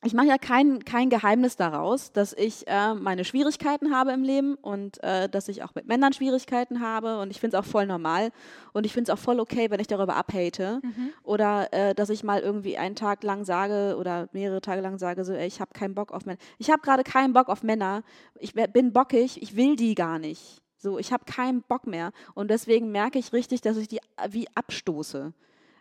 ich 0.03 0.15
mache 0.15 0.29
ja 0.29 0.39
kein, 0.39 0.83
kein 0.85 1.11
Geheimnis 1.11 1.57
daraus, 1.57 2.11
dass 2.13 2.33
ich 2.33 2.67
äh, 2.67 2.95
meine 2.95 3.25
Schwierigkeiten 3.25 3.95
habe 3.95 4.13
im 4.13 4.23
Leben 4.23 4.55
und 4.55 5.03
äh, 5.03 5.29
dass 5.29 5.49
ich 5.49 5.63
auch 5.63 5.75
mit 5.75 5.87
Männern 5.87 6.15
Schwierigkeiten 6.15 6.81
habe 6.81 7.21
und 7.21 7.31
ich 7.31 7.39
finde 7.39 7.57
es 7.57 7.63
auch 7.63 7.69
voll 7.69 7.87
normal 7.87 8.31
und 8.73 8.87
ich 8.87 8.95
finde 8.95 9.13
es 9.13 9.19
auch 9.19 9.23
voll 9.23 9.41
okay, 9.41 9.71
wenn 9.71 9.79
ich 9.79 9.89
darüber 9.89 10.17
abhate 10.17 10.81
oder 11.23 11.71
äh, 11.73 11.95
dass 11.95 12.09
ich 12.09 12.25
mal 12.25 12.41
irgendwie 12.41 12.79
einen 12.79 12.95
Tag 12.95 13.23
lang 13.23 13.45
sage 13.45 13.97
oder 13.99 14.31
mehrere 14.33 14.63
Tage 14.63 14.81
lang 14.81 14.99
sage, 14.99 15.25
so, 15.25 15.35
ey, 15.35 15.47
ich 15.47 15.61
habe 15.61 15.73
keinen 15.75 15.95
Bock 15.95 16.13
auf 16.13 16.25
Männer. 16.25 16.39
Ich 16.57 16.71
habe 16.71 16.81
gerade 16.81 17.05
keinen 17.05 17.35
Bock 17.35 17.49
auf 17.49 17.63
Männer. 17.63 18.03
Ich 18.39 18.55
bin 18.55 18.93
bockig, 18.95 19.43
ich 19.43 19.55
will 19.55 19.77
die 19.77 19.95
gar 19.95 20.19
nicht. 20.19 20.63
So, 20.79 20.99
ich 20.99 21.13
habe 21.13 21.25
keinen 21.27 21.61
Bock 21.61 21.87
mehr 21.87 22.13
und 22.35 22.51
deswegen 22.51 22.91
merke 22.91 23.19
ich 23.19 23.35
richtig, 23.35 23.61
dass 23.61 23.77
ich 23.77 23.89
die 23.89 23.99
äh, 23.99 24.29
wie 24.31 24.49
abstoße. 24.55 25.35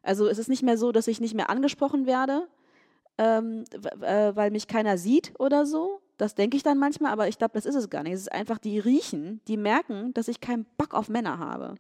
Also 0.03 0.27
es 0.27 0.39
ist 0.39 0.49
nicht 0.49 0.63
mehr 0.63 0.77
so, 0.77 0.91
dass 0.91 1.07
ich 1.07 1.21
nicht 1.21 1.35
mehr 1.35 1.49
angesprochen 1.49 2.05
werde, 2.05 2.47
ähm, 3.19 3.65
äh, 4.01 4.33
weil 4.33 4.49
mich 4.49 4.67
keiner 4.67 4.97
sieht 4.97 5.33
oder 5.37 5.65
so. 5.65 6.01
Das 6.17 6.35
denke 6.35 6.55
ich 6.55 6.63
dann 6.63 6.77
manchmal, 6.77 7.11
aber 7.11 7.27
ich 7.27 7.37
glaube, 7.37 7.53
das 7.53 7.65
ist 7.65 7.75
es 7.75 7.89
gar 7.89 8.03
nicht. 8.03 8.13
Es 8.13 8.21
ist 8.21 8.31
einfach, 8.31 8.57
die 8.57 8.79
riechen, 8.79 9.41
die 9.47 9.57
merken, 9.57 10.13
dass 10.13 10.29
ich 10.29 10.39
keinen 10.39 10.65
Bock 10.77 10.93
auf 10.93 11.09
Männer 11.09 11.37
habe. 11.37 11.75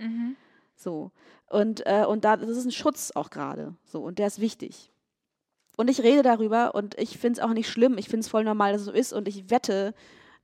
So. 0.75 1.11
Und, 1.49 1.85
äh, 1.85 2.05
und 2.05 2.25
da, 2.25 2.37
das 2.37 2.49
ist 2.49 2.65
ein 2.65 2.71
Schutz 2.71 3.11
auch 3.15 3.29
gerade. 3.29 3.73
So. 3.85 4.01
Und 4.01 4.19
der 4.19 4.27
ist 4.27 4.39
wichtig. 4.39 4.91
Und 5.77 5.89
ich 5.89 6.03
rede 6.03 6.23
darüber 6.23 6.75
und 6.75 6.99
ich 6.99 7.17
finde 7.17 7.39
es 7.39 7.45
auch 7.45 7.53
nicht 7.53 7.69
schlimm. 7.69 7.97
Ich 7.97 8.09
finde 8.09 8.21
es 8.21 8.27
voll 8.27 8.43
normal, 8.43 8.73
dass 8.73 8.81
es 8.81 8.87
so 8.87 8.91
ist. 8.91 9.13
Und 9.13 9.29
ich 9.29 9.49
wette, 9.49 9.93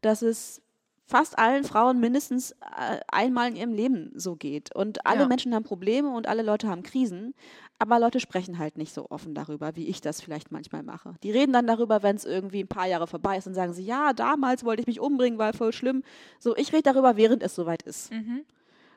dass 0.01 0.21
es 0.21 0.61
fast 1.05 1.37
allen 1.37 1.63
Frauen 1.63 1.99
mindestens 1.99 2.51
äh, 2.51 2.99
einmal 3.07 3.49
in 3.49 3.55
ihrem 3.55 3.73
Leben 3.73 4.11
so 4.15 4.35
geht. 4.35 4.75
Und 4.75 5.05
alle 5.05 5.21
Ja. 5.21 5.27
Menschen 5.27 5.53
haben 5.53 5.63
Probleme 5.63 6.09
und 6.09 6.27
alle 6.27 6.41
Leute 6.41 6.67
haben 6.67 6.83
Krisen. 6.83 7.33
Aber 7.77 7.99
Leute 7.99 8.19
sprechen 8.19 8.57
halt 8.57 8.77
nicht 8.77 8.93
so 8.93 9.09
offen 9.09 9.35
darüber, 9.35 9.75
wie 9.75 9.87
ich 9.87 9.99
das 10.01 10.21
vielleicht 10.21 10.51
manchmal 10.51 10.81
mache. 10.81 11.15
Die 11.23 11.31
reden 11.31 11.51
dann 11.53 11.67
darüber, 11.67 12.03
wenn 12.03 12.15
es 12.15 12.23
irgendwie 12.25 12.61
ein 12.63 12.67
paar 12.69 12.87
Jahre 12.87 13.05
vorbei 13.05 13.37
ist 13.37 13.47
und 13.47 13.53
sagen 13.53 13.73
sie, 13.73 13.83
ja, 13.83 14.13
damals 14.13 14.63
wollte 14.63 14.81
ich 14.81 14.87
mich 14.87 14.99
umbringen, 14.99 15.37
war 15.37 15.53
voll 15.53 15.73
schlimm. 15.73 16.01
So, 16.39 16.55
ich 16.55 16.71
rede 16.71 16.83
darüber, 16.83 17.17
während 17.17 17.43
es 17.43 17.53
soweit 17.53 17.81
ist. 17.83 18.11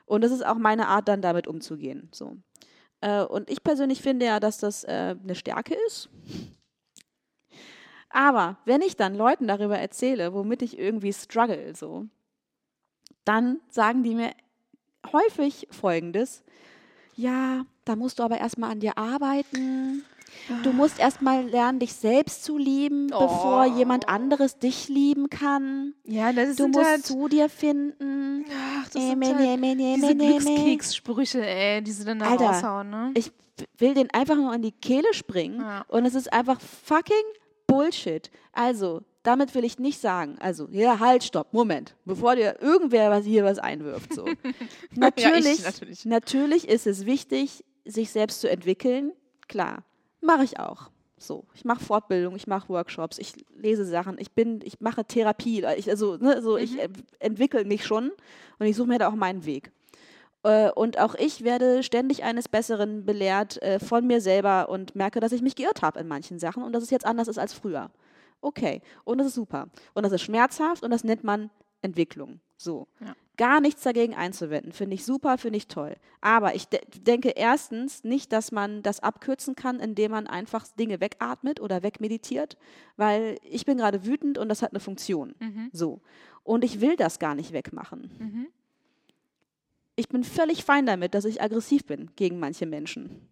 Und 0.05 0.23
das 0.23 0.31
ist 0.31 0.45
auch 0.45 0.57
meine 0.57 0.87
Art, 0.87 1.07
dann 1.07 1.21
damit 1.21 1.45
umzugehen. 1.45 2.07
So. 2.11 2.37
Äh, 3.01 3.23
und 3.23 3.49
ich 3.49 3.63
persönlich 3.63 4.01
finde 4.01 4.25
ja, 4.25 4.39
dass 4.39 4.57
das 4.57 4.83
äh, 4.85 5.15
eine 5.21 5.35
Stärke 5.35 5.75
ist. 5.87 6.09
Aber 8.09 8.57
wenn 8.65 8.81
ich 8.81 8.95
dann 8.95 9.15
Leuten 9.15 9.47
darüber 9.47 9.77
erzähle, 9.77 10.33
womit 10.33 10.61
ich 10.61 10.77
irgendwie 10.79 11.13
struggle, 11.13 11.75
so, 11.75 12.05
dann 13.25 13.59
sagen 13.69 14.03
die 14.03 14.15
mir 14.15 14.31
häufig 15.13 15.67
Folgendes. 15.71 16.43
Ja, 17.15 17.65
da 17.85 17.95
musst 17.95 18.19
du 18.19 18.23
aber 18.23 18.37
erstmal 18.39 18.71
an 18.71 18.79
dir 18.79 18.97
arbeiten. 18.97 20.03
Du 20.63 20.71
musst 20.73 20.99
erstmal 20.99 21.43
lernen, 21.47 21.79
dich 21.79 21.93
selbst 21.93 22.43
zu 22.43 22.57
lieben, 22.57 23.07
bevor 23.07 23.65
Oh. 23.67 23.77
jemand 23.77 24.07
anderes 24.09 24.59
dich 24.59 24.87
lieben 24.87 25.29
kann. 25.29 25.95
Ja, 26.05 26.31
das 26.31 26.55
Du 26.55 26.67
musst 26.67 27.07
zu 27.07 27.27
dir 27.27 27.49
finden. 27.49 28.45
Ach, 28.79 28.85
das 28.89 28.95
Äh, 28.95 29.07
sind 29.09 29.25
halt 29.25 29.59
meh, 29.59 29.75
meh, 29.75 29.95
diese. 29.95 30.15
Glückskekssprüche, 30.15 31.45
ey, 31.45 31.81
die 31.83 31.91
sie 31.91 32.05
dann 32.05 32.19
da 32.19 32.27
Alter, 32.27 32.45
raushauen, 32.51 32.89
ne? 32.89 33.11
Ich 33.15 33.31
will 33.79 33.95
den 33.95 34.09
einfach 34.11 34.35
nur 34.35 34.53
in 34.53 34.61
die 34.61 34.71
Kehle 34.71 35.11
springen 35.13 35.61
Ja. 35.61 35.83
und 35.87 36.05
es 36.05 36.13
ist 36.15 36.31
einfach 36.31 36.61
fucking 36.61 37.15
Bullshit. 37.69 38.31
Also, 38.51 39.01
damit 39.23 39.53
will 39.53 39.63
ich 39.63 39.79
nicht 39.79 39.99
sagen, 39.99 40.37
also, 40.39 40.67
ja, 40.71 40.99
halt, 40.99 41.23
stopp, 41.23 41.53
Moment, 41.53 41.95
bevor 42.05 42.35
dir 42.35 42.61
irgendwer 42.61 43.11
was 43.11 43.25
hier 43.25 43.43
was 43.43 43.59
einwirft. 43.59 44.13
So. 44.13 44.25
natürlich, 44.95 45.63
natürlich. 45.63 46.05
natürlich 46.05 46.67
ist 46.67 46.87
es 46.87 47.05
wichtig, 47.05 47.63
sich 47.85 48.11
selbst 48.11 48.41
zu 48.41 48.49
entwickeln. 48.49 49.11
Klar, 49.47 49.83
mache 50.21 50.43
ich 50.43 50.59
auch. 50.59 50.89
So, 51.17 51.45
ich 51.53 51.65
mache 51.65 51.83
Fortbildung, 51.83 52.35
ich 52.37 52.47
mache 52.47 52.69
Workshops, 52.69 53.17
ich 53.19 53.33
lese 53.53 53.85
Sachen, 53.85 54.17
ich 54.19 54.31
bin, 54.31 54.61
ich 54.63 54.79
mache 54.79 55.03
Therapie, 55.03 55.65
ich, 55.77 55.89
also, 55.89 56.15
ne, 56.15 56.41
so, 56.41 56.55
ich 56.55 56.79
äh, 56.79 56.87
entwickle 57.19 57.65
mich 57.65 57.85
schon 57.85 58.11
und 58.57 58.65
ich 58.65 58.75
suche 58.77 58.87
mir 58.87 58.99
da 58.99 59.09
auch 59.09 59.15
meinen 59.15 59.45
Weg. 59.45 59.71
Äh, 60.43 60.71
Und 60.71 60.99
auch 60.99 61.15
ich 61.15 61.43
werde 61.43 61.83
ständig 61.83 62.23
eines 62.23 62.47
Besseren 62.47 63.05
belehrt 63.05 63.61
äh, 63.61 63.79
von 63.79 64.07
mir 64.07 64.21
selber 64.21 64.69
und 64.69 64.95
merke, 64.95 65.19
dass 65.19 65.31
ich 65.31 65.41
mich 65.41 65.55
geirrt 65.55 65.81
habe 65.81 65.99
in 65.99 66.07
manchen 66.07 66.39
Sachen 66.39 66.63
und 66.63 66.73
dass 66.73 66.83
es 66.83 66.89
jetzt 66.89 67.05
anders 67.05 67.27
ist 67.27 67.39
als 67.39 67.53
früher. 67.53 67.91
Okay, 68.41 68.81
und 69.03 69.17
das 69.17 69.27
ist 69.27 69.35
super. 69.35 69.67
Und 69.93 70.03
das 70.03 70.13
ist 70.13 70.21
schmerzhaft 70.21 70.83
und 70.83 70.91
das 70.91 71.03
nennt 71.03 71.23
man 71.23 71.49
Entwicklung. 71.81 72.39
So. 72.57 72.87
Ja. 72.99 73.15
Gar 73.37 73.61
nichts 73.61 73.83
dagegen 73.83 74.15
einzuwenden. 74.15 74.73
Finde 74.73 74.95
ich 74.95 75.05
super, 75.05 75.37
finde 75.37 75.57
ich 75.57 75.67
toll. 75.69 75.95
Aber 76.19 76.55
ich 76.55 76.67
de 76.67 76.81
denke 77.01 77.29
erstens 77.29 78.03
nicht, 78.03 78.33
dass 78.33 78.51
man 78.51 78.81
das 78.83 78.99
abkürzen 79.01 79.55
kann, 79.55 79.79
indem 79.79 80.11
man 80.11 80.27
einfach 80.27 80.67
Dinge 80.77 80.99
wegatmet 80.99 81.61
oder 81.61 81.81
wegmeditiert, 81.83 82.57
weil 82.97 83.37
ich 83.43 83.65
bin 83.65 83.77
gerade 83.77 84.05
wütend 84.05 84.37
und 84.37 84.49
das 84.49 84.61
hat 84.61 84.71
eine 84.71 84.81
Funktion. 84.81 85.35
So. 85.71 86.01
Und 86.43 86.65
ich 86.65 86.81
will 86.81 86.97
das 86.97 87.19
gar 87.19 87.33
nicht 87.33 87.53
wegmachen. 87.53 88.49
Ich 89.99 90.07
bin 90.07 90.23
völlig 90.23 90.63
fein 90.63 90.85
damit, 90.85 91.13
dass 91.13 91.25
ich 91.25 91.41
aggressiv 91.41 91.83
bin 91.85 92.09
gegen 92.15 92.39
manche 92.39 92.65
Menschen. 92.65 93.27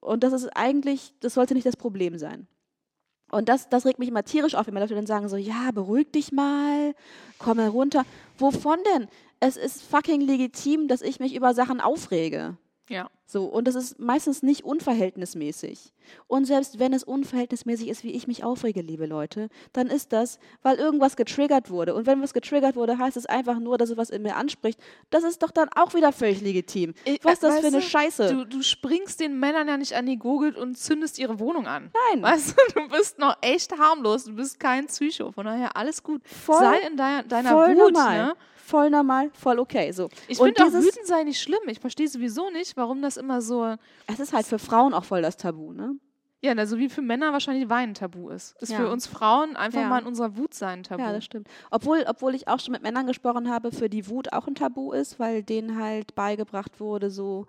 Und 0.00 0.24
das 0.24 0.32
ist 0.32 0.48
eigentlich, 0.48 1.14
das 1.20 1.34
sollte 1.34 1.54
nicht 1.54 1.68
das 1.68 1.76
Problem 1.76 2.18
sein. 2.18 2.48
Und 3.30 3.48
das, 3.48 3.68
das 3.68 3.86
regt 3.86 4.00
mich 4.00 4.08
immer 4.08 4.24
tierisch 4.24 4.56
auf, 4.56 4.66
wenn 4.66 4.74
Leute 4.74 4.96
dann 4.96 5.06
sagen 5.06 5.28
so, 5.28 5.36
ja, 5.36 5.70
beruhig 5.70 6.10
dich 6.10 6.32
mal, 6.32 6.96
komm 7.38 7.58
mal 7.58 7.68
runter. 7.68 8.04
Wovon 8.38 8.80
denn? 8.92 9.06
Es 9.38 9.56
ist 9.56 9.84
fucking 9.84 10.20
legitim, 10.20 10.88
dass 10.88 11.00
ich 11.00 11.20
mich 11.20 11.36
über 11.36 11.54
Sachen 11.54 11.80
aufrege. 11.80 12.56
Ja. 12.88 13.08
So, 13.26 13.44
und 13.44 13.68
das 13.68 13.74
ist 13.74 13.98
meistens 14.00 14.42
nicht 14.42 14.64
unverhältnismäßig. 14.64 15.92
Und 16.26 16.46
selbst 16.46 16.78
wenn 16.78 16.92
es 16.94 17.04
unverhältnismäßig 17.04 17.88
ist, 17.88 18.02
wie 18.02 18.12
ich 18.12 18.26
mich 18.26 18.42
aufrege, 18.44 18.80
liebe 18.80 19.04
Leute, 19.06 19.48
dann 19.74 19.88
ist 19.88 20.12
das, 20.14 20.38
weil 20.62 20.76
irgendwas 20.78 21.16
getriggert 21.16 21.68
wurde. 21.70 21.94
Und 21.94 22.06
wenn 22.06 22.22
was 22.22 22.32
getriggert 22.32 22.76
wurde, 22.76 22.96
heißt 22.98 23.16
es 23.16 23.26
einfach 23.26 23.58
nur, 23.58 23.76
dass 23.76 23.90
es 23.90 23.96
was 23.98 24.08
in 24.10 24.22
mir 24.22 24.36
anspricht. 24.36 24.80
Das 25.10 25.24
ist 25.24 25.42
doch 25.42 25.50
dann 25.50 25.68
auch 25.76 25.92
wieder 25.94 26.12
völlig 26.12 26.40
legitim. 26.40 26.94
Ich- 27.04 27.22
Was 27.24 27.34
ist 27.34 27.42
das 27.42 27.60
für 27.60 27.66
eine 27.66 27.76
du, 27.80 27.82
Scheiße? 27.82 28.28
Du, 28.34 28.44
du 28.46 28.62
springst 28.62 29.20
den 29.20 29.38
Männern 29.38 29.68
ja 29.68 29.76
nicht 29.76 29.94
an 29.94 30.06
die 30.06 30.16
Gurgel 30.18 30.56
und 30.56 30.76
zündest 30.78 31.18
ihre 31.18 31.38
Wohnung 31.38 31.66
an. 31.66 31.90
Nein. 32.12 32.22
Weißt 32.22 32.50
du, 32.74 32.80
du 32.80 32.88
bist 32.88 33.18
noch 33.18 33.36
echt 33.42 33.76
harmlos. 33.78 34.24
Du 34.24 34.34
bist 34.34 34.58
kein 34.58 34.86
Psycho. 34.86 35.32
Von 35.32 35.44
daher 35.44 35.76
alles 35.76 36.02
gut. 36.02 36.22
Voll- 36.26 36.58
Sei 36.60 36.78
in 36.86 36.96
deiner, 36.96 37.22
deiner 37.24 37.50
voll 37.50 37.68
Wut. 37.76 37.92
normal. 37.92 38.26
Ne? 38.28 38.34
Voll 38.68 38.90
normal, 38.90 39.30
voll 39.32 39.58
okay. 39.58 39.90
So. 39.92 40.08
Ich 40.28 40.38
und 40.38 40.46
finde 40.58 40.64
auch 40.64 40.72
wütend 40.82 41.06
sein 41.06 41.24
nicht 41.26 41.40
schlimm. 41.40 41.60
Ich 41.68 41.80
verstehe 41.80 42.06
sowieso 42.08 42.50
nicht, 42.50 42.76
warum 42.76 43.00
das 43.00 43.16
immer 43.16 43.40
so, 43.40 43.76
es 44.06 44.20
ist 44.20 44.32
halt 44.34 44.44
für 44.46 44.58
Frauen 44.58 44.92
auch 44.92 45.04
voll 45.04 45.22
das 45.22 45.36
Tabu, 45.38 45.72
ne? 45.72 45.94
ja, 46.40 46.52
also 46.52 46.78
wie 46.78 46.88
für 46.88 47.02
Männer 47.02 47.32
wahrscheinlich 47.32 47.68
Weinen 47.68 47.94
tabu 47.94 48.28
ist. 48.28 48.54
Ist 48.62 48.70
Ja. 48.70 48.76
für 48.78 48.90
uns 48.90 49.06
Frauen 49.08 49.56
einfach 49.56 49.80
Ja. 49.80 49.88
mal 49.88 50.00
in 50.02 50.06
unserer 50.06 50.36
Wut 50.36 50.54
sein 50.54 50.82
tabu. 50.84 51.02
Ja, 51.02 51.12
das 51.12 51.24
stimmt. 51.24 51.48
Obwohl, 51.70 52.04
obwohl 52.06 52.32
ich 52.34 52.46
auch 52.46 52.60
schon 52.60 52.72
mit 52.72 52.82
Männern 52.82 53.06
gesprochen 53.08 53.50
habe, 53.50 53.72
für 53.72 53.88
die 53.88 54.06
Wut 54.08 54.32
auch 54.32 54.46
ein 54.46 54.54
Tabu 54.54 54.92
ist, 54.92 55.18
weil 55.18 55.42
denen 55.42 55.80
halt 55.82 56.14
beigebracht 56.14 56.78
wurde, 56.78 57.10
so, 57.10 57.46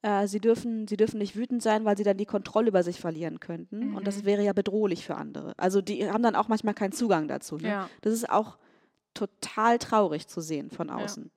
äh, 0.00 0.26
sie, 0.28 0.40
dürfen, 0.40 0.88
sie 0.88 0.96
dürfen 0.96 1.18
nicht 1.18 1.36
wütend 1.36 1.62
sein, 1.62 1.84
weil 1.84 1.96
sie 1.98 2.04
dann 2.04 2.16
die 2.16 2.24
Kontrolle 2.24 2.68
über 2.68 2.82
sich 2.82 3.00
verlieren 3.00 3.38
könnten. 3.38 3.94
Und 3.94 4.00
Mhm. 4.00 4.04
das 4.04 4.24
wäre 4.24 4.42
ja 4.42 4.52
bedrohlich 4.54 5.04
für 5.04 5.16
andere. 5.16 5.52
Also 5.58 5.82
die 5.82 6.08
haben 6.10 6.22
dann 6.22 6.34
auch 6.36 6.48
manchmal 6.48 6.72
keinen 6.74 6.92
Zugang 6.92 7.28
dazu. 7.28 7.56
Ne? 7.58 7.68
Ja. 7.68 7.88
Das 8.00 8.14
ist 8.14 8.30
auch 8.30 8.56
total 9.14 9.78
traurig 9.78 10.26
zu 10.28 10.40
sehen 10.40 10.70
von 10.70 10.90
außen. 10.90 11.30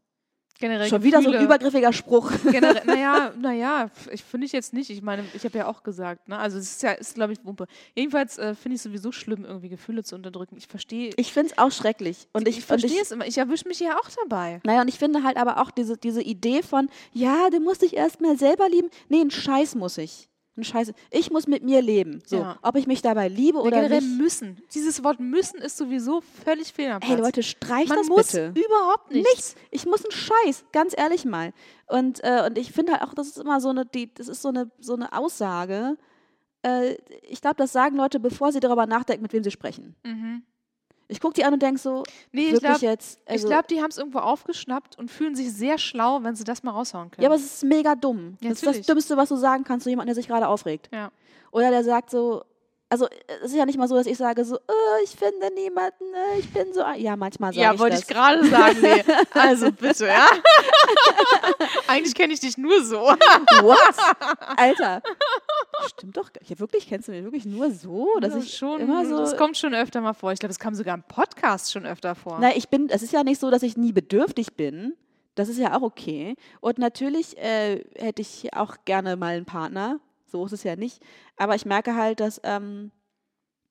Generell 0.58 0.88
Schon 0.88 1.04
wieder 1.04 1.22
so 1.22 1.28
ein 1.28 1.34
Gefühle- 1.36 1.44
übergriffiger 1.44 1.92
Spruch. 1.92 2.32
Generell, 2.50 2.84
naja, 2.86 3.34
naja, 3.38 3.92
ich 4.10 4.24
finde 4.24 4.46
ich 4.46 4.54
jetzt 4.54 4.72
nicht. 4.72 4.90
Ich 4.90 5.02
meine, 5.02 5.26
ich 5.34 5.44
habe 5.44 5.58
ja 5.58 5.68
auch 5.68 5.84
gesagt, 5.84 6.30
ne? 6.30 6.38
Also 6.38 6.58
es 6.58 6.72
ist 6.72 6.82
ja, 6.84 6.94
ist 6.94 7.16
glaube 7.16 7.34
ich 7.34 7.44
Wumpe. 7.44 7.66
Jedenfalls 7.94 8.38
äh, 8.38 8.56
finde 8.56 8.78
ich 8.78 8.82
sowieso 8.82 9.12
schlimm, 9.12 9.44
irgendwie 9.44 9.68
Gefühle 9.68 10.06
zu 10.06 10.16
unterdrücken. 10.16 10.56
Ich 10.56 10.68
verstehe, 10.68 11.12
Ich 11.18 11.34
finde 11.34 11.52
es 11.52 11.58
auch 11.58 11.74
schrecklich. 11.74 12.30
Und 12.32 12.48
ich, 12.48 12.60
ich 12.60 12.66
verstehe 12.66 13.02
es 13.02 13.12
immer. 13.12 13.28
Ich 13.28 13.38
erwische 13.38 13.68
mich 13.68 13.82
ja 13.82 13.98
auch 14.00 14.10
dabei. 14.24 14.62
Naja, 14.64 14.80
und 14.82 14.88
ich 14.88 14.98
finde 14.98 15.24
halt 15.24 15.36
aber 15.36 15.62
auch 15.62 15.72
diese, 15.72 15.98
diese 15.98 16.22
Idee 16.22 16.64
von, 16.64 16.88
ja, 17.12 17.50
du 17.50 17.60
musst 17.60 17.82
dich 17.82 17.94
erstmal 17.94 18.38
selber 18.38 18.70
lieben. 18.70 18.90
Nee, 19.10 19.20
ein 19.20 19.32
Scheiß 19.32 19.76
muss 19.76 19.98
ich. 19.98 20.30
Ein 20.58 20.64
Scheiß. 20.64 20.94
Ich 21.12 21.32
muss 21.32 21.48
mit 21.48 21.64
mir 21.64 21.82
leben. 21.82 22.22
So, 22.26 22.38
Ja. 22.38 22.58
ob 22.62 22.76
ich 22.78 22.88
mich 22.88 23.02
dabei 23.02 23.28
liebe 23.28 23.60
Oder 23.60 23.72
generell 23.82 24.02
nicht. 24.02 24.18
müssen. 24.18 24.62
Dieses 24.74 25.04
Wort 25.04 25.20
müssen 25.20 25.58
ist 25.60 25.76
sowieso 25.76 26.22
völlig 26.22 26.72
fehl 26.72 26.90
am 26.92 27.02
Platz. 27.02 27.12
Hey 27.12 27.20
Leute, 27.20 27.44
streicht 27.44 27.90
Man 27.90 27.98
das 27.98 28.08
muss 28.08 28.28
bitte. 28.32 28.54
überhaupt 28.56 29.12
nichts. 29.12 29.30
Nichts. 29.30 29.56
Ich 29.72 29.86
muss 29.86 30.04
einen 30.06 30.12
Scheiß, 30.14 30.64
ganz 30.72 30.94
ehrlich 30.98 31.26
mal. 31.26 31.52
Und, 31.88 32.24
äh, 32.24 32.44
und 32.46 32.58
ich 32.58 32.72
finde 32.72 32.94
halt 32.94 33.02
auch, 33.02 33.14
das 33.14 33.28
ist 33.28 33.38
immer 33.38 33.60
so 33.60 33.70
eine, 33.70 33.86
die, 33.86 34.14
das 34.14 34.30
ist 34.30 34.42
so 34.42 34.48
eine, 34.50 34.72
so 34.80 34.94
eine 34.94 35.12
Aussage. 35.12 35.98
Äh, 36.62 36.96
ich 37.24 37.42
glaube, 37.42 37.58
das 37.58 37.74
sagen 37.74 37.98
Leute, 37.98 38.20
bevor 38.22 38.52
sie 38.54 38.62
darüber 38.62 38.86
nachdenken, 38.86 39.24
mit 39.24 39.34
wem 39.34 39.44
sie 39.44 39.52
sprechen. 39.52 39.96
Ich 41.08 41.20
gucke 41.20 41.34
die 41.34 41.44
an 41.46 41.54
und 41.54 41.62
denke 41.62 41.80
so. 41.80 42.04
Nee, 42.32 42.46
ich 42.48 42.54
wirklich 42.54 42.80
glaube, 42.80 42.86
jetzt. 42.86 43.20
Also, 43.26 43.48
ich 43.48 43.52
glaub, 43.52 43.68
die 43.68 43.82
haben 43.82 43.90
es 43.92 43.98
irgendwo 43.98 44.20
aufgeschnappt 44.20 44.98
und 44.98 45.12
fühlen 45.12 45.36
sich 45.36 45.54
sehr 45.54 45.78
schlau, 45.78 46.24
wenn 46.24 46.36
sie 46.36 46.44
das 46.44 46.64
mal 46.64 46.72
raushauen 46.72 47.12
können. 47.12 47.24
ja, 47.24 47.30
aber 47.30 47.36
es 47.36 47.46
ist 47.46 47.64
mega 47.64 47.96
dumm. 47.96 48.38
Ja, 48.42 48.50
das 48.50 48.58
ist 48.58 48.64
das 48.64 48.68
natürlich. 48.68 48.86
Dümmste, 48.88 49.18
was 49.18 49.30
du 49.30 49.36
sagen 49.36 49.64
kannst 49.64 49.84
zu 49.84 49.90
jemandem, 49.90 50.08
der 50.14 50.16
sich 50.16 50.28
gerade 50.28 50.48
aufregt. 50.48 50.90
ja. 50.92 51.12
Oder 51.52 51.70
der 51.70 51.86
sagt 51.86 52.10
so, 52.10 52.44
also 52.90 53.08
es 53.44 53.52
ist 53.52 53.56
ja 53.56 53.66
nicht 53.66 53.78
mal 53.78 53.88
so, 53.88 53.96
dass 53.96 54.06
ich 54.06 54.18
sage 54.18 54.46
so, 54.46 54.56
äh, 54.58 55.04
ich 55.04 55.12
finde 55.12 55.52
niemanden, 55.54 56.04
äh, 56.14 56.40
ich 56.40 56.52
bin 56.54 56.72
so. 56.74 56.82
ein-" 56.84 57.00
Ja, 57.02 57.16
manchmal 57.16 57.52
sage 57.52 57.62
Ja, 57.64 57.74
ich 57.74 57.80
wollte 57.80 57.96
das. 57.96 58.02
ich 58.04 58.08
gerade 58.08 58.46
sagen. 58.48 58.78
Nee. 58.82 59.04
Also 59.34 59.72
bitte, 59.72 60.08
ja. 60.08 60.28
Eigentlich 61.88 62.16
kenne 62.16 62.34
ich 62.34 62.40
dich 62.40 62.58
nur 62.58 62.84
so. 62.84 63.00
What? 63.02 63.78
Alter. 64.58 65.02
Stimmt 65.90 66.18
doch. 66.18 66.30
Ja, 66.48 66.60
wirklich, 66.60 66.88
kennst 66.88 67.08
du 67.08 67.12
mich 67.12 67.24
wirklich 67.24 67.46
nur 67.46 67.72
so? 67.72 68.08
Dass 68.22 68.34
Ja, 68.34 68.40
ich 68.40 68.56
schon, 68.58 68.80
immer 68.82 69.06
so. 69.06 69.18
das 69.18 69.36
kommt 69.38 69.58
schon 69.58 69.74
öfter 69.74 70.02
mal 70.02 70.14
vor. 70.14 70.32
Ich 70.32 70.40
glaube, 70.40 70.52
das 70.52 70.60
kam 70.60 70.74
sogar 70.76 70.96
im 70.96 71.04
Podcast 71.04 71.72
schon 71.72 71.86
öfter 71.86 72.16
vor. 72.16 72.38
Na, 72.40 72.56
ich 72.56 72.70
bin, 72.70 72.90
es 72.90 73.02
ist 73.04 73.14
ja 73.14 73.24
nicht 73.24 73.40
so, 73.40 73.52
dass 73.52 73.64
ich 73.64 73.78
nie 73.78 73.92
bedürftig 73.92 74.54
bin. 74.56 74.94
Das 75.36 75.50
ist 75.50 75.58
ja 75.60 75.76
auch 75.78 75.82
okay. 75.82 76.36
Und 76.62 76.78
natürlich 76.78 77.38
äh, 77.38 77.84
hätte 77.98 78.22
ich 78.22 78.54
auch 78.56 78.76
gerne 78.86 79.18
mal 79.18 79.36
einen 79.36 79.46
Partner. 79.46 80.00
So 80.32 80.46
ist 80.46 80.54
es 80.54 80.64
ja 80.64 80.76
nicht. 80.76 81.02
Aber 81.38 81.56
ich 81.56 81.66
merke 81.66 81.96
halt, 81.96 82.20
dass 82.20 82.40
ähm, 82.44 82.92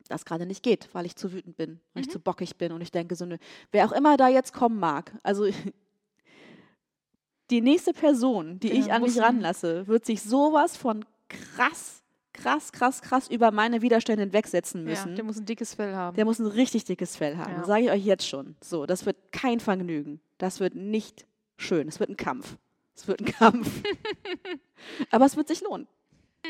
das 0.08 0.24
gerade 0.24 0.44
nicht 0.46 0.62
geht, 0.62 0.88
weil 0.92 1.06
ich 1.06 1.16
zu 1.16 1.32
wütend 1.32 1.56
bin, 1.56 1.80
weil 1.94 2.02
Mhm. 2.02 2.06
ich 2.08 2.10
zu 2.10 2.20
bockig 2.20 2.56
bin 2.56 2.72
und 2.72 2.80
ich 2.82 2.90
denke 2.92 3.16
so, 3.16 3.24
nö, 3.24 3.36
wer 3.72 3.86
auch 3.86 3.92
immer 3.92 4.16
da 4.16 4.28
jetzt 4.28 4.52
kommen 4.52 4.78
mag, 4.78 5.12
also 5.22 5.46
die 7.50 7.60
nächste 7.60 7.92
Person, 7.92 8.58
die 8.60 8.68
Ja, 8.68 8.74
ich 8.74 8.92
an 8.92 9.02
mich 9.02 9.18
ranlasse, 9.18 9.86
wird 9.86 10.04
sich 10.04 10.22
sowas 10.22 10.76
von 10.76 11.04
krass, 11.28 12.02
krass, 12.32 12.72
krass, 12.72 13.02
krass 13.02 13.28
über 13.28 13.50
meine 13.50 13.82
Widerstände 13.82 14.22
hinwegsetzen 14.22 14.82
ja, 14.84 14.90
müssen. 14.90 15.14
der 15.14 15.24
muss 15.24 15.38
ein 15.38 15.46
dickes 15.46 15.74
Fell 15.74 15.94
haben. 15.94 16.16
Der 16.16 16.24
muss 16.24 16.38
ein 16.38 16.46
richtig 16.46 16.84
dickes 16.84 17.16
Fell 17.16 17.36
haben. 17.36 17.52
Ja. 17.52 17.58
Das 17.58 17.66
sage 17.66 17.84
ich 17.84 17.90
euch 17.90 18.04
jetzt 18.04 18.26
schon. 18.28 18.56
So, 18.62 18.86
das 18.86 19.06
wird 19.06 19.16
kein 19.32 19.60
Vergnügen. 19.60 20.20
Das 20.38 20.60
wird 20.60 20.74
nicht 20.74 21.26
schön. 21.56 21.86
Es 21.88 22.00
wird 22.00 22.10
ein 22.10 22.16
Kampf. 22.16 22.56
Es 22.96 23.06
wird 23.08 23.20
ein 23.20 23.26
Kampf. 23.26 23.70
Aber 25.10 25.24
es 25.26 25.36
wird 25.36 25.48
sich 25.48 25.60
lohnen. 25.62 25.86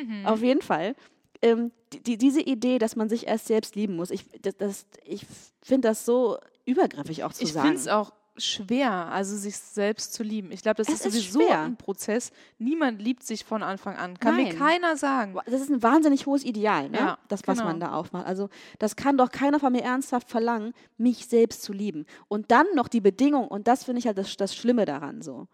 Mhm. 0.01 0.26
Auf 0.26 0.42
jeden 0.42 0.62
Fall. 0.62 0.95
Ähm, 1.42 1.72
die, 1.92 2.03
die, 2.03 2.18
diese 2.18 2.40
Idee, 2.40 2.78
dass 2.78 2.97
man 2.97 3.09
sich 3.09 3.26
erst 3.26 3.47
selbst 3.47 3.76
lieben 3.76 3.97
muss, 3.97 4.11
ich, 4.11 4.24
das, 4.59 4.86
ich 5.05 5.26
finde 5.62 5.88
das 5.88 6.05
so 6.05 6.38
übergriffig 6.64 7.24
auch 7.24 7.32
zu 7.32 7.45
ich 7.45 7.53
sagen. 7.53 7.66
finde 7.68 7.80
es 7.80 7.88
auch 7.88 8.12
schwer, 8.36 8.90
also 9.12 9.36
sich 9.36 9.57
selbst 9.57 10.12
zu 10.12 10.22
lieben. 10.24 10.51
Ich 10.51 10.62
glaube, 10.62 10.76
das 10.76 10.88
Es 10.88 10.95
ist 10.95 11.07
ist 11.07 11.12
sowieso 11.32 11.47
schwer. 11.47 11.61
ein 11.61 11.76
Prozess. 11.76 12.32
Niemand 12.59 13.01
liebt 13.01 13.22
sich 13.22 13.45
von 13.45 13.62
Anfang 13.62 13.97
an. 13.97 14.18
Kann 14.18 14.36
mir 14.36 14.49
Nein. 14.49 14.59
keiner 14.59 14.97
sagen. 14.97 15.36
Das 15.47 15.61
ist 15.61 15.70
ein 15.70 15.82
wahnsinnig 15.82 16.26
hohes 16.26 16.45
Ideal, 16.45 16.88
ne? 16.88 16.99
Ja, 16.99 17.18
das, 17.28 17.42
was 17.47 17.59
genau. 17.59 17.70
man 17.70 17.78
da 17.80 17.92
aufmacht. 17.92 18.26
Also, 18.26 18.49
das 18.80 18.97
kann 18.97 19.16
doch 19.16 19.30
keiner 19.30 19.61
von 19.61 19.72
mir 19.72 19.82
ernsthaft 19.82 20.28
verlangen, 20.30 20.72
mich 20.97 21.26
selbst 21.26 21.62
zu 21.62 21.72
lieben. 21.72 22.07
Und 22.26 22.51
dann 22.51 22.66
noch 22.74 22.88
die 22.88 23.01
Bedingung, 23.01 23.47
und 23.47 23.68
das 23.68 23.84
finde 23.84 24.01
ich 24.01 24.07
halt 24.07 24.18
das, 24.18 24.36
das 24.36 24.57
Schlimme 24.57 24.84
daran 24.84 25.22
so. 25.22 25.47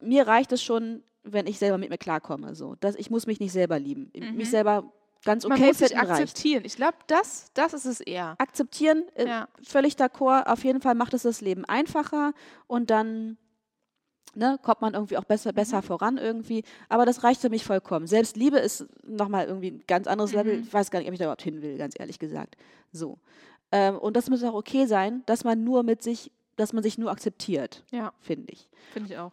Mir 0.00 0.26
reicht 0.26 0.52
es 0.52 0.62
schon, 0.62 1.02
wenn 1.22 1.46
ich 1.46 1.58
selber 1.58 1.78
mit 1.78 1.90
mir 1.90 1.98
klarkomme. 1.98 2.54
So. 2.54 2.76
Dass 2.80 2.94
ich 2.96 3.10
muss 3.10 3.26
mich 3.26 3.40
nicht 3.40 3.52
selber 3.52 3.78
lieben. 3.78 4.10
Mich 4.34 4.50
selber 4.50 4.92
ganz 5.24 5.42
Mhm. 5.44 5.48
Man 5.50 5.58
okay 5.58 5.68
muss 5.68 5.78
finden 5.78 5.96
reicht. 5.98 6.10
akzeptieren. 6.10 6.64
Ich 6.64 6.76
glaube, 6.76 6.96
das, 7.08 7.50
das 7.54 7.74
ist 7.74 7.84
es 7.86 8.00
eher. 8.00 8.36
Akzeptieren, 8.38 9.04
äh, 9.14 9.26
Ja. 9.26 9.48
völlig 9.62 9.94
d'accord. 9.94 10.46
Auf 10.46 10.62
jeden 10.64 10.80
Fall 10.80 10.94
macht 10.94 11.14
es 11.14 11.22
das 11.22 11.40
Leben 11.40 11.64
einfacher 11.64 12.32
und 12.68 12.90
dann 12.90 13.36
ne, 14.34 14.58
kommt 14.62 14.82
man 14.82 14.92
irgendwie 14.94 15.16
auch 15.16 15.24
besser, 15.24 15.52
besser 15.54 15.80
voran 15.82 16.18
irgendwie. 16.18 16.62
Aber 16.90 17.06
das 17.06 17.24
reicht 17.24 17.40
für 17.40 17.48
mich 17.48 17.64
vollkommen. 17.64 18.06
Selbstliebe 18.06 18.58
ist 18.58 18.86
nochmal 19.02 19.46
irgendwie 19.46 19.70
ein 19.72 19.82
ganz 19.86 20.06
anderes 20.06 20.32
Level. 20.32 20.60
Ich 20.60 20.72
weiß 20.72 20.90
gar 20.90 20.98
nicht, 20.98 21.08
ob 21.08 21.14
ich 21.14 21.18
da 21.18 21.24
überhaupt 21.24 21.42
hin 21.42 21.62
will, 21.62 21.78
ganz 21.78 21.94
ehrlich 21.98 22.18
gesagt. 22.18 22.54
So. 22.92 23.18
Ähm, 23.72 23.96
und 23.98 24.14
das 24.16 24.28
muss 24.30 24.44
auch 24.44 24.54
okay 24.54 24.84
sein, 24.86 25.22
dass 25.26 25.42
man 25.42 25.64
nur 25.64 25.82
mit 25.82 26.02
sich, 26.02 26.30
dass 26.56 26.72
man 26.74 26.82
sich 26.82 26.98
nur 26.98 27.10
akzeptiert, 27.10 27.82
Ja, 27.90 28.12
finde 28.20 28.52
ich. 28.52 28.68
finde 28.92 29.10
ich 29.12 29.18
auch. 29.18 29.32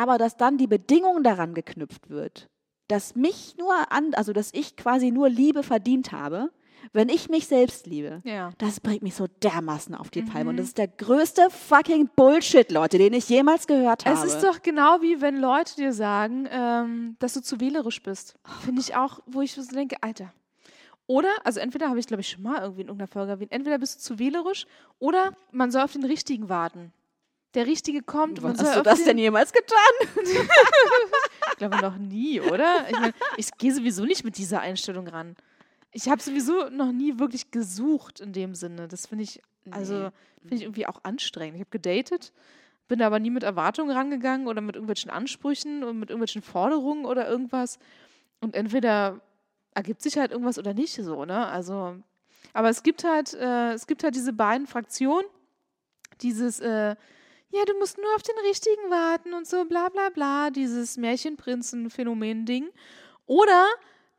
Aber 0.00 0.18
dass 0.18 0.36
dann 0.36 0.56
die 0.56 0.66
Bedingung 0.66 1.22
daran 1.22 1.52
geknüpft 1.54 2.08
wird, 2.08 2.48
dass 2.88 3.14
mich 3.14 3.56
nur 3.58 3.74
an, 3.92 4.14
also 4.14 4.32
dass 4.32 4.50
ich 4.54 4.76
quasi 4.76 5.10
nur 5.10 5.28
Liebe 5.28 5.62
verdient 5.62 6.10
habe, 6.12 6.50
wenn 6.94 7.10
ich 7.10 7.28
mich 7.28 7.46
selbst 7.46 7.86
liebe. 7.86 8.22
Ja. 8.24 8.52
Das 8.56 8.80
bringt 8.80 9.02
mich 9.02 9.14
so 9.14 9.26
dermaßen 9.42 9.94
auf 9.94 10.08
die 10.10 10.22
Palme. 10.22 10.48
Und 10.50 10.56
Mhm. 10.56 10.60
das 10.60 10.68
ist 10.68 10.78
der 10.78 10.88
größte 10.88 11.50
fucking 11.50 12.08
Bullshit, 12.16 12.70
Leute, 12.72 12.96
den 12.96 13.12
ich 13.12 13.28
jemals 13.28 13.66
gehört 13.66 14.06
habe. 14.06 14.16
Es 14.16 14.24
ist 14.24 14.42
doch 14.42 14.62
genau 14.62 15.02
wie 15.02 15.20
wenn 15.20 15.36
Leute 15.36 15.76
dir 15.76 15.92
sagen, 15.92 16.48
ähm, 16.50 17.16
dass 17.18 17.34
du 17.34 17.42
zu 17.42 17.60
wählerisch 17.60 18.02
bist. 18.02 18.36
Finde 18.64 18.80
ich 18.80 18.96
auch, 18.96 19.20
wo 19.26 19.42
ich 19.42 19.52
so 19.52 19.62
denke, 19.62 19.96
Alter. 20.00 20.32
Oder, 21.06 21.28
also 21.44 21.60
entweder 21.60 21.88
habe 21.90 21.98
ich, 22.00 22.06
glaube 22.06 22.22
ich, 22.22 22.28
schon 22.30 22.42
mal 22.42 22.62
irgendwie 22.62 22.82
in 22.82 22.86
irgendeiner 22.88 23.08
Folge 23.08 23.32
erwähnt, 23.32 23.52
entweder 23.52 23.78
bist 23.78 23.96
du 23.96 24.00
zu 24.00 24.18
wählerisch 24.18 24.66
oder 24.98 25.32
man 25.52 25.70
soll 25.70 25.82
auf 25.82 25.92
den 25.92 26.04
Richtigen 26.04 26.48
warten. 26.48 26.92
Der 27.54 27.66
Richtige 27.66 28.02
kommt. 28.02 28.42
Wann 28.42 28.56
hast 28.58 28.76
du 28.76 28.82
das 28.82 28.98
den, 28.98 29.06
denn 29.06 29.18
jemals 29.18 29.52
getan? 29.52 29.78
Ich 31.52 31.56
glaube 31.68 31.82
noch 31.82 31.98
nie, 31.98 32.40
oder? 32.40 32.86
Ich 32.88 32.98
meine, 32.98 33.12
ich 33.36 33.50
gehe 33.58 33.74
sowieso 33.74 34.06
nicht 34.06 34.24
mit 34.24 34.38
dieser 34.38 34.60
Einstellung 34.60 35.08
ran. 35.08 35.36
Ich 35.92 36.08
habe 36.08 36.22
sowieso 36.22 36.70
noch 36.70 36.90
nie 36.90 37.18
wirklich 37.18 37.50
gesucht 37.50 38.20
in 38.20 38.32
dem 38.32 38.54
Sinne. 38.54 38.88
Das 38.88 39.06
finde 39.06 39.24
ich, 39.24 39.42
also 39.70 40.10
finde 40.40 40.54
ich 40.54 40.62
irgendwie 40.62 40.86
auch 40.86 41.00
anstrengend. 41.02 41.56
Ich 41.56 41.60
habe 41.60 41.70
gedatet, 41.70 42.32
bin 42.88 43.02
aber 43.02 43.18
nie 43.18 43.28
mit 43.30 43.42
Erwartungen 43.42 43.94
rangegangen 43.94 44.46
oder 44.46 44.62
mit 44.62 44.74
irgendwelchen 44.74 45.10
Ansprüchen 45.10 45.84
und 45.84 45.98
mit 45.98 46.08
irgendwelchen 46.08 46.40
Forderungen 46.40 47.04
oder 47.04 47.28
irgendwas. 47.28 47.78
Und 48.40 48.54
entweder 48.54 49.20
ergibt 49.74 50.00
sich 50.00 50.16
halt 50.16 50.30
irgendwas 50.32 50.58
oder 50.58 50.72
nicht 50.72 50.94
so, 50.94 51.24
ne? 51.24 51.46
Also, 51.46 51.96
aber 52.52 52.70
es 52.70 52.82
gibt 52.82 53.04
halt, 53.04 53.34
äh, 53.34 53.72
es 53.72 53.86
gibt 53.86 54.02
halt 54.02 54.14
diese 54.14 54.32
beiden 54.32 54.66
Fraktionen, 54.66 55.26
dieses, 56.20 56.60
äh, 56.60 56.96
ja, 57.50 57.64
du 57.64 57.74
musst 57.78 57.98
nur 57.98 58.14
auf 58.14 58.22
den 58.22 58.38
Richtigen 58.46 58.90
warten 58.90 59.34
und 59.34 59.46
so, 59.46 59.64
bla 59.64 59.88
bla 59.88 60.10
bla, 60.10 60.50
dieses 60.50 60.96
Märchenprinzen-Phänomen-Ding. 60.96 62.68
Oder 63.26 63.66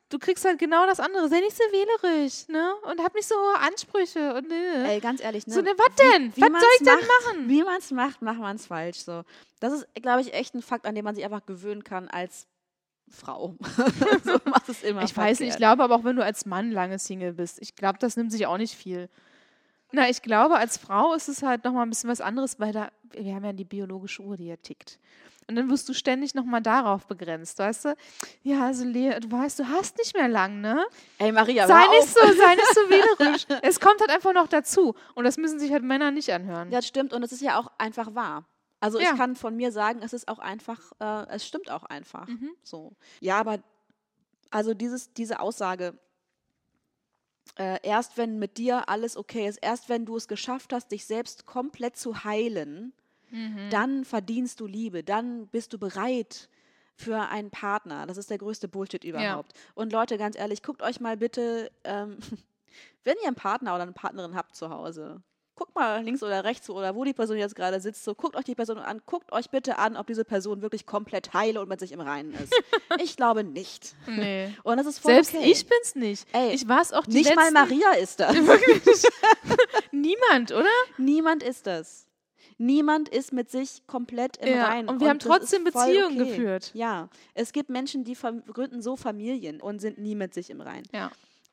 du 0.09 0.19
kriegst 0.19 0.45
halt 0.45 0.59
genau 0.59 0.85
das 0.85 0.99
andere, 0.99 1.29
sei 1.29 1.39
nicht 1.39 1.55
so 1.55 1.63
wählerisch, 1.71 2.47
ne? 2.49 2.73
Und 2.83 3.01
hab 3.01 3.15
nicht 3.15 3.27
so 3.27 3.35
hohe 3.35 3.59
Ansprüche 3.59 4.33
und 4.35 4.51
äh. 4.51 4.93
Ey, 4.93 4.99
ganz 4.99 5.21
ehrlich, 5.21 5.47
ne? 5.47 5.53
So, 5.53 5.61
ne, 5.61 5.73
was 5.77 5.95
denn? 5.95 6.35
wie 6.35 6.41
was 6.41 6.49
man's 6.49 6.63
soll 6.63 6.71
ich 6.79 6.85
denn 6.85 6.95
macht, 6.95 7.25
machen? 7.25 7.49
Wie 7.49 7.63
man 7.63 7.77
es 7.77 7.91
macht, 7.91 8.21
macht 8.21 8.39
man 8.39 8.55
es 8.57 8.65
falsch. 8.67 8.99
So. 8.99 9.23
Das 9.59 9.73
ist, 9.73 9.87
glaube 9.95 10.21
ich, 10.21 10.33
echt 10.33 10.53
ein 10.53 10.61
Fakt, 10.61 10.85
an 10.85 10.95
dem 10.95 11.05
man 11.05 11.15
sich 11.15 11.23
einfach 11.23 11.45
gewöhnen 11.45 11.83
kann 11.83 12.09
als 12.09 12.47
Frau. 13.09 13.55
so 14.23 14.37
machst 14.45 14.69
es 14.69 14.83
immer. 14.83 15.03
Ich 15.03 15.15
weiß 15.15 15.39
nicht, 15.39 15.49
ich 15.49 15.53
verkehrt. 15.53 15.57
glaube 15.57 15.83
aber 15.83 15.95
auch, 15.95 16.03
wenn 16.03 16.15
du 16.15 16.23
als 16.23 16.45
Mann 16.45 16.71
lange 16.71 16.99
Single 16.99 17.33
bist, 17.33 17.61
ich 17.61 17.75
glaube, 17.75 17.97
das 17.99 18.17
nimmt 18.17 18.31
sich 18.31 18.45
auch 18.45 18.57
nicht 18.57 18.75
viel. 18.75 19.09
Na, 19.91 20.09
ich 20.09 20.21
glaube, 20.21 20.55
als 20.55 20.77
Frau 20.77 21.13
ist 21.13 21.27
es 21.27 21.43
halt 21.43 21.63
nochmal 21.63 21.85
ein 21.85 21.89
bisschen 21.89 22.09
was 22.09 22.21
anderes, 22.21 22.59
weil 22.59 22.71
da, 22.71 22.89
wir 23.11 23.35
haben 23.35 23.43
ja 23.45 23.53
die 23.53 23.65
biologische 23.65 24.21
Uhr, 24.21 24.37
die 24.37 24.47
ja 24.47 24.55
tickt. 24.57 24.99
Und 25.47 25.55
dann 25.57 25.69
wirst 25.69 25.89
du 25.89 25.93
ständig 25.93 26.33
nochmal 26.33 26.61
darauf 26.61 27.07
begrenzt, 27.07 27.59
weißt 27.59 27.85
du? 27.85 27.95
Ja, 28.43 28.67
also 28.67 28.85
Lea, 28.85 29.19
du 29.19 29.29
weißt, 29.31 29.59
du 29.59 29.67
hast 29.67 29.97
nicht 29.97 30.15
mehr 30.15 30.29
lang, 30.29 30.61
ne? 30.61 30.85
Ey, 31.17 31.31
Maria, 31.31 31.67
sei 31.67 31.81
nicht 31.87 32.03
auf. 32.03 32.09
so, 32.09 32.19
sei 32.37 32.55
nicht 32.55 32.73
so 32.73 32.81
wählerisch. 32.89 33.45
es 33.63 33.79
kommt 33.81 33.99
halt 33.99 34.11
einfach 34.11 34.33
noch 34.33 34.47
dazu. 34.47 34.95
Und 35.15 35.25
das 35.25 35.37
müssen 35.37 35.59
sich 35.59 35.71
halt 35.73 35.83
Männer 35.83 36.11
nicht 36.11 36.31
anhören. 36.31 36.69
Ja, 36.71 36.77
das 36.77 36.87
stimmt 36.87 37.11
und 37.11 37.21
es 37.23 37.31
ist 37.33 37.41
ja 37.41 37.59
auch 37.59 37.69
einfach 37.77 38.15
wahr. 38.15 38.45
Also 38.79 38.99
Ja. 38.99 39.11
ich 39.11 39.17
kann 39.17 39.35
von 39.35 39.55
mir 39.57 39.71
sagen, 39.73 39.99
es 40.03 40.13
ist 40.13 40.27
auch 40.29 40.39
einfach, 40.39 40.79
äh, 40.99 41.25
es 41.29 41.45
stimmt 41.45 41.69
auch 41.69 41.83
einfach. 41.83 42.27
Mhm. 42.27 42.51
So. 42.63 42.93
Ja, 43.19 43.37
aber 43.39 43.59
also 44.51 44.73
dieses, 44.73 45.11
diese 45.13 45.39
Aussage, 45.39 45.97
äh, 47.57 47.79
erst 47.83 48.17
wenn 48.17 48.39
mit 48.39 48.57
dir 48.57 48.89
alles 48.89 49.17
okay 49.17 49.47
ist, 49.47 49.57
erst 49.61 49.89
wenn 49.89 50.05
du 50.05 50.15
es 50.17 50.27
geschafft 50.27 50.73
hast, 50.73 50.91
dich 50.91 51.05
selbst 51.05 51.45
komplett 51.45 51.97
zu 51.97 52.23
heilen, 52.23 52.93
Mhm. 53.33 53.69
dann 53.69 54.03
verdienst 54.03 54.59
du 54.59 54.67
Liebe, 54.67 55.03
dann 55.05 55.47
bist 55.47 55.71
du 55.71 55.77
bereit 55.79 56.49
für 56.95 57.17
einen 57.29 57.49
Partner. 57.49 58.05
Das 58.05 58.17
ist 58.17 58.29
der 58.29 58.37
größte 58.37 58.67
Bullshit 58.67 59.03
überhaupt. 59.05 59.53
Und 59.73 59.93
Leute, 59.93 60.17
ganz 60.17 60.37
ehrlich, 60.37 60.61
guckt 60.63 60.81
euch 60.81 60.99
mal 60.99 61.15
bitte, 61.15 61.71
ähm, 61.85 62.17
wenn 63.05 63.15
ihr 63.21 63.27
einen 63.27 63.37
Partner 63.37 63.73
oder 63.73 63.83
eine 63.83 63.93
Partnerin 63.93 64.35
habt 64.35 64.55
zu 64.55 64.69
Hause, 64.69 65.21
guckt 65.55 65.75
mal 65.75 66.03
links 66.03 66.23
oder 66.23 66.43
rechts 66.43 66.69
oder 66.69 66.95
wo 66.95 67.03
die 67.03 67.13
Person 67.13 67.37
jetzt 67.37 67.55
gerade 67.55 67.79
sitzt, 67.79 68.03
so 68.03 68.15
guckt 68.15 68.35
euch 68.35 68.45
die 68.45 68.55
Person 68.55 68.77
an, 68.77 69.01
guckt 69.05 69.31
euch 69.31 69.49
bitte 69.49 69.77
an, 69.77 69.97
ob 69.97 70.07
diese 70.07 70.25
Person 70.25 70.61
wirklich 70.61 70.85
komplett 70.85 71.33
heile 71.33 71.61
und 71.61 71.69
mit 71.69 71.79
sich 71.79 71.91
im 71.91 72.01
Reinen 72.01 72.33
ist. 72.33 72.53
ich 73.01 73.15
glaube 73.15 73.43
nicht. 73.43 73.95
Nee. 74.07 74.53
Und 74.63 74.77
das 74.77 74.87
ist 74.87 74.99
voll 74.99 75.13
Selbst 75.13 75.35
okay. 75.35 75.51
ich 75.51 75.65
bin's 75.67 75.95
nicht. 75.95 76.27
Ey, 76.33 76.53
ich 76.53 76.67
war's 76.67 76.93
auch 76.93 77.05
die 77.05 77.17
nicht 77.17 77.35
mal 77.35 77.51
letzten, 77.51 77.53
Maria 77.53 77.91
ist 77.93 78.19
das. 78.19 78.35
Niemand, 79.91 80.51
oder? 80.51 80.65
Niemand 80.97 81.43
ist 81.43 81.67
das. 81.67 82.07
Niemand 82.57 83.09
ist 83.09 83.33
mit 83.33 83.49
sich 83.49 83.87
komplett 83.87 84.37
im 84.37 84.55
Ja, 84.55 84.65
Reinen. 84.65 84.87
und 84.87 84.99
wir 85.01 85.09
haben 85.09 85.17
das 85.17 85.27
trotzdem 85.27 85.63
Beziehungen 85.63 86.17
geführt. 86.17 86.71
Ja, 86.75 87.09
es 87.33 87.53
gibt 87.53 87.69
Menschen, 87.69 88.03
die 88.03 88.13
gründen 88.13 88.83
so 88.83 88.95
Familien 88.95 89.59
und 89.61 89.79
sind 89.79 89.97
nie 89.97 90.13
mit 90.13 90.33
sich 90.35 90.51
im 90.51 90.61
Reinen. 90.61 90.85
Ja. 90.93 91.11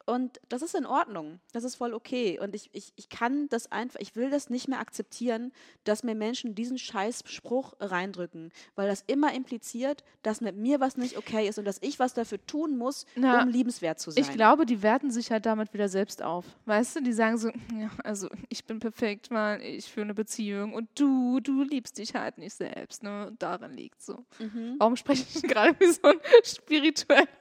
Und 0.08 0.40
das 0.48 0.62
ist 0.62 0.74
in 0.74 0.86
Ordnung. 0.86 1.38
Das 1.52 1.64
ist 1.64 1.74
voll 1.74 1.92
okay. 1.92 2.40
Und 2.40 2.54
ich, 2.54 2.70
ich, 2.72 2.94
ich 2.96 3.10
kann 3.10 3.46
das 3.50 3.70
einfach, 3.70 4.00
ich 4.00 4.16
will 4.16 4.30
das 4.30 4.48
nicht 4.48 4.66
mehr 4.66 4.80
akzeptieren, 4.80 5.52
dass 5.84 6.02
mir 6.02 6.14
Menschen 6.14 6.54
diesen 6.54 6.78
scheiß 6.78 7.24
Spruch 7.26 7.74
reindrücken. 7.78 8.50
Weil 8.74 8.88
das 8.88 9.04
immer 9.06 9.34
impliziert, 9.34 10.04
dass 10.22 10.40
mit 10.40 10.56
mir 10.56 10.80
was 10.80 10.96
nicht 10.96 11.18
okay 11.18 11.46
ist 11.46 11.58
und 11.58 11.66
dass 11.66 11.76
ich 11.82 11.98
was 11.98 12.14
dafür 12.14 12.38
tun 12.46 12.78
muss, 12.78 13.04
Na, 13.16 13.42
um 13.42 13.50
liebenswert 13.50 14.00
zu 14.00 14.10
sein. 14.10 14.24
Ich 14.24 14.30
glaube, 14.30 14.64
die 14.64 14.82
werten 14.82 15.10
sich 15.10 15.30
halt 15.30 15.44
damit 15.44 15.74
wieder 15.74 15.90
selbst 15.90 16.22
auf. 16.22 16.46
Weißt 16.64 16.96
du, 16.96 17.02
die 17.02 17.12
sagen 17.12 17.36
so, 17.36 17.48
ja, 17.78 17.90
also 18.02 18.30
ich 18.48 18.64
bin 18.64 18.78
perfekt, 18.80 19.30
weil 19.30 19.60
ich 19.60 19.92
führe 19.92 20.04
eine 20.04 20.14
Beziehung 20.14 20.72
und 20.72 20.88
du, 20.98 21.40
du 21.40 21.62
liebst 21.64 21.98
dich 21.98 22.14
halt 22.14 22.38
nicht 22.38 22.54
selbst. 22.54 23.02
Ne? 23.02 23.26
Und 23.26 23.42
daran 23.42 23.74
liegt 23.74 24.00
so. 24.00 24.24
Mhm. 24.38 24.76
Warum 24.78 24.96
spreche 24.96 25.26
ich 25.34 25.42
gerade 25.46 25.78
wie 25.78 25.92
so 25.92 26.00
ein 26.04 26.18
spirituell? 26.42 27.28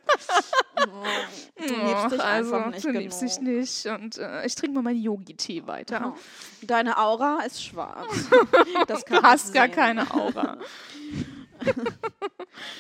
Du 1.58 1.74
liebst 1.74 2.12
dich 2.12 2.22
also, 2.22 2.57
einfach 2.58 2.72
nicht 2.74 2.86
du 2.86 2.92
liebst 2.92 3.22
dich 3.22 3.40
nicht. 3.40 3.86
Und 3.88 4.18
äh, 4.18 4.46
ich 4.46 4.56
trinke 4.56 4.76
mal 4.76 4.82
meinen 4.82 5.02
Yogi-Tee 5.02 5.68
weiter. 5.68 6.14
Oh. 6.16 6.20
Deine 6.62 6.98
Aura 6.98 7.40
ist 7.46 7.64
schwarz. 7.64 8.08
Du 8.88 9.22
hast 9.22 9.54
gar 9.54 9.68
keine 9.68 10.10
Aura. 10.14 10.58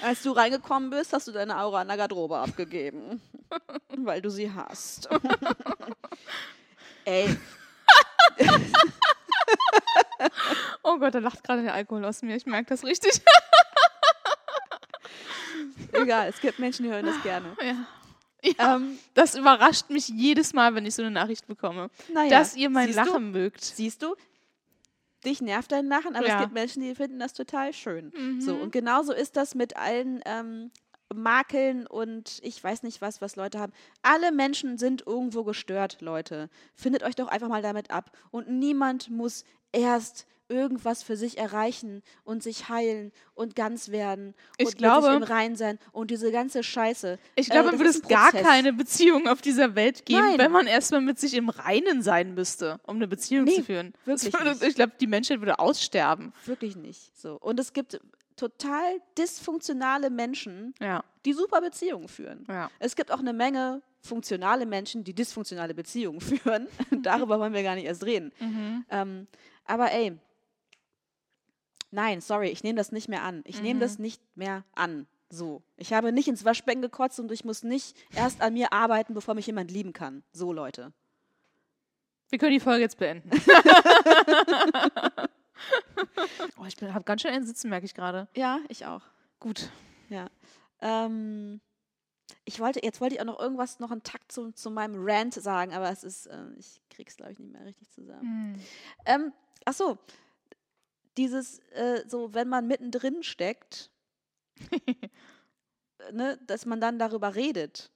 Als 0.01 0.23
du 0.23 0.32
reingekommen 0.32 0.89
bist, 0.89 1.13
hast 1.13 1.28
du 1.28 1.32
deine 1.32 1.59
Aura 1.59 1.82
an 1.82 1.88
der 1.88 1.97
Garderobe 1.97 2.38
abgegeben. 2.38 3.21
Weil 3.97 4.21
du 4.21 4.30
sie 4.30 4.51
hast. 4.51 5.09
Ey, 7.05 7.36
Oh 10.84 10.97
Gott, 10.99 11.13
da 11.15 11.19
lacht 11.19 11.43
gerade 11.43 11.63
der 11.63 11.73
Alkohol 11.73 12.05
aus 12.05 12.21
mir. 12.21 12.36
Ich 12.36 12.45
merke 12.45 12.69
das 12.69 12.84
richtig. 12.84 13.21
egal, 15.91 16.30
es 16.30 16.39
gibt 16.39 16.59
Menschen, 16.59 16.84
die 16.84 16.91
hören 16.91 17.05
das 17.05 17.21
gerne. 17.23 17.55
ja. 17.61 17.75
Ja, 18.58 18.76
Ähm, 18.76 18.98
das 19.14 19.36
überrascht 19.36 19.89
mich 19.89 20.08
jedes 20.10 20.54
Mal, 20.54 20.76
wenn 20.76 20.86
ich 20.86 20.95
so 20.95 21.02
eine 21.02 21.12
Nachricht 21.12 21.48
bekomme. 21.48 21.89
naja, 22.14 22.30
dass 22.30 22.56
ihr 22.56 22.70
mein 22.70 22.88
siehst 22.88 22.98
Lachen 22.98 23.32
mögt. 23.32 23.62
Du, 23.72 23.76
siehst 23.76 24.02
du? 24.04 24.16
Dich 25.26 25.41
nervt 25.41 25.72
dein 25.72 25.88
Lachen, 25.88 26.16
aber 26.16 26.28
Ja. 26.28 26.36
es 26.36 26.41
gibt 26.41 26.54
Menschen, 26.54 26.84
die 26.84 26.93
finden 26.95 27.20
das 27.20 27.34
total 27.34 27.74
schön. 27.74 28.12
So, 28.39 28.56
Mhm. 28.56 28.62
und 28.62 28.72
genauso 28.72 29.14
ist 29.14 29.36
das 29.36 29.56
mit 29.56 29.76
allen 29.76 30.22
ähm, 30.26 30.72
Makeln 31.14 31.88
und 31.88 32.39
ich 32.43 32.64
weiß 32.64 32.84
nicht 32.84 33.02
was, 33.02 33.22
was 33.22 33.36
Leute 33.36 33.60
haben. 33.60 33.74
Alle 34.04 34.32
Menschen 34.32 34.78
sind 34.78 35.06
irgendwo 35.08 35.43
gestört, 35.43 36.02
Leute. 36.02 36.50
Findet 36.76 37.04
euch 37.04 37.16
doch 37.16 37.30
einfach 37.30 37.48
mal 37.48 37.62
damit 37.62 37.91
ab. 37.91 38.12
Und 38.30 38.50
niemand 38.50 39.10
muss 39.10 39.43
erst 39.72 40.28
irgendwas 40.50 41.04
für 41.04 41.18
sich 41.18 41.38
erreichen 41.38 42.02
und 42.24 42.41
sich 42.43 42.70
heilen 42.70 43.12
und 43.36 43.56
ganz 43.56 43.89
werden 43.89 44.34
Ich 44.58 44.68
und 44.68 44.78
glaube- 44.78 45.08
im 45.14 45.24
Rein 45.24 45.56
sein 45.56 45.78
und 45.91 46.10
diese 46.12 46.32
ganze 46.32 46.64
Scheiße. 46.64 47.20
Ich 47.36 47.50
glaube, 47.50 47.70
äh, 47.70 47.72
man 47.72 47.80
das 47.80 47.80
würde 47.80 47.89
es 48.00 48.08
gar 48.08 48.32
keine 48.32 48.72
Beziehung 48.74 49.28
auf 49.28 49.41
dieser 49.41 49.76
Welt 49.76 50.06
geben, 50.06 50.22
Nein. 50.22 50.38
wenn 50.39 50.52
man 50.52 50.68
erstmal 50.68 51.02
mit 51.02 51.20
sich 51.20 51.34
im 51.34 51.50
Reinen 51.50 52.02
sein 52.02 52.34
müsste, 52.34 52.80
um 52.88 52.95
eine 52.95 53.08
Beziehung 53.08 53.45
Nee, 53.45 53.56
zu 53.56 53.64
führen. 53.64 53.93
Wirklich 54.06 54.34
würde, 54.34 54.58
ich 54.66 54.76
glaube, 54.76 54.93
die 55.00 55.08
Menschheit 55.08 55.39
würde 55.41 55.60
aussterben. 55.60 56.32
Wirklich 56.45 56.76
nicht. 56.76 57.18
So. 57.20 57.38
Und 57.41 57.60
es 57.60 57.74
gibt 57.74 58.00
total 58.36 59.02
dysfunktionale 59.18 60.10
Menschen, 60.10 60.74
Ja, 60.80 61.04
die 61.26 61.34
super 61.34 61.60
Beziehungen 61.62 62.08
führen. 62.08 62.45
ja. 62.48 62.70
Es 62.80 62.95
gibt 62.95 63.12
auch 63.12 63.20
eine 63.20 63.34
Menge 63.34 63.82
funktionale 64.02 64.66
Menschen, 64.66 65.04
die 65.04 65.14
dysfunktionale 65.14 65.74
Beziehungen 65.74 66.22
führen. 66.22 66.68
Darüber 67.02 67.39
wollen 67.39 67.54
wir 67.54 67.64
gar 67.64 67.76
nicht 67.76 67.86
erst 67.86 68.06
reden. 68.06 68.32
Mhm. 68.39 68.86
Ähm, 68.89 69.28
aber 69.66 69.91
ey, 69.91 70.14
Nein, 71.91 72.21
sorry, 72.21 72.49
ich 72.49 72.63
nehme 72.63 72.77
das 72.77 72.91
nicht 72.91 73.07
mehr 73.07 73.23
an. 73.23 73.41
Ich 73.45 73.57
Mhm. 73.57 73.63
nehme 73.63 73.79
das 73.79 73.97
nicht 73.99 74.21
mehr 74.35 74.63
an. 74.75 75.07
So. 75.29 75.61
Ich 75.75 75.93
habe 75.93 76.11
nicht 76.11 76.27
ins 76.27 76.45
Waschbecken 76.45 76.81
gekotzt 76.81 77.19
und 77.19 77.31
ich 77.31 77.43
muss 77.45 77.63
nicht 77.63 77.95
erst 78.15 78.41
an 78.41 78.53
mir 78.53 78.71
arbeiten, 78.73 79.13
bevor 79.13 79.33
mich 79.35 79.47
jemand 79.47 79.71
lieben 79.71 79.93
kann. 79.93 80.23
So, 80.31 80.53
Leute. 80.53 80.93
Wir 82.29 82.39
können 82.39 82.51
die 82.53 82.59
Folge 82.59 82.81
jetzt 82.81 82.97
beenden. 82.97 83.29
oh, 86.57 86.65
ich 86.65 86.75
habe 86.81 87.03
ganz 87.03 87.21
schön 87.21 87.31
einen 87.31 87.45
Sitzen, 87.45 87.69
merke 87.69 87.85
ich 87.85 87.93
gerade. 87.93 88.27
Ja, 88.35 88.59
ich 88.69 88.85
auch. 88.85 89.01
Gut. 89.39 89.69
Ja. 90.09 90.29
Ähm, 90.81 91.61
ich 92.45 92.59
wollte, 92.59 92.83
jetzt 92.83 92.99
wollte 93.01 93.15
ich 93.15 93.21
auch 93.21 93.25
noch 93.25 93.39
irgendwas, 93.39 93.79
noch 93.79 93.91
einen 93.91 94.03
Takt 94.03 94.31
zu, 94.31 94.51
zu 94.51 94.69
meinem 94.71 94.95
Rant 94.97 95.33
sagen, 95.33 95.73
aber 95.73 95.89
es 95.89 96.03
ist, 96.03 96.27
äh, 96.27 96.38
ich 96.57 96.81
krieg's, 96.89 97.15
glaube 97.17 97.31
ich, 97.31 97.39
nicht 97.39 97.51
mehr 97.51 97.65
richtig 97.65 97.89
zusammen. 97.91 98.55
Hm. 98.55 98.61
Ähm, 99.05 99.33
ach 99.65 99.73
so, 99.73 99.97
dieses, 101.18 101.59
äh, 101.74 102.03
so, 102.07 102.34
wenn 102.34 102.47
man 102.49 102.68
mittendrin 102.68 103.24
steckt, 103.24 103.89
ne, 106.11 106.38
dass 106.45 106.65
man 106.65 106.80
dann 106.82 106.99
darüber 106.99 107.36
redet. 107.36 107.91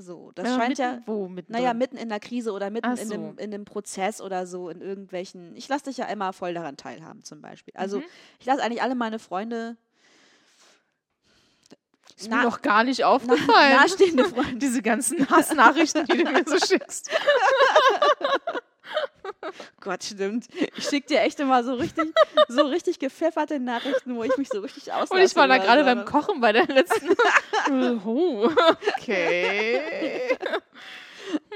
So, 0.00 0.30
das 0.36 0.44
man 0.48 0.60
scheint 0.60 0.78
ja, 0.78 0.92
mitten- 0.92 1.06
Wo 1.06 1.28
mitten 1.28 1.52
naja, 1.52 1.74
mitten 1.74 1.96
in 1.96 2.08
der 2.08 2.20
Krise 2.20 2.52
oder 2.52 2.70
mitten 2.70 2.86
Ach 2.86 2.96
in, 2.98 3.10
dem, 3.10 3.34
so. 3.36 3.42
in 3.42 3.50
dem 3.50 3.64
Prozess 3.64 4.20
oder 4.20 4.46
so, 4.46 4.68
in 4.70 4.80
irgendwelchen, 4.80 5.56
ich 5.56 5.66
lasse 5.68 5.86
dich 5.86 5.96
ja 5.96 6.06
immer 6.06 6.32
voll 6.32 6.54
daran 6.54 6.76
teilhaben, 6.76 7.24
zum 7.24 7.40
Beispiel. 7.40 7.74
Also, 7.76 7.98
Mhm. 7.98 8.04
ich 8.38 8.46
lasse 8.46 8.62
eigentlich 8.62 8.82
alle 8.82 8.94
meine 8.94 9.18
Freunde, 9.18 9.76
Ist 12.16 12.28
na- 12.30 12.36
mir 12.38 12.42
noch 12.44 12.62
gar 12.62 12.84
nicht 12.84 13.00
na, 13.00 13.06
aufgefallen. 13.08 13.76
nahestehende 13.76 14.24
Freunde, 14.26 14.54
Diese 14.58 14.82
ganzen 14.82 15.28
Hassnachrichten, 15.28 16.06
die 16.06 16.22
du 16.22 16.30
mir 16.30 16.44
so 16.46 16.58
schickst. 16.64 17.10
Gott, 19.80 20.04
stimmt. 20.04 20.46
Ich 20.76 20.84
schicke 20.88 21.08
dir 21.08 21.20
echt 21.20 21.38
immer 21.40 21.62
so 21.64 21.74
richtig, 21.74 22.12
so 22.48 22.62
richtig 22.62 22.98
gepfefferte 22.98 23.60
Nachrichten, 23.60 24.16
wo 24.16 24.24
ich 24.24 24.36
mich 24.36 24.48
so 24.48 24.60
richtig 24.60 24.92
auslasse. 24.92 25.14
Und 25.14 25.20
ich 25.20 25.36
war 25.36 25.48
da 25.48 25.58
gerade 25.58 25.84
beim 25.84 26.04
Kochen 26.04 26.40
bei 26.40 26.52
der 26.52 26.66
letzten. 26.66 27.08
oh, 28.06 28.50
okay. 28.96 30.36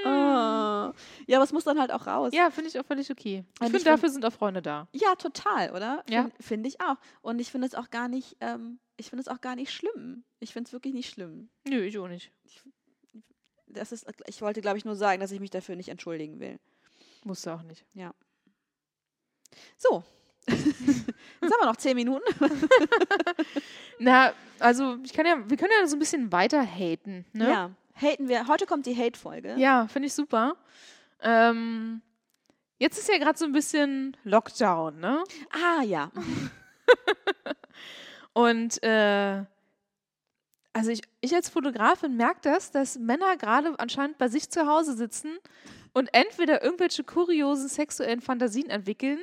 Oh. 0.05 0.93
Ja, 1.27 1.37
aber 1.37 1.45
es 1.45 1.53
muss 1.53 1.65
dann 1.65 1.79
halt 1.81 1.93
auch 1.93 2.07
raus. 2.07 2.33
Ja, 2.35 2.51
finde 2.51 2.69
ich 2.69 2.79
auch 2.79 2.85
völlig 2.85 3.11
okay. 3.11 3.45
Ich 3.55 3.59
finde, 3.59 3.79
ich 3.79 3.83
find- 3.85 3.87
dafür 3.87 4.11
sind 4.11 4.25
auch 4.25 4.33
Freunde 4.33 4.61
da. 4.61 4.89
Ja, 4.93 5.15
total, 5.15 5.71
oder? 5.71 6.05
Ja. 6.11 6.23
Finde 6.25 6.43
find 6.43 6.67
ich 6.67 6.81
auch. 6.81 6.97
Und 7.23 7.39
ich 7.41 7.51
finde 7.51 7.69
es 7.69 7.75
auch 7.75 7.91
gar 7.91 8.09
nicht, 8.09 8.37
ähm, 8.41 8.79
ich 8.97 9.09
finde 9.09 9.23
es 9.23 9.29
auch 9.29 9.41
gar 9.41 9.57
nicht 9.57 9.73
schlimm. 9.73 10.25
Ich 10.41 10.53
finde 10.53 10.69
es 10.69 10.73
wirklich 10.73 10.93
nicht 10.95 11.11
schlimm. 11.11 11.49
Nö, 11.67 11.83
ich 11.83 11.99
auch 11.99 12.09
nicht. 12.09 12.33
Das 13.67 13.93
ist, 13.93 14.07
ich 14.27 14.43
wollte, 14.43 14.61
glaube 14.61 14.77
ich, 14.77 14.85
nur 14.85 14.97
sagen, 14.97 15.21
dass 15.21 15.33
ich 15.33 15.41
mich 15.41 15.51
dafür 15.51 15.77
nicht 15.77 15.89
entschuldigen 15.89 16.41
will. 16.41 16.59
Musst 17.25 17.47
du 17.47 17.51
auch 17.51 17.63
nicht. 17.63 17.85
So. 19.77 20.03
Jetzt 20.49 20.59
haben 20.59 21.61
wir 21.61 21.67
noch 21.67 21.77
zehn 21.77 21.95
Minuten. 21.95 22.25
Na, 23.99 24.33
also 24.59 24.97
ich 25.05 25.13
kann 25.13 25.27
ja, 25.27 25.39
wir 25.49 25.57
können 25.57 25.71
ja 25.81 25.87
so 25.87 25.97
ein 25.97 26.01
bisschen 26.01 26.33
weiter 26.33 26.65
haten, 26.65 27.25
ne? 27.33 27.49
Ja. 27.49 27.71
Haten 27.95 28.29
wir. 28.29 28.49
Heute 28.49 28.67
kommt 28.67 28.87
die 28.87 28.97
Hate-Folge. 28.97 29.55
Ja, 29.57 29.87
finde 29.87 30.07
ich 30.07 30.15
super. 30.15 30.57
Ähm, 31.21 32.01
jetzt 32.79 32.99
ist 32.99 33.09
ja 33.09 33.19
gerade 33.19 33.39
so 33.39 33.45
ein 33.45 33.53
bisschen 33.53 34.17
Lockdown, 34.25 34.99
ne? 34.99 35.23
Ah, 35.51 35.83
ja. 35.83 36.11
Und 38.33 38.83
äh, 38.83 39.45
also 40.73 40.91
ich, 40.91 41.03
ich 41.21 41.35
als 41.35 41.51
Fotografin 41.51 42.17
merke 42.17 42.41
das, 42.43 42.71
dass 42.71 42.99
Männer 42.99 43.37
gerade 43.37 43.79
anscheinend 43.79 44.19
bei 44.19 44.29
sich 44.29 44.51
zu 44.51 44.67
Hause 44.67 44.97
sitzen 44.97 45.39
und 45.93 46.09
entweder 46.13 46.63
irgendwelche 46.63 47.05
kuriosen 47.05 47.69
sexuellen 47.69 48.21
Fantasien 48.21 48.71
entwickeln 48.71 49.23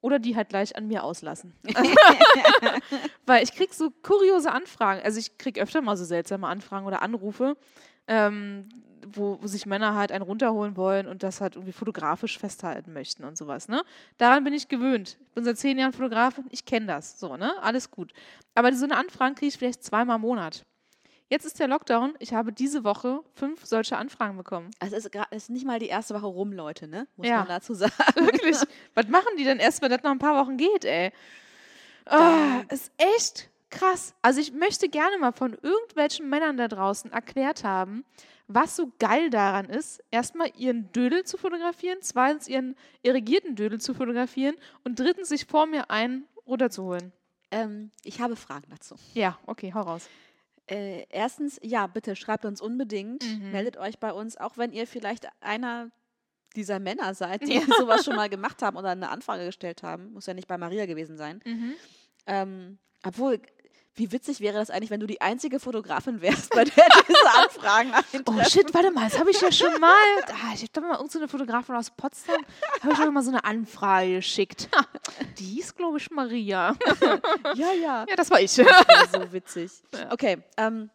oder 0.00 0.18
die 0.18 0.36
halt 0.36 0.50
gleich 0.50 0.76
an 0.76 0.86
mir 0.86 1.02
auslassen. 1.02 1.52
Weil 3.26 3.42
ich 3.42 3.52
krieg 3.52 3.74
so 3.74 3.90
kuriose 3.90 4.52
Anfragen. 4.52 5.00
Also 5.02 5.18
ich 5.18 5.36
krieg 5.38 5.58
öfter 5.58 5.80
mal 5.82 5.96
so 5.96 6.04
seltsame 6.04 6.46
Anfragen 6.46 6.86
oder 6.86 7.02
Anrufe, 7.02 7.56
ähm, 8.06 8.68
wo, 9.06 9.38
wo 9.40 9.46
sich 9.46 9.66
Männer 9.66 9.94
halt 9.94 10.12
einen 10.12 10.22
runterholen 10.22 10.76
wollen 10.76 11.08
und 11.08 11.22
das 11.22 11.40
halt 11.40 11.56
irgendwie 11.56 11.72
fotografisch 11.72 12.38
festhalten 12.38 12.92
möchten 12.92 13.24
und 13.24 13.36
sowas. 13.36 13.68
Ne? 13.68 13.82
Daran 14.16 14.44
bin 14.44 14.52
ich 14.52 14.68
gewöhnt. 14.68 15.18
Ich 15.20 15.34
bin 15.34 15.44
seit 15.44 15.58
zehn 15.58 15.78
Jahren 15.78 15.92
Fotografin, 15.92 16.44
ich 16.50 16.64
kenne 16.64 16.86
das. 16.86 17.18
So, 17.18 17.36
ne? 17.36 17.52
Alles 17.62 17.90
gut. 17.90 18.12
Aber 18.54 18.72
so 18.72 18.84
eine 18.84 18.96
Anfrage 18.96 19.34
kriege 19.34 19.48
ich 19.48 19.58
vielleicht 19.58 19.82
zweimal 19.82 20.16
im 20.16 20.22
Monat. 20.22 20.64
Jetzt 21.28 21.44
ist 21.44 21.58
der 21.58 21.66
Lockdown. 21.68 22.14
Ich 22.20 22.34
habe 22.34 22.52
diese 22.52 22.84
Woche 22.84 23.20
fünf 23.34 23.64
solche 23.64 23.96
Anfragen 23.96 24.36
bekommen. 24.36 24.70
Also 24.78 24.94
es 24.96 25.06
ist, 25.06 25.14
es 25.30 25.42
ist 25.44 25.50
nicht 25.50 25.66
mal 25.66 25.78
die 25.80 25.88
erste 25.88 26.14
Woche 26.14 26.26
rum, 26.26 26.52
Leute, 26.52 26.86
ne? 26.86 27.08
Muss 27.16 27.26
Ja. 27.26 27.38
man 27.38 27.48
dazu 27.48 27.74
sagen. 27.74 27.92
Wirklich. 28.14 28.56
Was 28.94 29.08
machen 29.08 29.36
die 29.36 29.44
denn 29.44 29.58
erst, 29.58 29.82
wenn 29.82 29.90
das 29.90 30.02
noch 30.04 30.12
ein 30.12 30.18
paar 30.20 30.40
Wochen 30.44 30.56
geht, 30.56 30.84
ey? 30.84 31.12
Oh, 32.08 32.62
ist 32.72 32.92
echt 32.96 33.50
krass. 33.70 34.14
Also 34.22 34.40
ich 34.40 34.52
möchte 34.52 34.88
gerne 34.88 35.18
mal 35.18 35.32
von 35.32 35.54
irgendwelchen 35.60 36.28
Männern 36.28 36.56
da 36.56 36.68
draußen 36.68 37.10
erklärt 37.12 37.64
haben, 37.64 38.04
was 38.46 38.76
so 38.76 38.92
geil 39.00 39.28
daran 39.28 39.64
ist, 39.66 40.00
erstmal 40.12 40.52
ihren 40.56 40.92
Dödel 40.92 41.24
zu 41.24 41.36
fotografieren, 41.36 41.98
zweitens 42.02 42.46
ihren 42.46 42.76
irrigierten 43.02 43.56
Dödel 43.56 43.80
zu 43.80 43.92
fotografieren 43.92 44.54
und 44.84 45.00
drittens 45.00 45.30
sich 45.30 45.46
vor 45.46 45.66
mir 45.66 45.90
einen 45.90 46.28
runterzuholen. 46.46 47.12
Ähm, 47.50 47.90
ich 48.04 48.20
habe 48.20 48.36
Fragen 48.36 48.68
dazu. 48.70 48.94
Ja, 49.14 49.36
okay, 49.46 49.72
hau 49.74 49.80
raus. 49.80 50.08
Äh, 50.68 51.06
erstens, 51.10 51.58
ja, 51.62 51.86
bitte 51.86 52.16
schreibt 52.16 52.44
uns 52.44 52.60
unbedingt. 52.60 53.24
Mhm. 53.24 53.52
Meldet 53.52 53.76
euch 53.76 53.98
bei 53.98 54.12
uns, 54.12 54.36
auch 54.36 54.58
wenn 54.58 54.72
ihr 54.72 54.86
vielleicht 54.86 55.28
einer 55.40 55.90
dieser 56.56 56.78
Männer 56.80 57.14
seid, 57.14 57.42
die 57.42 57.54
Ja. 57.54 57.60
sowas 57.78 58.04
schon 58.04 58.16
mal 58.16 58.28
gemacht 58.30 58.62
haben 58.62 58.76
oder 58.76 58.90
eine 58.90 59.10
Anfrage 59.10 59.44
gestellt 59.46 59.82
haben. 59.82 60.12
Muss 60.12 60.26
ja 60.26 60.34
nicht 60.34 60.48
bei 60.48 60.58
Maria 60.58 60.86
gewesen 60.86 61.16
sein. 61.16 61.40
Mhm. 61.44 61.74
Ähm, 62.26 62.78
obwohl, 63.04 63.40
wie 63.96 64.12
witzig 64.12 64.40
wäre 64.40 64.58
das 64.58 64.70
eigentlich, 64.70 64.90
wenn 64.90 65.00
du 65.00 65.06
die 65.06 65.20
einzige 65.20 65.58
Fotografin 65.58 66.20
wärst, 66.20 66.50
bei 66.50 66.64
der 66.64 66.84
diese 67.08 67.30
Anfragen 67.42 67.90
Oh 67.92 67.96
eintreffen. 68.32 68.44
shit, 68.50 68.74
warte 68.74 68.90
mal, 68.90 69.08
das 69.08 69.18
habe 69.18 69.30
ich 69.30 69.40
ja 69.40 69.50
schon 69.50 69.80
mal. 69.80 69.90
Ah, 70.28 70.52
ich 70.54 70.62
habe 70.74 70.86
mal 70.86 70.92
irgendeine 70.94 71.08
so 71.08 71.18
eine 71.18 71.28
Fotografin 71.28 71.74
aus 71.74 71.90
Potsdam, 71.90 72.44
habe 72.82 72.92
ich 72.92 72.98
schon 72.98 73.14
mal 73.14 73.22
so 73.22 73.30
eine 73.30 73.44
Anfrage 73.44 74.16
geschickt. 74.16 74.68
Die 75.38 75.44
hieß, 75.44 75.74
glaube 75.74 75.98
ich, 75.98 76.10
Maria. 76.10 76.76
Ja, 77.54 77.72
ja. 77.72 78.04
Ja, 78.08 78.16
das 78.16 78.30
war 78.30 78.40
ich. 78.40 78.54
Das 78.54 78.66
wäre 78.66 79.08
so 79.26 79.32
witzig. 79.32 79.70
Okay, 80.10 80.38
ähm, 80.56 80.90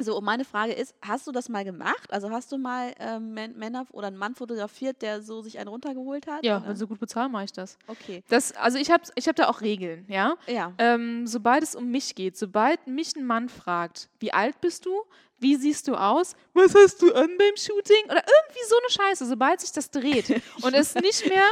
so, 0.00 0.16
und 0.16 0.24
meine 0.24 0.44
Frage 0.44 0.72
ist, 0.72 0.94
hast 1.02 1.26
du 1.26 1.32
das 1.32 1.48
mal 1.48 1.64
gemacht? 1.64 2.10
Also 2.10 2.30
hast 2.30 2.52
du 2.52 2.58
mal 2.58 2.92
ähm, 3.00 3.34
Män- 3.34 3.56
Männer 3.56 3.84
oder 3.90 4.06
einen 4.06 4.16
Mann 4.16 4.34
fotografiert, 4.36 5.02
der 5.02 5.22
so 5.22 5.42
sich 5.42 5.58
einen 5.58 5.68
runtergeholt 5.68 6.26
hat? 6.28 6.44
Ja, 6.44 6.58
oder? 6.58 6.68
wenn 6.68 6.76
sie 6.76 6.86
gut 6.86 7.00
bezahlen, 7.00 7.32
mache 7.32 7.44
ich 7.44 7.52
das. 7.52 7.76
Okay, 7.88 8.22
das 8.28 8.52
also 8.52 8.78
ich 8.78 8.90
habe 8.92 9.02
ich 9.16 9.26
hab 9.26 9.34
da 9.36 9.48
auch 9.48 9.60
Regeln, 9.60 10.04
ja. 10.08 10.36
ja. 10.46 10.72
Ähm, 10.78 11.26
sobald 11.26 11.62
es 11.64 11.74
um 11.74 11.90
mich 11.90 12.14
geht, 12.14 12.36
sobald 12.36 12.86
mich 12.86 13.16
ein 13.16 13.26
Mann 13.26 13.48
fragt, 13.48 14.08
wie 14.20 14.32
alt 14.32 14.60
bist 14.60 14.86
du, 14.86 15.02
wie 15.40 15.54
siehst 15.56 15.86
du 15.88 15.94
aus, 15.94 16.34
was 16.52 16.74
hast 16.74 17.00
du 17.02 17.12
an 17.14 17.30
beim 17.38 17.56
Shooting 17.56 18.04
oder 18.06 18.22
irgendwie 18.24 18.64
so 18.68 18.76
eine 18.76 18.90
Scheiße, 18.90 19.26
sobald 19.26 19.60
sich 19.60 19.72
das 19.72 19.90
dreht 19.90 20.30
und 20.62 20.74
es 20.74 20.94
nicht 20.96 21.28
mehr, 21.28 21.48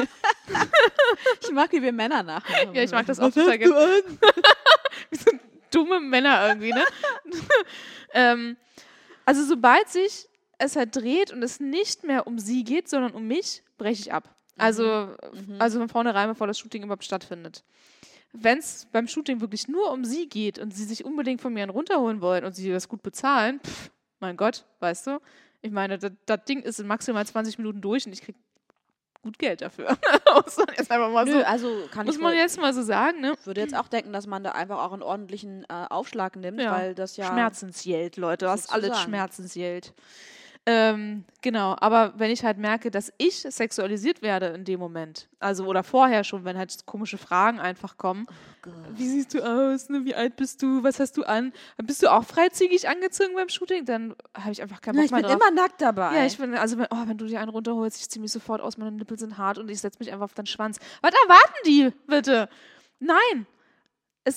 Ich 1.43 1.51
mag, 1.53 1.71
wie 1.73 1.83
wir 1.83 1.93
Männer 1.93 2.23
nachmachen. 2.23 2.75
ja, 2.75 2.83
ich 2.83 2.91
mag 2.93 3.07
das 3.07 3.19
auch 3.19 3.25
Was 3.27 3.37
hast 3.37 3.61
du 3.61 3.75
an? 3.77 4.03
Wie 5.11 5.17
so 5.17 5.31
dumme 5.77 6.01
Männer 6.01 6.49
irgendwie, 6.49 6.73
ne? 6.73 6.85
ähm, 8.15 8.57
also 9.25 9.45
sobald 9.45 9.89
sich 9.89 10.29
es 10.59 10.77
halt 10.77 10.97
dreht 10.97 11.33
und 11.33 11.43
es 11.43 11.61
nicht 11.61 12.05
mehr 12.05 12.27
um 12.27 12.39
sie 12.39 12.65
geht, 12.65 12.89
sondern 12.89 13.13
um 13.13 13.27
mich, 13.27 13.63
breche 13.77 14.01
ich 14.01 14.13
ab. 14.13 14.35
Also, 14.57 15.15
also 15.59 15.79
von 15.79 15.89
vornherein, 15.91 16.29
bevor 16.29 16.47
das 16.47 16.59
Shooting 16.59 16.83
überhaupt 16.83 17.05
stattfindet. 17.05 17.63
Wenn 18.33 18.59
es 18.59 18.87
beim 18.91 19.07
Shooting 19.07 19.41
wirklich 19.41 19.69
nur 19.69 19.93
um 19.93 20.05
sie 20.05 20.29
geht 20.29 20.59
und 20.59 20.75
sie 20.75 20.85
sich 20.85 21.05
unbedingt 21.05 21.43
von 21.43 21.53
mir 21.53 21.63
einen 21.63 21.71
runterholen 21.71 22.23
wollen 22.23 22.45
und 22.45 22.55
sie 22.55 22.71
das 22.71 22.89
gut 22.89 23.03
bezahlen, 23.03 23.61
pff, 23.61 23.91
mein 24.19 24.37
Gott, 24.37 24.65
weißt 24.81 25.09
du? 25.09 25.21
Ich 25.61 25.73
meine, 25.73 25.99
das, 25.99 26.13
das 26.25 26.45
Ding 26.45 26.63
ist 26.63 26.81
in 26.81 26.87
maximal 26.87 27.27
20 27.27 27.59
Minuten 27.59 27.81
durch 27.83 28.07
und 28.07 28.13
ich 28.13 28.23
krieg 28.23 28.37
gut 29.27 29.39
Geld 29.39 29.61
dafür. 29.61 29.97
muss 30.35 30.57
man 30.57 30.67
jetzt 30.79 30.91
einfach 30.91 31.11
mal 31.11 31.25
Nö, 31.25 31.33
so, 31.33 31.45
also 31.45 31.83
kann 31.93 32.07
muss 32.07 32.17
ich 32.17 32.21
man 32.23 32.33
wohl, 32.33 32.39
jetzt 32.39 32.59
mal 32.61 32.73
so 32.73 32.83
sagen, 32.83 33.21
ne? 33.21 33.35
würde 33.45 33.61
jetzt 33.61 33.77
auch 33.77 33.89
denken, 33.89 34.13
dass 34.13 34.27
man 34.27 34.43
da 34.43 34.53
einfach 34.53 34.79
auch 34.83 34.93
einen 34.93 35.03
ordentlichen 35.03 35.65
äh, 35.65 35.87
Aufschlag 35.91 36.37
nimmt, 36.37 36.61
Ja. 36.61 36.73
weil 36.73 36.95
das 36.95 37.17
ja 37.17 37.27
Schmerzensgeld, 37.27 38.17
Leute. 38.17 38.47
Das 38.47 38.63
ist 38.63 38.73
alles. 38.73 38.99
Schmerzensgeld. 39.01 39.93
Ähm, 40.69 41.25
genau, 41.43 41.77
aber 41.79 42.15
wenn 42.17 42.33
ich 42.33 42.45
halt 42.45 42.59
merke, 42.59 42.91
dass 42.91 43.13
ich 43.19 43.37
sexualisiert 43.37 44.21
werde 44.21 44.47
in 44.47 44.65
dem 44.65 44.81
Moment, 44.81 45.29
also 45.39 45.65
oder 45.65 45.85
vorher 45.85 46.25
schon, 46.25 46.45
wenn 46.45 46.59
halt 46.59 46.85
komische 46.87 47.19
Fragen 47.19 47.61
einfach 47.61 47.97
kommen, 47.97 48.27
wie 48.91 49.07
siehst 49.07 49.33
du 49.33 49.43
aus, 49.43 49.89
ne? 49.89 50.05
wie 50.05 50.17
alt 50.17 50.35
bist 50.35 50.61
du, 50.63 50.83
was 50.83 50.99
hast 50.99 51.17
du 51.19 51.23
an, 51.23 51.53
bist 51.77 52.03
du 52.03 52.13
auch 52.13 52.25
freizügig 52.25 52.89
angezogen 52.89 53.35
beim 53.37 53.49
Shooting, 53.49 53.85
dann 53.85 54.17
habe 54.35 54.51
ich 54.51 54.61
einfach 54.61 54.81
keinen 54.81 54.97
Bock 54.97 55.05
ich 55.05 55.13
mehr 55.13 55.21
bin 55.23 55.31
drauf. 55.31 55.41
immer 55.41 55.51
nackt 55.53 55.81
dabei. 55.81 56.17
ja, 56.17 56.27
ich 56.27 56.37
bin, 56.37 56.53
also 56.57 56.79
wenn, 56.79 56.87
oh, 56.91 57.05
wenn 57.07 57.17
du 57.17 57.27
dir 57.27 57.39
einen 57.39 57.51
runterholst, 57.51 58.01
ich 58.01 58.11
ziehe 58.11 58.21
mich 58.21 58.33
sofort 58.33 58.61
aus, 58.61 58.77
meine 58.77 58.91
Nippel 58.91 59.17
sind 59.17 59.39
hart 59.39 59.59
und 59.59 59.71
ich 59.71 59.81
setze 59.81 60.01
mich 60.01 60.13
einfach 60.13 60.25
auf 60.25 60.35
deinen 60.35 60.47
Schwanz. 60.47 60.81
Was 61.01 61.13
erwarten 61.23 61.55
die, 61.65 61.93
bitte? 62.09 62.49
Nein. 62.99 63.47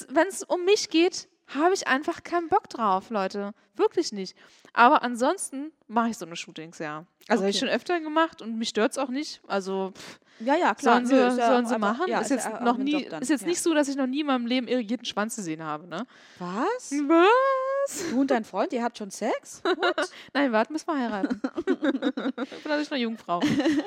Wenn 0.09 0.27
es 0.27 0.43
um 0.43 0.63
mich 0.65 0.89
geht, 0.89 1.27
habe 1.55 1.73
ich 1.73 1.87
einfach 1.87 2.23
keinen 2.23 2.47
Bock 2.47 2.69
drauf, 2.69 3.09
Leute. 3.09 3.53
Wirklich 3.75 4.11
nicht. 4.11 4.35
Aber 4.79 5.03
ansonsten 5.03 5.71
mache 5.87 6.09
ich 6.09 6.17
so 6.17 6.25
eine 6.25 6.35
Shootings, 6.37 6.79
ja. 6.79 7.03
Also 7.27 7.41
habe 7.43 7.49
ich 7.49 7.57
Okay. 7.57 7.65
schon 7.67 7.75
öfter 7.75 7.99
gemacht 7.99 8.41
und 8.41 8.57
mich 8.57 8.69
stört 8.69 8.93
es 8.93 8.97
auch 8.97 9.09
nicht. 9.09 9.41
Also 9.47 9.91
pff, 9.93 10.19
Ja, 10.39 10.55
ja, 10.55 10.73
klar. 10.73 10.95
sollen 10.95 11.05
sie, 11.05 11.15
ist 11.15 11.37
ja 11.37 11.47
sollen 11.51 11.65
sie 11.65 11.77
machen. 11.77 12.03
Ja, 12.07 12.21
ist 12.21 12.29
jetzt 12.31 12.45
ja 12.47 12.55
auch 12.59 12.61
noch 12.61 12.77
nie, 12.77 13.03
ist 13.19 13.29
jetzt 13.29 13.45
nicht 13.45 13.61
so, 13.61 13.73
dass 13.73 13.89
ich 13.89 13.97
noch 13.97 14.07
nie 14.07 14.21
in 14.21 14.27
meinem 14.27 14.45
Leben 14.47 14.69
irrigierten 14.69 15.03
Schwanz 15.05 15.35
gesehen 15.35 15.61
habe, 15.63 15.85
ne? 15.85 16.05
Was? 16.39 16.91
Was? 16.91 18.09
Du 18.09 18.21
und 18.21 18.31
dein 18.31 18.45
Freund, 18.45 18.71
ihr 18.71 18.81
habt 18.81 18.97
schon 18.97 19.11
Sex? 19.11 19.61
Nein, 20.33 20.51
warten, 20.53 20.71
bis 20.73 20.87
wir 20.87 20.97
heiraten. 20.97 21.41
ich 21.57 21.65
bin 21.65 22.33
natürlich 22.65 22.89
noch 22.89 22.97
Jungfrau. 22.97 23.41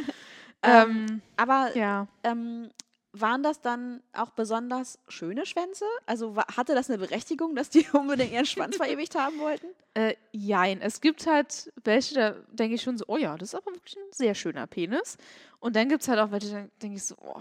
ähm, 0.62 1.22
Aber 1.36 1.74
ja. 1.76 2.06
ähm, 2.22 2.70
waren 3.12 3.42
das 3.42 3.60
dann 3.60 4.02
auch 4.14 4.30
besonders 4.30 4.98
schöne 5.08 5.44
Schwänze? 5.44 5.84
Also 6.06 6.36
hatte 6.36 6.74
das 6.74 6.88
eine 6.88 6.98
Berechtigung, 6.98 7.54
dass 7.54 7.68
die 7.68 7.86
unbedingt 7.92 8.32
ihren 8.32 8.46
Schwanz 8.46 8.76
verewigt 8.76 9.14
haben 9.14 9.38
wollten? 9.38 9.66
Äh, 9.94 10.14
jein. 10.32 10.80
Es 10.80 11.00
gibt 11.00 11.26
halt 11.26 11.72
welche, 11.84 12.14
da 12.14 12.30
denke 12.52 12.76
ich 12.76 12.82
schon 12.82 12.96
so, 12.96 13.04
oh 13.08 13.18
ja, 13.18 13.36
das 13.36 13.50
ist 13.50 13.54
aber 13.54 13.72
wirklich 13.72 13.96
ein 13.96 14.12
sehr 14.12 14.34
schöner 14.34 14.66
Penis. 14.66 15.18
Und 15.60 15.76
dann 15.76 15.88
gibt 15.88 16.02
es 16.02 16.08
halt 16.08 16.18
auch 16.20 16.30
welche, 16.30 16.50
da 16.50 16.66
denke 16.80 16.96
ich 16.96 17.04
so, 17.04 17.14
oh, 17.20 17.40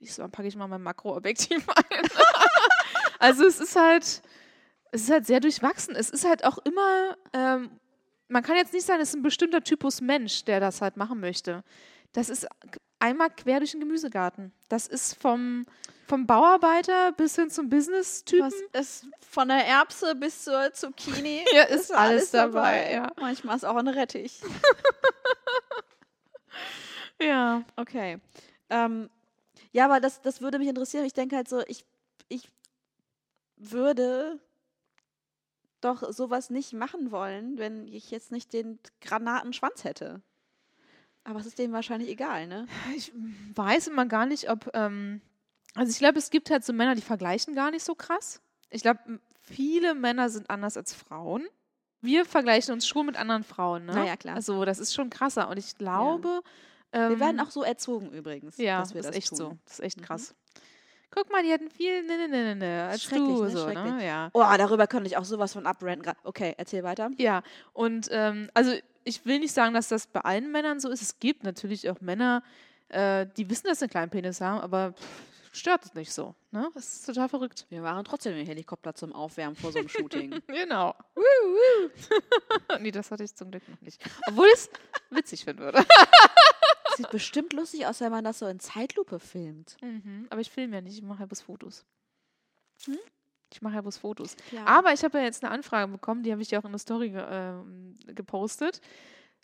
ich 0.00 0.12
so, 0.12 0.22
dann 0.22 0.30
packe 0.30 0.48
ich 0.48 0.56
mal 0.56 0.66
mein 0.66 0.82
Makroobjektiv 0.82 1.66
ein. 1.76 2.08
also 3.20 3.46
es 3.46 3.60
ist 3.60 3.76
halt, 3.76 4.22
es 4.90 5.02
ist 5.02 5.10
halt 5.10 5.26
sehr 5.26 5.40
durchwachsen. 5.40 5.94
Es 5.94 6.10
ist 6.10 6.26
halt 6.26 6.44
auch 6.44 6.58
immer, 6.58 7.16
ähm, 7.32 7.70
man 8.26 8.42
kann 8.42 8.56
jetzt 8.56 8.72
nicht 8.72 8.84
sagen, 8.84 9.00
es 9.00 9.10
ist 9.10 9.14
ein 9.14 9.22
bestimmter 9.22 9.62
Typus 9.62 10.00
Mensch, 10.00 10.44
der 10.44 10.58
das 10.58 10.80
halt 10.80 10.96
machen 10.96 11.20
möchte. 11.20 11.62
Das 12.12 12.28
ist 12.28 12.48
einmal 12.98 13.30
quer 13.30 13.58
durch 13.58 13.72
den 13.72 13.80
Gemüsegarten. 13.80 14.52
Das 14.68 14.86
ist 14.86 15.14
vom, 15.20 15.66
vom 16.06 16.26
Bauarbeiter 16.26 17.12
bis 17.12 17.36
hin 17.36 17.50
zum 17.50 17.68
Business-Typen. 17.68 18.52
Ist 18.72 19.06
von 19.30 19.48
der 19.48 19.66
Erbse 19.66 20.14
bis 20.14 20.44
zur 20.44 20.72
Zucchini? 20.72 21.44
Ja, 21.54 21.62
ist 21.64 21.92
alles 21.92 22.30
dabei, 22.30 22.92
ja. 22.92 23.12
Manchmal 23.20 23.56
ist 23.56 23.64
auch 23.64 23.76
ein 23.76 23.88
Rettich. 23.88 24.40
Ja. 27.20 27.64
Okay. 27.76 28.18
Ähm, 28.70 29.10
ja, 29.72 29.84
aber 29.86 30.00
das, 30.00 30.22
das 30.22 30.40
würde 30.40 30.58
mich 30.58 30.68
interessieren. 30.68 31.04
Ich 31.04 31.12
denke 31.12 31.36
halt 31.36 31.48
so, 31.48 31.62
ich, 31.66 31.84
ich 32.28 32.48
würde 33.56 34.38
doch 35.80 36.12
sowas 36.12 36.50
nicht 36.50 36.72
machen 36.72 37.10
wollen, 37.10 37.58
wenn 37.58 37.86
ich 37.88 38.10
jetzt 38.10 38.32
nicht 38.32 38.52
den 38.52 38.78
Granatenschwanz 39.00 39.84
hätte. 39.84 40.22
Aber 41.24 41.40
es 41.40 41.46
ist 41.46 41.58
denen 41.58 41.72
wahrscheinlich 41.72 42.08
egal, 42.08 42.46
ne? 42.46 42.66
Ich 42.96 43.12
weiß 43.54 43.88
immer 43.88 44.06
gar 44.06 44.26
nicht, 44.26 44.50
ob. 44.50 44.70
Ähm, 44.74 45.20
also, 45.74 45.90
ich 45.90 45.98
glaube, 45.98 46.18
es 46.18 46.30
gibt 46.30 46.50
halt 46.50 46.64
so 46.64 46.72
Männer, 46.72 46.94
die 46.94 47.02
vergleichen 47.02 47.54
gar 47.54 47.70
nicht 47.70 47.84
so 47.84 47.94
krass. 47.94 48.40
Ich 48.70 48.82
glaube, 48.82 49.00
viele 49.40 49.94
Männer 49.94 50.30
sind 50.30 50.48
anders 50.50 50.76
als 50.76 50.94
Frauen. 50.94 51.46
Wir 52.00 52.24
vergleichen 52.24 52.72
uns 52.72 52.86
schon 52.86 53.06
mit 53.06 53.16
anderen 53.16 53.44
Frauen, 53.44 53.84
ne? 53.86 53.92
Na 53.94 54.06
ja, 54.06 54.16
klar. 54.16 54.36
Also, 54.36 54.64
das 54.64 54.78
ist 54.78 54.94
schon 54.94 55.10
krasser. 55.10 55.48
Und 55.48 55.58
ich 55.58 55.76
glaube. 55.76 56.40
Wir 56.90 57.00
ähm, 57.02 57.20
werden 57.20 57.40
auch 57.40 57.50
so 57.50 57.62
erzogen 57.62 58.10
übrigens, 58.12 58.56
Ja, 58.56 58.80
dass 58.80 58.94
wir 58.94 59.02
das 59.02 59.08
das 59.08 59.16
ist 59.16 59.18
echt 59.18 59.28
tun. 59.28 59.36
so. 59.36 59.58
Das 59.66 59.74
ist 59.74 59.80
echt 59.84 60.00
Mhm. 60.00 60.04
krass. 60.04 60.34
Guck 61.10 61.30
mal, 61.30 61.42
die 61.42 61.52
hatten 61.52 61.68
viel 61.70 62.02
ne, 62.02 62.16
ne, 62.16 62.28
ne, 62.28 62.44
ne, 62.44 62.56
ne, 62.56 62.88
als 62.88 63.02
Schrecklich, 63.02 63.28
du, 63.28 63.44
ne? 63.44 63.50
so, 63.50 63.66
ne? 63.66 63.72
Schrecklich. 63.74 64.02
Ja. 64.04 64.30
Oh, 64.32 64.42
darüber 64.56 64.86
könnte 64.86 65.06
ich 65.06 65.16
auch 65.18 65.24
sowas 65.24 65.52
von 65.52 65.66
abrenten. 65.66 66.02
grad. 66.04 66.16
Okay, 66.24 66.54
erzähl 66.56 66.82
weiter. 66.84 67.10
Ja, 67.18 67.42
und 67.74 68.08
ähm, 68.10 68.50
also 68.54 68.72
ich 69.08 69.24
will 69.24 69.38
nicht 69.38 69.52
sagen, 69.52 69.74
dass 69.74 69.88
das 69.88 70.06
bei 70.06 70.20
allen 70.20 70.52
Männern 70.52 70.80
so 70.80 70.90
ist. 70.90 71.02
Es 71.02 71.18
gibt 71.18 71.42
natürlich 71.42 71.88
auch 71.90 72.00
Männer, 72.00 72.42
äh, 72.88 73.26
die 73.36 73.48
wissen, 73.48 73.66
dass 73.66 73.78
sie 73.78 73.84
einen 73.84 73.90
kleinen 73.90 74.10
Penis 74.10 74.40
haben, 74.40 74.60
aber 74.60 74.92
pff, 74.92 75.58
stört 75.58 75.84
es 75.84 75.94
nicht 75.94 76.12
so. 76.12 76.34
Ne? 76.50 76.70
Das 76.74 76.94
ist 76.94 77.06
total 77.06 77.28
verrückt. 77.28 77.66
Wir 77.70 77.82
waren 77.82 78.04
trotzdem 78.04 78.36
im 78.36 78.46
Helikopter 78.46 78.94
zum 78.94 79.12
Aufwärmen 79.12 79.56
vor 79.56 79.72
so 79.72 79.78
einem 79.78 79.88
Shooting. 79.88 80.40
Genau. 80.46 80.94
nee, 82.80 82.90
das 82.90 83.10
hatte 83.10 83.24
ich 83.24 83.34
zum 83.34 83.50
Glück 83.50 83.68
noch 83.68 83.80
nicht. 83.80 84.00
Obwohl 84.28 84.48
es 84.52 84.70
witzig 85.10 85.44
finden 85.44 85.62
würde. 85.62 85.84
Sieht 86.96 87.10
bestimmt 87.10 87.52
lustig 87.52 87.86
aus, 87.86 88.00
wenn 88.00 88.10
man 88.10 88.24
das 88.24 88.38
so 88.40 88.46
in 88.46 88.60
Zeitlupe 88.60 89.20
filmt. 89.20 89.76
mhm, 89.82 90.26
aber 90.30 90.40
ich 90.40 90.50
filme 90.50 90.76
ja 90.76 90.82
nicht, 90.82 90.98
ich 90.98 91.02
mache 91.02 91.20
ja 91.20 91.26
bloß 91.26 91.42
Fotos. 91.42 91.84
Hm? 92.84 92.98
Ich 93.52 93.62
mache 93.62 93.74
ja 93.76 93.80
bloß 93.80 93.98
Fotos. 93.98 94.36
Ja. 94.52 94.64
Aber 94.66 94.92
ich 94.92 95.02
habe 95.04 95.18
ja 95.18 95.24
jetzt 95.24 95.42
eine 95.42 95.50
Anfrage 95.52 95.90
bekommen, 95.90 96.22
die 96.22 96.32
habe 96.32 96.42
ich 96.42 96.50
ja 96.50 96.60
auch 96.60 96.64
in 96.64 96.72
der 96.72 96.78
Story 96.78 97.10
ge 97.10 97.24
ähm, 97.28 97.94
gepostet. 98.06 98.80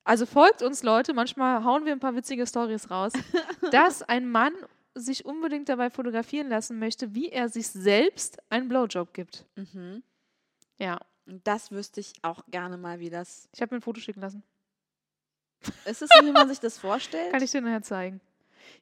Also 0.05 0.27
folgt 0.27 0.61
uns 0.63 0.83
Leute, 0.83 1.15
manchmal 1.15 1.65
hauen 1.65 1.87
wir 1.87 1.93
ein 1.93 2.01
paar 2.01 2.15
witzige 2.15 2.47
Stories 2.47 2.91
raus, 2.91 3.13
dass 3.71 4.03
ein 4.03 4.29
Mann 4.31 4.53
sich 4.95 5.25
unbedingt 5.25 5.69
dabei 5.69 5.89
fotografieren 5.91 6.49
lassen 6.49 6.79
möchte, 6.79 7.15
wie 7.15 7.31
er 7.31 7.49
sich 7.49 7.69
selbst 7.69 8.39
einen 8.51 8.69
Blowjob 8.69 9.15
gibt. 9.15 9.47
Mhm. 9.57 10.03
Ja, 10.79 11.01
Und 11.27 11.47
Das 11.47 11.71
wüsste 11.71 12.01
ich 12.01 12.13
auch 12.23 12.45
gerne 12.49 12.77
mal, 12.77 13.01
wie 13.01 13.09
das. 13.11 13.49
ich 13.53 13.63
habe 13.63 13.75
mir 13.75 13.79
ein 13.79 13.83
Foto 13.83 14.01
schicken 14.01 14.21
lassen. 14.21 14.43
Ist 15.87 16.03
es 16.03 16.11
so, 16.15 16.27
wie 16.27 16.31
man 16.33 16.49
sich 16.49 16.61
das 16.61 16.79
vorstellt? 16.79 17.33
Kann 17.33 17.43
ich 17.43 17.51
dir 17.51 17.63
nachher 17.63 17.83
zeigen. 17.83 18.21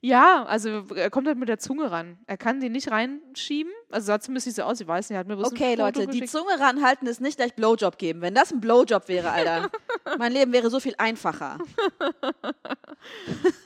Ja, 0.01 0.45
also 0.45 0.85
er 0.95 1.11
kommt 1.11 1.27
halt 1.29 1.39
mit 1.39 1.49
der 1.49 1.59
Zunge 1.59 1.91
ran. 1.91 2.19
Er 2.27 2.37
kann 2.37 2.61
die 2.61 2.69
nicht 2.69 2.91
reinschieben. 2.91 3.73
Also 3.91 4.07
sah 4.07 4.21
zumindest 4.21 4.47
nicht 4.47 4.57
so 4.57 4.63
aus, 4.63 4.81
ich 4.81 4.87
weiß 4.87 5.09
nicht, 5.09 5.17
er 5.17 5.21
hat 5.21 5.29
mir 5.29 5.37
bloß 5.37 5.53
Okay, 5.53 5.75
Leute, 5.75 6.07
die. 6.07 6.25
Zunge 6.25 6.59
ranhalten 6.59 7.07
ist 7.07 7.21
nicht 7.21 7.37
gleich 7.37 7.55
Blowjob 7.55 7.99
geben. 7.99 8.21
Wenn 8.21 8.35
das 8.35 8.53
ein 8.53 8.61
Blowjob 8.61 9.09
wäre, 9.09 9.31
Alter, 9.33 9.71
mein 10.19 10.33
Leben 10.33 10.53
wäre 10.53 10.71
so 10.71 10.81
viel 10.81 10.95
einfacher. 10.99 11.59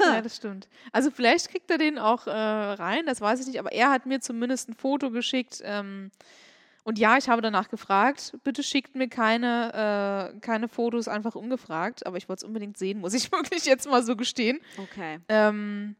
Ja, 0.01 0.23
das 0.23 0.37
stimmt. 0.37 0.69
Also 0.93 1.11
vielleicht 1.11 1.51
kriegt 1.51 1.71
er 1.71 1.77
den 1.77 1.99
auch 1.99 2.27
äh, 2.27 2.31
rein, 2.31 3.05
das 3.05 3.21
weiß 3.21 3.41
ich 3.41 3.47
nicht, 3.47 3.59
aber 3.59 3.73
er 3.73 3.91
hat 3.91 4.07
mir 4.07 4.21
zumindest 4.21 4.71
ein 4.71 4.75
Foto 4.75 5.11
geschickt. 5.11 5.61
Ähm, 5.63 6.11
und 6.85 6.99
ja, 7.01 7.19
ich 7.19 7.29
habe 7.29 7.43
danach 7.43 7.69
gefragt, 7.69 8.37
bitte 8.45 8.63
schickt 8.63 8.95
mir 8.95 9.09
keine, 9.09 10.33
äh, 10.35 10.39
keine 10.41 10.69
Fotos 10.69 11.09
einfach 11.09 11.35
ungefragt, 11.35 12.07
aber 12.07 12.17
ich 12.17 12.29
wollte 12.29 12.41
es 12.41 12.45
unbedingt 12.45 12.79
sehen, 12.79 13.01
muss 13.01 13.13
ich 13.13 13.31
wirklich 13.33 13.65
jetzt 13.67 13.89
mal 13.91 14.05
so 14.05 14.15
gestehen. 14.15 14.61
Okay. 14.79 15.19
Ähm, 15.29 15.97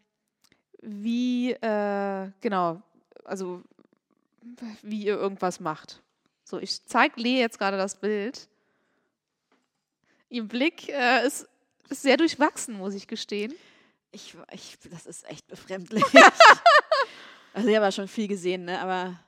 wie, 0.83 1.53
äh, 1.53 2.31
genau, 2.41 2.83
also 3.25 3.63
wie 4.83 5.05
ihr 5.05 5.17
irgendwas 5.17 5.61
macht. 5.61 6.03
So, 6.45 6.59
ich 6.59 6.85
zeige 6.87 7.21
Lee 7.21 7.41
jetzt 7.41 7.59
gerade 7.59 7.77
das 7.77 7.97
Bild. 7.97 8.49
Ihr 10.29 10.45
Blick 10.45 10.89
äh, 10.89 11.27
ist, 11.27 11.49
ist 11.89 12.03
sehr 12.03 12.17
durchwachsen, 12.17 12.79
muss 12.79 12.95
ich 12.95 13.07
gestehen. 13.07 13.55
Ich, 14.13 14.37
ich, 14.53 14.79
das 14.91 15.07
ist 15.07 15.29
echt 15.29 15.47
befremdlich. 15.49 16.05
also, 17.53 17.69
ich 17.69 17.75
habe 17.75 17.87
ja 17.87 17.93
schon 17.93 18.09
viel 18.09 18.29
gesehen, 18.29 18.65
ne? 18.65 18.81
aber 18.81 19.19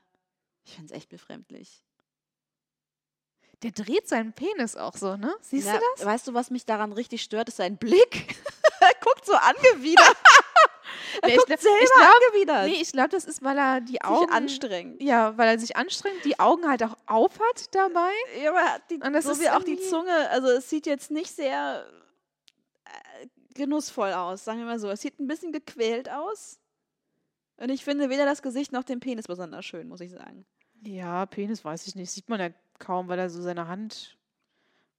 ich 0.64 0.74
finde 0.74 0.92
es 0.92 0.96
echt 0.96 1.08
befremdlich. 1.08 1.82
Der 3.62 3.72
dreht 3.72 4.08
seinen 4.08 4.32
Penis 4.32 4.76
auch 4.76 4.96
so, 4.96 5.16
ne? 5.16 5.34
Siehst 5.40 5.66
Ja, 5.66 5.74
du 5.74 5.80
das? 5.96 6.06
Weißt 6.06 6.28
du, 6.28 6.34
was 6.34 6.50
mich 6.50 6.64
daran 6.64 6.92
richtig 6.92 7.22
stört, 7.22 7.48
ist 7.48 7.56
sein 7.56 7.76
Blick. 7.76 8.36
er 8.80 8.94
guckt 9.00 9.26
so 9.26 9.34
angewidert. 9.34 10.16
er 11.22 11.28
Nee, 11.28 11.34
ich 11.34 11.38
guckt 11.38 11.50
ich 11.50 11.60
selber 11.60 11.78
glaub- 11.96 12.08
angewidert. 12.28 12.66
Nee, 12.66 12.82
ich 12.82 12.92
glaube, 12.92 13.08
das 13.10 13.24
ist, 13.24 13.42
weil 13.42 13.58
er 13.58 13.80
die 13.80 13.92
sich 13.92 14.04
Augen. 14.04 14.30
anstrengt. 14.32 15.02
Ja, 15.02 15.36
weil 15.38 15.48
er 15.48 15.58
sich 15.58 15.76
anstrengt, 15.76 16.24
die 16.24 16.38
Augen 16.40 16.68
halt 16.68 16.82
auch 16.82 16.96
auf 17.06 17.38
hat 17.40 17.74
dabei. 17.74 18.10
Ja, 18.42 18.50
aber 18.50 18.78
die, 18.90 18.94
Und 18.96 19.12
das 19.12 19.24
so 19.24 19.32
ist 19.32 19.40
wie 19.40 19.48
auch 19.50 19.62
die 19.62 19.78
Zunge, 19.78 20.28
also 20.30 20.48
es 20.48 20.68
sieht 20.70 20.86
jetzt 20.86 21.10
nicht 21.10 21.30
sehr 21.30 21.86
äh, 22.84 23.26
genussvoll 23.54 24.12
aus, 24.12 24.44
sagen 24.44 24.58
wir 24.60 24.66
mal 24.66 24.78
so. 24.78 24.88
Es 24.90 25.00
sieht 25.00 25.18
ein 25.20 25.26
bisschen 25.26 25.52
gequält 25.52 26.10
aus. 26.10 26.58
Und 27.56 27.70
ich 27.70 27.84
finde 27.84 28.08
weder 28.08 28.24
das 28.24 28.42
Gesicht 28.42 28.72
noch 28.72 28.84
den 28.84 29.00
Penis 29.00 29.26
besonders 29.26 29.64
schön, 29.64 29.88
muss 29.88 30.00
ich 30.00 30.12
sagen. 30.12 30.46
Ja, 30.82 31.26
Penis 31.26 31.64
weiß 31.64 31.86
ich 31.88 31.96
nicht. 31.96 32.10
Sieht 32.12 32.28
man 32.28 32.38
ja 32.38 32.50
kaum, 32.78 33.08
weil 33.08 33.18
er 33.18 33.30
so 33.30 33.42
seine 33.42 33.66
Hand. 33.66 34.16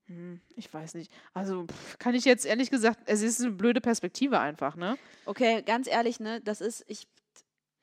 Hm, 0.09 0.41
ich 0.55 0.73
weiß 0.73 0.95
nicht. 0.95 1.11
Also 1.33 1.65
kann 1.99 2.13
ich 2.15 2.25
jetzt 2.25 2.45
ehrlich 2.45 2.69
gesagt, 2.69 2.99
es 3.05 3.21
ist 3.21 3.39
eine 3.41 3.51
blöde 3.51 3.79
Perspektive 3.79 4.39
einfach, 4.39 4.75
ne? 4.75 4.97
Okay, 5.25 5.61
ganz 5.61 5.87
ehrlich, 5.87 6.19
ne, 6.19 6.41
das 6.41 6.59
ist, 6.61 6.83
ich 6.87 7.07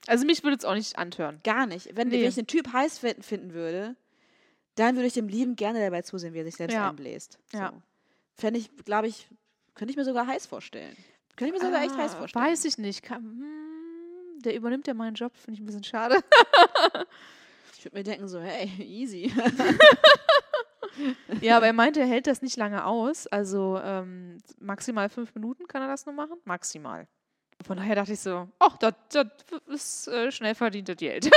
Also 0.09 0.27
mich 0.27 0.43
würde 0.43 0.57
es 0.57 0.65
auch 0.65 0.75
nicht 0.75 0.99
antören. 0.99 1.41
gar 1.45 1.67
nicht. 1.67 1.97
Wenn, 1.97 2.09
Nee. 2.09 2.21
wenn 2.23 2.29
ich 2.29 2.35
den 2.35 2.47
Typ 2.49 2.73
heiß 2.73 2.99
finden, 2.99 3.53
würde, 3.55 3.97
dann 4.75 4.97
würde 4.97 5.07
ich 5.07 5.15
dem 5.15 5.29
lieben 5.29 5.57
gerne 5.57 5.81
dabei 5.81 6.03
zusehen, 6.03 6.35
wie 6.35 6.39
er 6.41 6.45
sich 6.45 6.57
selbst 6.57 6.75
Ja. 6.75 6.89
einbläst. 6.91 7.39
Ja. 7.53 7.71
So. 7.73 7.83
Fände 8.35 8.61
ich, 8.61 8.71
glaube 8.85 9.07
ich, 9.09 9.29
könnte 9.75 9.93
ich 9.93 9.97
mir 9.97 10.05
sogar 10.05 10.27
heiß 10.27 10.47
vorstellen. 10.47 10.97
Könnte 11.37 11.55
ich 11.55 11.61
mir 11.63 11.67
sogar 11.67 11.83
echt 11.83 11.97
heiß 11.97 12.15
Ah, 12.15 12.19
vorstellen. 12.19 12.45
Weiß 12.45 12.65
ich 12.65 12.77
nicht. 12.79 13.03
Kann, 13.03 13.23
hm, 13.23 14.43
der 14.43 14.55
übernimmt 14.55 14.87
ja 14.87 14.95
meinen 14.95 15.15
Job, 15.15 15.33
finde 15.37 15.53
ich 15.55 15.61
ein 15.61 15.67
bisschen 15.67 15.85
schade. 15.85 16.17
Ich 17.79 17.85
würde 17.85 17.97
mir 17.97 18.03
denken 18.05 18.27
so, 18.29 18.41
hey, 18.41 18.69
easy. 18.85 19.33
ja, 21.41 21.57
aber 21.57 21.67
er 21.67 21.73
meinte, 21.73 22.01
er 22.01 22.07
hält 22.07 22.27
das 22.27 22.43
nicht 22.43 22.57
lange 22.57 22.85
aus. 22.85 23.27
Also 23.27 23.81
ähm, 23.83 24.39
maximal 24.59 25.09
fünf 25.09 25.35
Minuten 25.35 25.67
kann 25.67 25.83
er 25.83 25.89
das 25.89 26.07
nur 26.07 26.15
machen. 26.15 26.39
Maximal. 26.45 27.07
Von 27.65 27.79
daher 27.79 27.95
dachte 27.95 28.13
ich 28.13 28.21
so, 28.21 28.49
ach, 28.59 28.77
das, 28.79 28.95
das 29.11 29.27
ist 29.67 30.09
äh, 30.09 30.31
schnell 30.31 30.55
verdientes 30.55 30.97
Geld. 30.97 31.31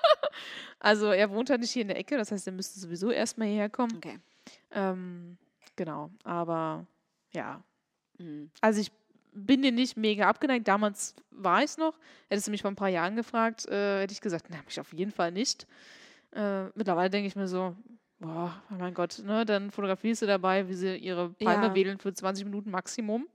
also 0.80 1.06
er 1.06 1.30
wohnt 1.30 1.50
halt 1.50 1.60
nicht 1.60 1.70
hier 1.70 1.82
in 1.82 1.88
der 1.88 1.98
Ecke, 1.98 2.16
das 2.18 2.30
heißt, 2.30 2.46
er 2.46 2.52
müsste 2.52 2.78
sowieso 2.78 3.10
erstmal 3.10 3.48
hierher 3.48 3.70
kommen. 3.70 3.96
Okay. 3.96 4.18
Ähm, 4.72 5.38
genau, 5.74 6.10
aber 6.24 6.86
ja. 7.32 7.62
Mhm. 8.18 8.50
Also 8.60 8.80
ich 8.80 8.92
bin 9.36 9.62
dir 9.62 9.72
nicht 9.72 9.96
mega 9.96 10.28
abgeneigt. 10.28 10.66
Damals 10.66 11.14
war 11.30 11.58
ich 11.58 11.66
es 11.66 11.78
noch. 11.78 11.98
Hättest 12.28 12.46
du 12.46 12.50
mich 12.50 12.62
vor 12.62 12.70
ein 12.70 12.76
paar 12.76 12.88
Jahren 12.88 13.16
gefragt, 13.16 13.66
äh, 13.68 14.00
hätte 14.00 14.12
ich 14.12 14.20
gesagt, 14.20 14.46
na, 14.48 14.58
mich 14.64 14.80
auf 14.80 14.92
jeden 14.92 15.12
Fall 15.12 15.30
nicht. 15.30 15.66
Äh, 16.32 16.64
mittlerweile 16.74 17.10
denke 17.10 17.28
ich 17.28 17.36
mir 17.36 17.48
so, 17.48 17.76
boah, 18.18 18.62
oh 18.70 18.74
mein 18.78 18.94
Gott, 18.94 19.20
ne, 19.24 19.44
dann 19.44 19.70
fotografierst 19.70 20.22
du 20.22 20.26
dabei, 20.26 20.68
wie 20.68 20.74
sie 20.74 20.96
ihre 20.96 21.30
Palme 21.30 21.66
Ja. 21.68 21.74
wedeln 21.74 21.98
für 21.98 22.12
20 22.12 22.44
Minuten 22.44 22.70
Maximum. 22.70 23.26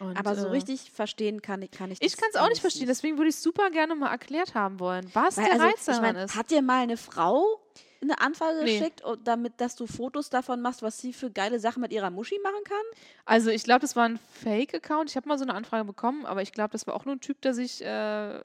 Und, 0.00 0.16
Aber 0.18 0.34
so 0.36 0.46
äh, 0.46 0.50
richtig 0.50 0.90
verstehen 0.92 1.40
kann 1.40 1.62
ich 1.62 1.70
kann 1.70 1.90
ich 1.90 2.00
Ich 2.02 2.16
kann 2.16 2.28
es 2.30 2.36
auch 2.36 2.48
nicht 2.50 2.60
verstehen, 2.60 2.86
deswegen 2.86 3.16
würde 3.16 3.30
ich 3.30 3.36
es 3.36 3.42
super 3.42 3.70
gerne 3.70 3.94
mal 3.94 4.10
erklärt 4.10 4.54
haben 4.54 4.78
wollen, 4.80 5.08
was 5.14 5.36
Weil, 5.36 5.44
der 5.46 5.54
also, 5.54 5.64
Reiz 5.64 5.80
ich 5.80 5.86
daran 5.86 6.02
mein, 6.02 6.16
ist. 6.16 6.34
Hat 6.36 6.50
dir 6.50 6.62
mal 6.62 6.82
eine 6.82 6.96
Frau 6.96 7.60
eine 8.00 8.20
Anfrage 8.20 8.58
Nee. 8.62 8.78
geschickt, 8.78 9.02
und 9.02 9.26
damit, 9.26 9.60
dass 9.60 9.74
du 9.74 9.86
Fotos 9.88 10.30
davon 10.30 10.60
machst, 10.60 10.82
was 10.82 10.98
sie 11.00 11.12
für 11.12 11.30
geile 11.32 11.58
Sachen 11.58 11.80
mit 11.80 11.90
ihrer 11.92 12.10
Muschi 12.10 12.38
machen 12.42 12.62
kann? 12.64 12.76
Also 13.24 13.50
ich 13.50 13.64
glaube, 13.64 13.80
das 13.80 13.96
war 13.96 14.04
ein 14.08 14.20
Fake-Account. 14.42 15.10
Ich 15.10 15.16
habe 15.16 15.28
mal 15.28 15.36
so 15.36 15.42
eine 15.44 15.54
Anfrage 15.54 15.84
bekommen, 15.84 16.24
aber 16.24 16.42
ich 16.42 16.52
glaube, 16.52 16.70
das 16.70 16.86
war 16.86 16.94
auch 16.94 17.04
nur 17.06 17.16
ein 17.16 17.20
Typ, 17.20 17.40
der 17.42 17.54
sich, 17.54 17.80
äh, 17.82 17.84
der 17.84 18.42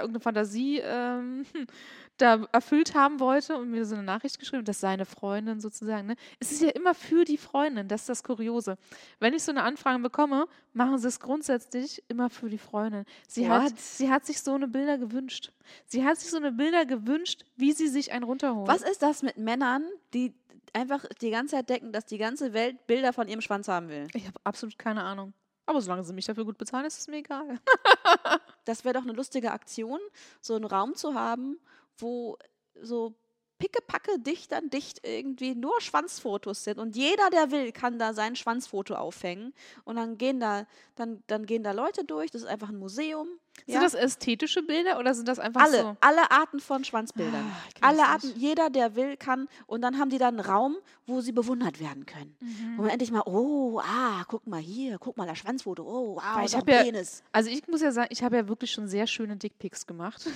irgendeine 0.00 0.20
Fantasie 0.20 0.78
ähm, 0.82 1.44
da 2.16 2.46
erfüllt 2.52 2.94
haben 2.94 3.18
wollte 3.18 3.56
und 3.56 3.70
mir 3.70 3.84
so 3.84 3.94
eine 3.94 4.04
Nachricht 4.04 4.38
geschrieben, 4.38 4.64
dass 4.64 4.80
seine 4.80 5.04
Freundin 5.04 5.60
sozusagen, 5.60 6.06
ne? 6.06 6.16
Es 6.38 6.52
ist 6.52 6.62
ja 6.62 6.70
immer 6.70 6.94
für 6.94 7.24
die 7.24 7.36
Freundin, 7.36 7.88
das 7.88 8.02
ist 8.02 8.08
das 8.08 8.22
Kuriose. 8.22 8.76
Wenn 9.18 9.34
ich 9.34 9.42
so 9.42 9.50
eine 9.50 9.62
Anfrage 9.62 10.00
bekomme, 10.00 10.46
machen 10.72 10.98
sie 10.98 11.08
es 11.08 11.18
grundsätzlich 11.18 12.02
immer 12.08 12.30
für 12.30 12.48
die 12.48 12.58
Freundin. 12.58 13.04
Sie, 13.26 13.48
hat, 13.48 13.78
sie 13.78 14.10
hat 14.10 14.26
sich 14.26 14.40
so 14.40 14.54
eine 14.54 14.68
Bilder 14.68 14.98
gewünscht. 14.98 15.52
Sie 15.86 16.04
hat 16.04 16.18
sich 16.18 16.30
so 16.30 16.36
eine 16.36 16.52
Bilder 16.52 16.86
gewünscht, 16.86 17.44
wie 17.56 17.72
sie 17.72 17.88
sich 17.88 18.12
einen 18.12 18.24
runterholt. 18.24 18.68
Was 18.68 18.82
ist 18.82 19.02
das 19.02 19.22
mit 19.22 19.36
Männern, 19.36 19.84
die 20.12 20.34
einfach 20.72 21.04
die 21.20 21.30
ganze 21.30 21.56
Zeit 21.56 21.68
denken, 21.68 21.92
dass 21.92 22.06
die 22.06 22.18
ganze 22.18 22.52
Welt 22.52 22.86
Bilder 22.86 23.12
von 23.12 23.26
ihrem 23.26 23.40
Schwanz 23.40 23.66
haben 23.68 23.88
will? 23.88 24.06
Ich 24.14 24.26
habe 24.26 24.38
absolut 24.44 24.78
keine 24.78 25.02
Ahnung. 25.02 25.32
Aber 25.66 25.80
solange 25.80 26.04
sie 26.04 26.12
mich 26.12 26.26
dafür 26.26 26.44
gut 26.44 26.58
bezahlen, 26.58 26.84
ist 26.84 26.98
es 26.98 27.08
mir 27.08 27.16
egal. 27.16 27.58
Das 28.66 28.82
wäre 28.82 28.94
doch 28.94 29.02
eine 29.02 29.12
lustige 29.12 29.52
Aktion, 29.52 30.00
so 30.40 30.54
einen 30.54 30.64
Raum 30.64 30.94
zu 30.94 31.12
haben, 31.12 31.58
wo 31.98 32.38
so 32.80 33.14
pickepacke 33.58 34.18
dicht 34.18 34.52
an 34.52 34.68
dicht 34.68 35.06
irgendwie 35.06 35.54
nur 35.54 35.80
Schwanzfotos 35.80 36.64
sind 36.64 36.78
und 36.78 36.96
jeder, 36.96 37.30
der 37.30 37.50
will, 37.50 37.72
kann 37.72 37.98
da 37.98 38.12
sein 38.12 38.36
Schwanzfoto 38.36 38.94
aufhängen 38.94 39.54
und 39.84 39.96
dann 39.96 40.18
gehen 40.18 40.40
da 40.40 40.66
dann, 40.96 41.22
dann 41.26 41.46
gehen 41.46 41.62
da 41.62 41.72
Leute 41.72 42.04
durch, 42.04 42.30
das 42.30 42.42
ist 42.42 42.48
einfach 42.48 42.68
ein 42.68 42.78
Museum. 42.78 43.28
Sind 43.66 43.82
das 43.82 43.94
ästhetische 43.94 44.62
Bilder 44.62 44.98
oder 44.98 45.14
sind 45.14 45.26
das 45.26 45.38
einfach 45.38 45.62
alle, 45.62 45.80
so? 45.80 45.96
alle 46.00 46.30
Arten 46.30 46.60
von 46.60 46.84
Schwanzbildern. 46.84 47.50
Ah, 47.80 47.88
alle 47.88 48.04
Arten, 48.06 48.28
nicht. 48.28 48.38
jeder, 48.38 48.68
der 48.68 48.94
will, 48.94 49.16
kann. 49.16 49.48
Und 49.66 49.80
dann 49.80 49.98
haben 49.98 50.10
die 50.10 50.18
da 50.18 50.28
einen 50.28 50.40
Raum, 50.40 50.76
wo 51.06 51.22
sie 51.22 51.32
bewundert 51.32 51.80
werden 51.80 52.04
können. 52.04 52.36
Mhm. 52.40 52.74
Wo 52.76 52.82
man 52.82 52.90
endlich 52.90 53.10
mal, 53.10 53.22
oh, 53.24 53.80
ah, 53.82 54.24
guck 54.28 54.46
mal 54.46 54.60
hier, 54.60 54.98
guck 54.98 55.16
mal 55.16 55.26
das 55.26 55.38
Schwanzfoto, 55.38 55.82
oh, 55.82 56.16
wow, 56.16 56.44
ist 56.44 56.50
ich 56.50 56.56
auch 56.56 56.60
hab 56.60 56.68
ja- 56.68 56.82
Penis. 56.82 57.22
Also 57.32 57.48
ich 57.48 57.66
muss 57.68 57.80
ja 57.80 57.90
sagen, 57.90 58.08
ich 58.10 58.22
habe 58.22 58.36
ja 58.36 58.48
wirklich 58.48 58.70
schon 58.70 58.86
sehr 58.86 59.06
schöne 59.06 59.36
Dickpics 59.36 59.86
gemacht. 59.86 60.26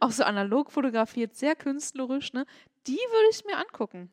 Auch 0.00 0.10
so 0.10 0.24
analog 0.24 0.70
fotografiert, 0.70 1.34
sehr 1.34 1.56
künstlerisch, 1.56 2.32
ne? 2.32 2.44
Die 2.86 2.92
würde 2.92 3.28
ich 3.30 3.44
mir 3.44 3.56
angucken. 3.56 4.10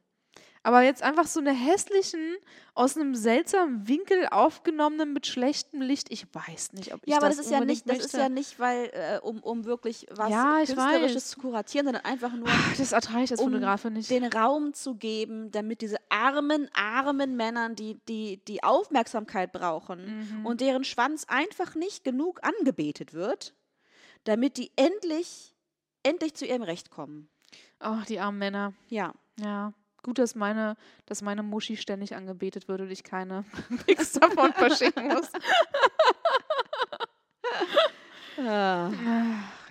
Aber 0.66 0.82
jetzt 0.82 1.04
einfach 1.04 1.28
so 1.28 1.40
eine 1.40 1.54
hässlichen, 1.54 2.36
aus 2.74 2.98
einem 2.98 3.14
seltsamen 3.14 3.88
Winkel 3.88 4.28
aufgenommenen 4.32 5.14
mit 5.14 5.28
schlechtem 5.28 5.80
Licht, 5.80 6.12
ich 6.12 6.26
weiß 6.34 6.74
nicht, 6.74 6.92
ob 6.92 7.02
ich 7.04 7.12
Ja, 7.12 7.18
aber 7.18 7.28
das 7.28 7.38
das 7.38 7.46
ist 7.46 7.52
ja 7.52 7.60
nicht, 7.64 7.88
das 7.88 7.98
ist 8.00 8.04
möchte. 8.14 8.18
ja 8.18 8.30
nicht, 8.30 8.60
weil, 8.60 8.90
äh, 8.94 9.20
um, 9.22 9.44
um 9.44 9.66
wirklich 9.66 10.08
was 10.10 10.32
Ja, 10.32 10.56
Künstlerisches 10.66 11.16
weiß. 11.18 11.30
zu 11.30 11.40
kuratieren, 11.40 11.86
sondern 11.86 12.04
einfach 12.04 12.34
nur 12.34 12.48
Das 12.80 12.92
ertrage 12.94 13.26
ich 13.26 13.32
als 13.32 13.42
um 13.42 13.52
Fotografin 13.52 13.94
nicht. 13.94 14.10
den 14.10 14.24
Raum 14.26 14.74
zu 14.74 14.96
geben, 14.96 15.52
damit 15.52 15.82
diese 15.82 15.98
armen, 16.10 16.68
armen 16.74 17.36
Männern, 17.36 17.76
die 17.76 18.00
die, 18.08 18.44
die 18.46 18.64
Aufmerksamkeit 18.64 19.52
brauchen 19.52 20.26
Mhm. 20.40 20.46
und 20.48 20.62
deren 20.62 20.84
Schwanz 20.84 21.26
einfach 21.28 21.76
nicht 21.76 22.04
genug 22.04 22.40
angebetet 22.44 23.14
wird, 23.14 23.54
damit 24.24 24.58
die 24.58 24.72
endlich, 24.78 25.56
endlich 26.02 26.34
zu 26.34 26.48
ihrem 26.48 26.64
Recht 26.64 26.90
kommen. 26.90 27.30
Oh, 27.80 27.98
die 28.10 28.20
armen 28.20 28.40
Männer. 28.40 28.74
Ja. 28.90 29.14
Ja. 29.40 29.72
Gut, 30.06 30.20
dass 30.20 30.36
meine, 30.36 30.78
dass 31.08 31.24
meine 31.24 31.42
Muschi 31.42 31.78
ständig 31.78 32.16
angebetet 32.16 32.68
wird 32.68 32.80
und 32.80 32.92
ich 32.92 33.04
keine 33.04 33.44
Pics 33.88 34.12
davon 34.14 34.54
verschicken 34.54 35.08
muss. 35.08 35.32
Ach, 38.38 38.92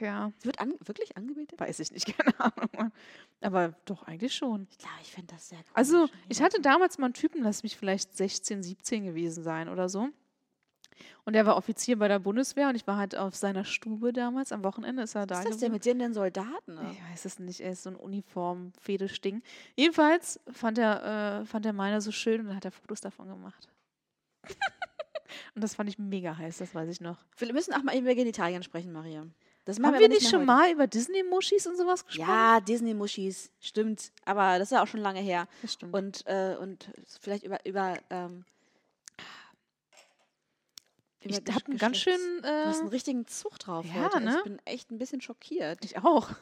ja. 0.00 0.32
Sie 0.38 0.46
wird 0.46 0.58
an, 0.58 0.74
wirklich 0.84 1.16
angebetet? 1.16 1.60
Weiß 1.60 1.78
ich 1.78 1.92
nicht, 1.92 2.06
keine 2.18 2.34
Ahnung. 2.40 2.92
Aber 3.42 3.76
doch, 3.84 4.02
eigentlich 4.08 4.34
schon. 4.34 4.66
Ich 4.72 4.78
glaube, 4.78 4.96
ich 5.02 5.12
finde 5.12 5.34
das 5.34 5.50
sehr 5.50 5.58
komisch. 5.58 5.70
Also, 5.74 6.08
ich 6.28 6.42
hatte 6.42 6.60
damals 6.60 6.98
mal 6.98 7.06
einen 7.06 7.14
Typen, 7.14 7.40
lass 7.40 7.62
mich 7.62 7.76
vielleicht 7.76 8.16
16, 8.16 8.64
17 8.64 9.04
gewesen 9.04 9.44
sein 9.44 9.68
oder 9.68 9.88
so. 9.88 10.08
Und 11.24 11.34
der 11.34 11.46
war 11.46 11.56
Offizier 11.56 11.98
bei 11.98 12.08
der 12.08 12.18
Bundeswehr 12.18 12.68
und 12.68 12.74
ich 12.74 12.86
war 12.86 12.96
halt 12.96 13.16
auf 13.16 13.34
seiner 13.34 13.64
Stube 13.64 14.12
damals. 14.12 14.52
Am 14.52 14.62
Wochenende 14.64 15.02
ist 15.02 15.14
er 15.14 15.26
da. 15.26 15.36
Was 15.36 15.44
ist 15.44 15.50
das 15.52 15.58
denn 15.58 15.72
mit 15.72 15.84
den 15.84 16.14
Soldaten? 16.14 16.74
ne? 16.74 16.90
Ich 16.92 17.12
weiß 17.12 17.24
es 17.24 17.38
nicht, 17.38 17.60
er 17.60 17.72
ist 17.72 17.82
so 17.82 17.90
ein 17.90 17.96
Uniform-Fetischding. 17.96 19.42
Jedenfalls 19.76 20.40
fand 20.52 20.78
er, 20.78 21.40
äh, 21.42 21.46
fand 21.46 21.66
er 21.66 21.72
meine 21.72 22.00
so 22.00 22.12
schön 22.12 22.40
und 22.40 22.46
dann 22.48 22.56
hat 22.56 22.64
er 22.64 22.72
Fotos 22.72 23.00
davon 23.00 23.28
gemacht. 23.28 23.68
und 25.54 25.64
das 25.64 25.74
fand 25.74 25.88
ich 25.88 25.98
mega 25.98 26.36
heiß, 26.36 26.58
das 26.58 26.74
weiß 26.74 26.88
ich 26.90 27.00
noch. 27.00 27.18
Wir 27.38 27.52
müssen 27.52 27.72
auch 27.72 27.82
mal 27.82 27.96
über 27.96 28.14
Genitalien 28.14 28.62
sprechen, 28.62 28.92
Maria. 28.92 29.26
Das 29.64 29.78
Haben 29.78 29.94
wir 29.94 30.00
wir 30.00 30.08
nicht 30.08 30.22
mehr 30.22 30.30
schon 30.30 30.40
heute. 30.40 30.46
mal 30.46 30.72
über 30.72 30.86
Disney-Muschis 30.86 31.66
und 31.66 31.78
sowas 31.78 32.04
gesprochen? 32.04 32.28
Ja, 32.28 32.60
Disney-Muschis, 32.60 33.50
stimmt. 33.60 34.12
Aber 34.26 34.58
das 34.58 34.68
ist 34.68 34.72
ja 34.72 34.82
auch 34.82 34.86
schon 34.86 35.00
lange 35.00 35.20
her. 35.20 35.48
das 35.62 35.72
stimmt. 35.72 35.94
Und, 35.94 36.26
äh, 36.26 36.56
und 36.60 36.90
vielleicht 37.20 37.44
über, 37.44 37.64
über, 37.64 37.94
ähm, 38.10 38.44
ich 41.24 41.36
habe 41.54 41.66
einen 41.66 41.78
ganz 41.78 41.96
Geschlechts- 41.96 42.22
schön. 42.22 42.42
Du 42.42 42.48
hast 42.48 42.78
einen 42.80 42.88
Äh, 42.88 42.92
richtigen 42.92 43.26
Zug 43.26 43.58
drauf 43.58 43.84
ja, 43.86 44.04
heute. 44.04 44.20
ne? 44.20 44.36
Ich 44.38 44.42
bin 44.44 44.58
echt 44.64 44.90
ein 44.90 44.98
bisschen 44.98 45.20
schockiert. 45.20 45.84
ich 45.84 45.98
auch. 45.98 46.28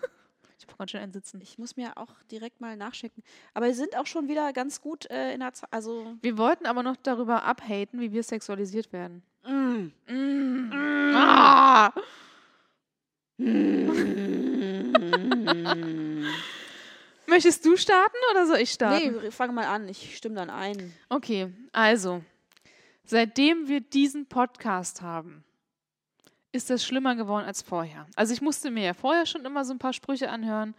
Ich 0.59 0.69
habe 0.69 0.79
ganz 0.79 0.93
schön 0.93 1.01
einen 1.01 1.13
Sitzen. 1.13 1.41
Ich 1.41 1.59
muss 1.59 1.77
mir 1.77 1.97
auch 1.99 2.13
direkt 2.31 2.61
mal 2.61 2.77
nachschicken. 2.77 3.25
Aber 3.53 3.67
wir 3.67 3.75
sind 3.75 3.97
auch 3.97 4.07
schon 4.07 4.29
wieder 4.29 4.53
ganz 4.53 4.81
gut 4.81 5.11
äh, 5.11 5.33
in 5.35 5.41
der 5.41 5.53
Zeit. 5.55 5.69
Also, 5.73 6.15
Wir 6.23 6.39
wollten 6.39 6.67
aber 6.67 6.85
noch 6.85 6.95
darüber 7.03 7.43
abhaten, 7.43 7.99
wie 7.99 8.13
wir 8.13 8.23
sexualisiert 8.23 8.93
werden. 8.93 9.25
mm. 9.45 9.91
Mm. 10.07 10.71
Ah! 11.17 11.93
Möchtest 17.27 17.65
du 17.65 17.77
starten 17.77 18.17
oder 18.31 18.47
soll 18.47 18.59
ich 18.59 18.71
starten? 18.73 19.21
nee, 19.21 19.31
fang 19.31 19.55
mal 19.55 19.67
an. 19.67 19.89
Ich 19.89 20.17
stimme 20.17 20.35
dann 20.37 20.51
ein. 20.51 20.93
Okay, 21.09 21.53
also, 21.73 22.23
seitdem 23.05 23.69
wir 23.69 23.81
diesen 23.81 24.27
Podcast 24.27 25.03
haben, 25.03 25.45
ist 26.53 26.71
das 26.71 26.85
schlimmer 26.85 27.15
geworden 27.17 27.47
als 27.47 27.63
vorher. 27.63 28.07
Also 28.15 28.35
ich 28.35 28.43
musste 28.43 28.71
mir 28.71 28.85
ja 28.85 28.95
vorher 28.95 29.27
schon 29.27 29.45
immer 29.45 29.65
so 29.65 29.73
ein 29.73 29.79
paar 29.79 29.93
Sprüche 29.93 30.31
anhören, 30.31 30.75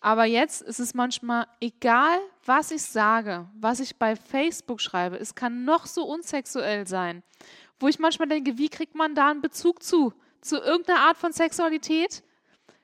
aber 0.00 0.24
jetzt 0.24 0.62
ist 0.62 0.78
es 0.78 0.94
manchmal 0.94 1.46
egal, 1.60 2.18
was 2.44 2.70
ich 2.70 2.82
sage, 2.82 3.48
was 3.54 3.80
ich 3.80 3.96
bei 3.96 4.14
Facebook 4.14 4.80
schreibe, 4.80 5.16
es 5.16 5.34
kann 5.34 5.64
noch 5.64 5.86
so 5.86 6.04
unsexuell 6.04 6.86
sein, 6.86 7.22
wo 7.80 7.88
ich 7.88 7.98
manchmal 7.98 8.28
denke, 8.28 8.56
wie 8.58 8.68
kriegt 8.68 8.94
man 8.94 9.14
da 9.14 9.30
einen 9.30 9.42
Bezug 9.42 9.82
zu? 9.82 10.12
Zu 10.40 10.58
irgendeiner 10.58 11.00
Art 11.00 11.16
von 11.16 11.32
Sexualität? 11.32 12.22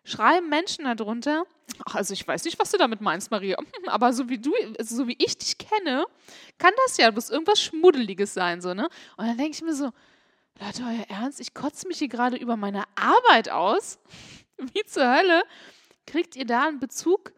Schreiben 0.05 0.49
Menschen 0.49 0.85
darunter, 0.85 1.45
ach, 1.87 1.97
also 1.97 2.13
ich 2.13 2.27
weiß 2.27 2.45
nicht, 2.45 2.59
was 2.59 2.71
du 2.71 2.79
damit 2.79 3.01
meinst, 3.01 3.31
Maria, 3.31 3.57
aber 3.87 4.13
so 4.13 4.29
wie 4.29 4.39
du, 4.39 4.53
also 4.79 4.97
so 4.97 5.09
wie 5.09 5.17
ich 5.19 5.37
dich 5.37 5.59
kenne, 5.59 6.05
kann 6.59 6.73
das 6.87 6.97
ja 6.97 7.11
bloß 7.11 7.31
irgendwas 7.31 7.61
Schmuddeliges 7.61 8.35
sein, 8.35 8.61
so, 8.61 8.75
ne? 8.75 8.89
Und 9.17 9.27
dann 9.27 9.37
denke 9.37 9.53
ich 9.53 9.63
mir 9.63 9.75
so, 9.75 9.91
Leute, 10.61 10.83
euer 10.83 11.07
Ernst, 11.09 11.41
ich 11.41 11.55
kotze 11.55 11.89
mich 11.89 11.99
hier 11.99 12.09
gerade 12.09 12.37
über 12.37 12.57
meine 12.57 12.85
Arbeit 12.95 13.51
aus. 13.51 13.99
Wie 14.59 14.85
zur 14.85 15.13
Hölle 15.13 15.43
kriegt 16.07 16.37
ihr 16.37 16.45
da 16.45 16.69
einen 16.69 16.79
Bezug, 16.79 17.33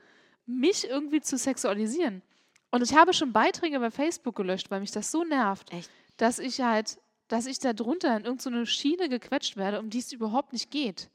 mich 0.47 0.89
irgendwie 0.89 1.21
zu 1.21 1.39
sexualisieren? 1.39 2.23
Und 2.71 2.83
ich 2.83 2.95
habe 2.95 3.15
schon 3.15 3.33
Beiträge 3.33 3.79
bei 3.79 3.91
Facebook 3.91 4.35
gelöscht, 4.35 4.71
weil 4.71 4.81
mich 4.81 4.91
das 4.91 5.11
so 5.11 5.23
nervt, 5.25 5.73
Echt? 5.73 5.89
dass 6.17 6.39
ich 6.39 6.61
halt, 6.61 6.99
dass 7.29 7.47
ich 7.47 7.61
da 7.61 7.73
drunter 7.73 8.17
in 8.17 8.25
irgendeine 8.25 8.67
Schiene 8.67 9.09
gequetscht 9.09 9.57
werde, 9.57 9.79
um 9.79 9.91
die 9.91 10.01
es 10.01 10.13
überhaupt 10.13 10.53
nicht 10.53 10.71
geht. 10.71 11.09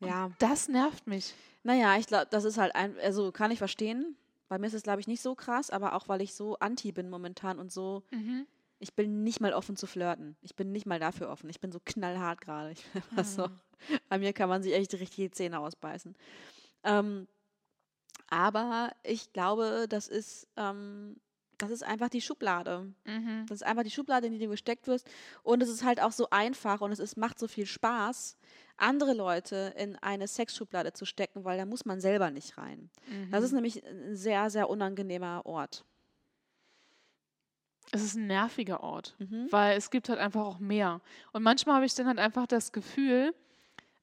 Ja. 0.00 0.30
Das 0.38 0.68
nervt 0.68 1.06
mich. 1.06 1.34
Naja, 1.62 1.96
ich 1.98 2.06
glaube, 2.06 2.26
das 2.30 2.44
ist 2.44 2.58
halt 2.58 2.74
ein, 2.74 2.96
also 3.00 3.32
kann 3.32 3.50
ich 3.50 3.58
verstehen. 3.58 4.16
Bei 4.48 4.58
mir 4.58 4.66
ist 4.68 4.74
es, 4.74 4.82
glaube 4.82 5.00
ich, 5.00 5.06
nicht 5.06 5.20
so 5.20 5.34
krass, 5.34 5.70
aber 5.70 5.94
auch 5.94 6.08
weil 6.08 6.22
ich 6.22 6.34
so 6.34 6.58
anti 6.58 6.92
bin 6.92 7.10
momentan 7.10 7.58
und 7.58 7.70
so, 7.70 8.02
ich 8.78 8.94
bin 8.94 9.24
nicht 9.24 9.40
mal 9.40 9.52
offen 9.52 9.76
zu 9.76 9.86
flirten. 9.86 10.36
Ich 10.40 10.54
bin 10.54 10.72
nicht 10.72 10.86
mal 10.86 11.00
dafür 11.00 11.28
offen. 11.28 11.50
Ich 11.50 11.60
bin 11.60 11.72
so 11.72 11.80
knallhart 11.84 12.40
gerade. 12.40 12.70
Ich 12.78 12.84
bin 12.92 13.02
einfach 13.10 13.24
so. 13.24 13.48
Bei 14.08 14.18
mir 14.18 14.32
kann 14.32 14.48
man 14.48 14.62
sich 14.62 14.72
echt 14.72 14.92
richtig 14.94 15.10
die 15.10 15.30
Zähne 15.30 15.58
ausbeißen. 15.60 16.16
Ähm, 16.84 17.26
aber 18.28 18.92
ich 19.02 19.32
glaube, 19.32 19.86
das 19.88 20.08
ist, 20.08 20.46
ähm, 20.56 21.16
das 21.58 21.70
ist 21.70 21.82
einfach 21.82 22.08
die 22.08 22.20
Schublade. 22.20 22.92
Mhm. 23.04 23.44
Das 23.48 23.56
ist 23.56 23.66
einfach 23.66 23.82
die 23.82 23.90
Schublade, 23.90 24.26
in 24.28 24.32
die 24.32 24.38
du 24.38 24.48
gesteckt 24.48 24.86
wirst. 24.86 25.08
Und 25.42 25.62
es 25.62 25.68
ist 25.68 25.84
halt 25.84 26.00
auch 26.00 26.12
so 26.12 26.28
einfach 26.30 26.80
und 26.80 26.92
es 26.92 26.98
ist, 26.98 27.16
macht 27.16 27.38
so 27.38 27.48
viel 27.48 27.66
Spaß, 27.66 28.36
andere 28.76 29.12
Leute 29.12 29.74
in 29.76 29.96
eine 29.96 30.28
Sexschublade 30.28 30.92
zu 30.92 31.04
stecken, 31.04 31.44
weil 31.44 31.58
da 31.58 31.66
muss 31.66 31.84
man 31.84 32.00
selber 32.00 32.30
nicht 32.30 32.56
rein. 32.58 32.90
Das 33.30 33.42
ist 33.44 33.52
nämlich 33.52 33.84
ein 33.84 34.14
sehr, 34.16 34.50
sehr 34.50 34.70
unangenehmer 34.70 35.42
Ort. 35.44 35.84
Es 37.90 38.02
ist 38.02 38.16
ein 38.16 38.26
nerviger 38.26 38.82
Ort, 38.82 39.14
Mhm. 39.18 39.46
weil 39.50 39.76
es 39.76 39.90
gibt 39.90 40.08
halt 40.10 40.18
einfach 40.18 40.44
auch 40.44 40.58
mehr. 40.58 41.00
Und 41.32 41.42
manchmal 41.42 41.76
habe 41.76 41.86
ich 41.86 41.94
dann 41.94 42.06
halt 42.06 42.18
einfach 42.18 42.46
das 42.46 42.70
Gefühl, 42.72 43.34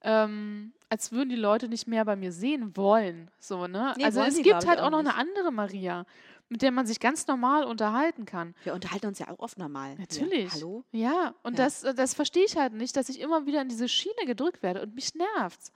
ähm, 0.01 0.73
als 0.89 1.11
würden 1.11 1.29
die 1.29 1.35
Leute 1.35 1.67
nicht 1.67 1.87
mehr 1.87 2.03
bei 2.05 2.15
mir 2.15 2.31
sehen 2.31 2.75
wollen. 2.75 3.29
So, 3.39 3.67
ne? 3.67 3.93
Nee, 3.97 4.05
also 4.05 4.21
es 4.21 4.41
gibt 4.41 4.65
halt 4.67 4.79
auch 4.79 4.85
auch 4.87 4.91
noch 4.91 5.03
nicht. 5.03 5.11
eine 5.13 5.19
andere 5.19 5.51
Maria, 5.51 6.05
mit 6.49 6.61
der 6.61 6.71
man 6.71 6.85
sich 6.85 6.99
ganz 6.99 7.27
normal 7.27 7.63
unterhalten 7.63 8.25
kann. 8.25 8.55
Wir 8.63 8.73
unterhalten 8.73 9.07
uns 9.07 9.19
ja 9.19 9.29
auch 9.29 9.39
oft 9.39 9.57
normal. 9.57 9.95
Natürlich. 9.95 10.45
Ja. 10.45 10.53
Hallo? 10.53 10.83
Ja, 10.91 11.35
und 11.43 11.57
Ja. 11.57 11.65
das, 11.65 11.81
das 11.81 12.13
verstehe 12.13 12.45
ich 12.45 12.55
halt 12.57 12.73
nicht, 12.73 12.95
dass 12.95 13.09
ich 13.09 13.19
immer 13.19 13.45
wieder 13.45 13.61
in 13.61 13.69
diese 13.69 13.87
Schiene 13.89 14.25
gedrückt 14.25 14.61
werde 14.63 14.81
und 14.83 14.93
mich 14.95 15.13
nervt's. 15.15 15.71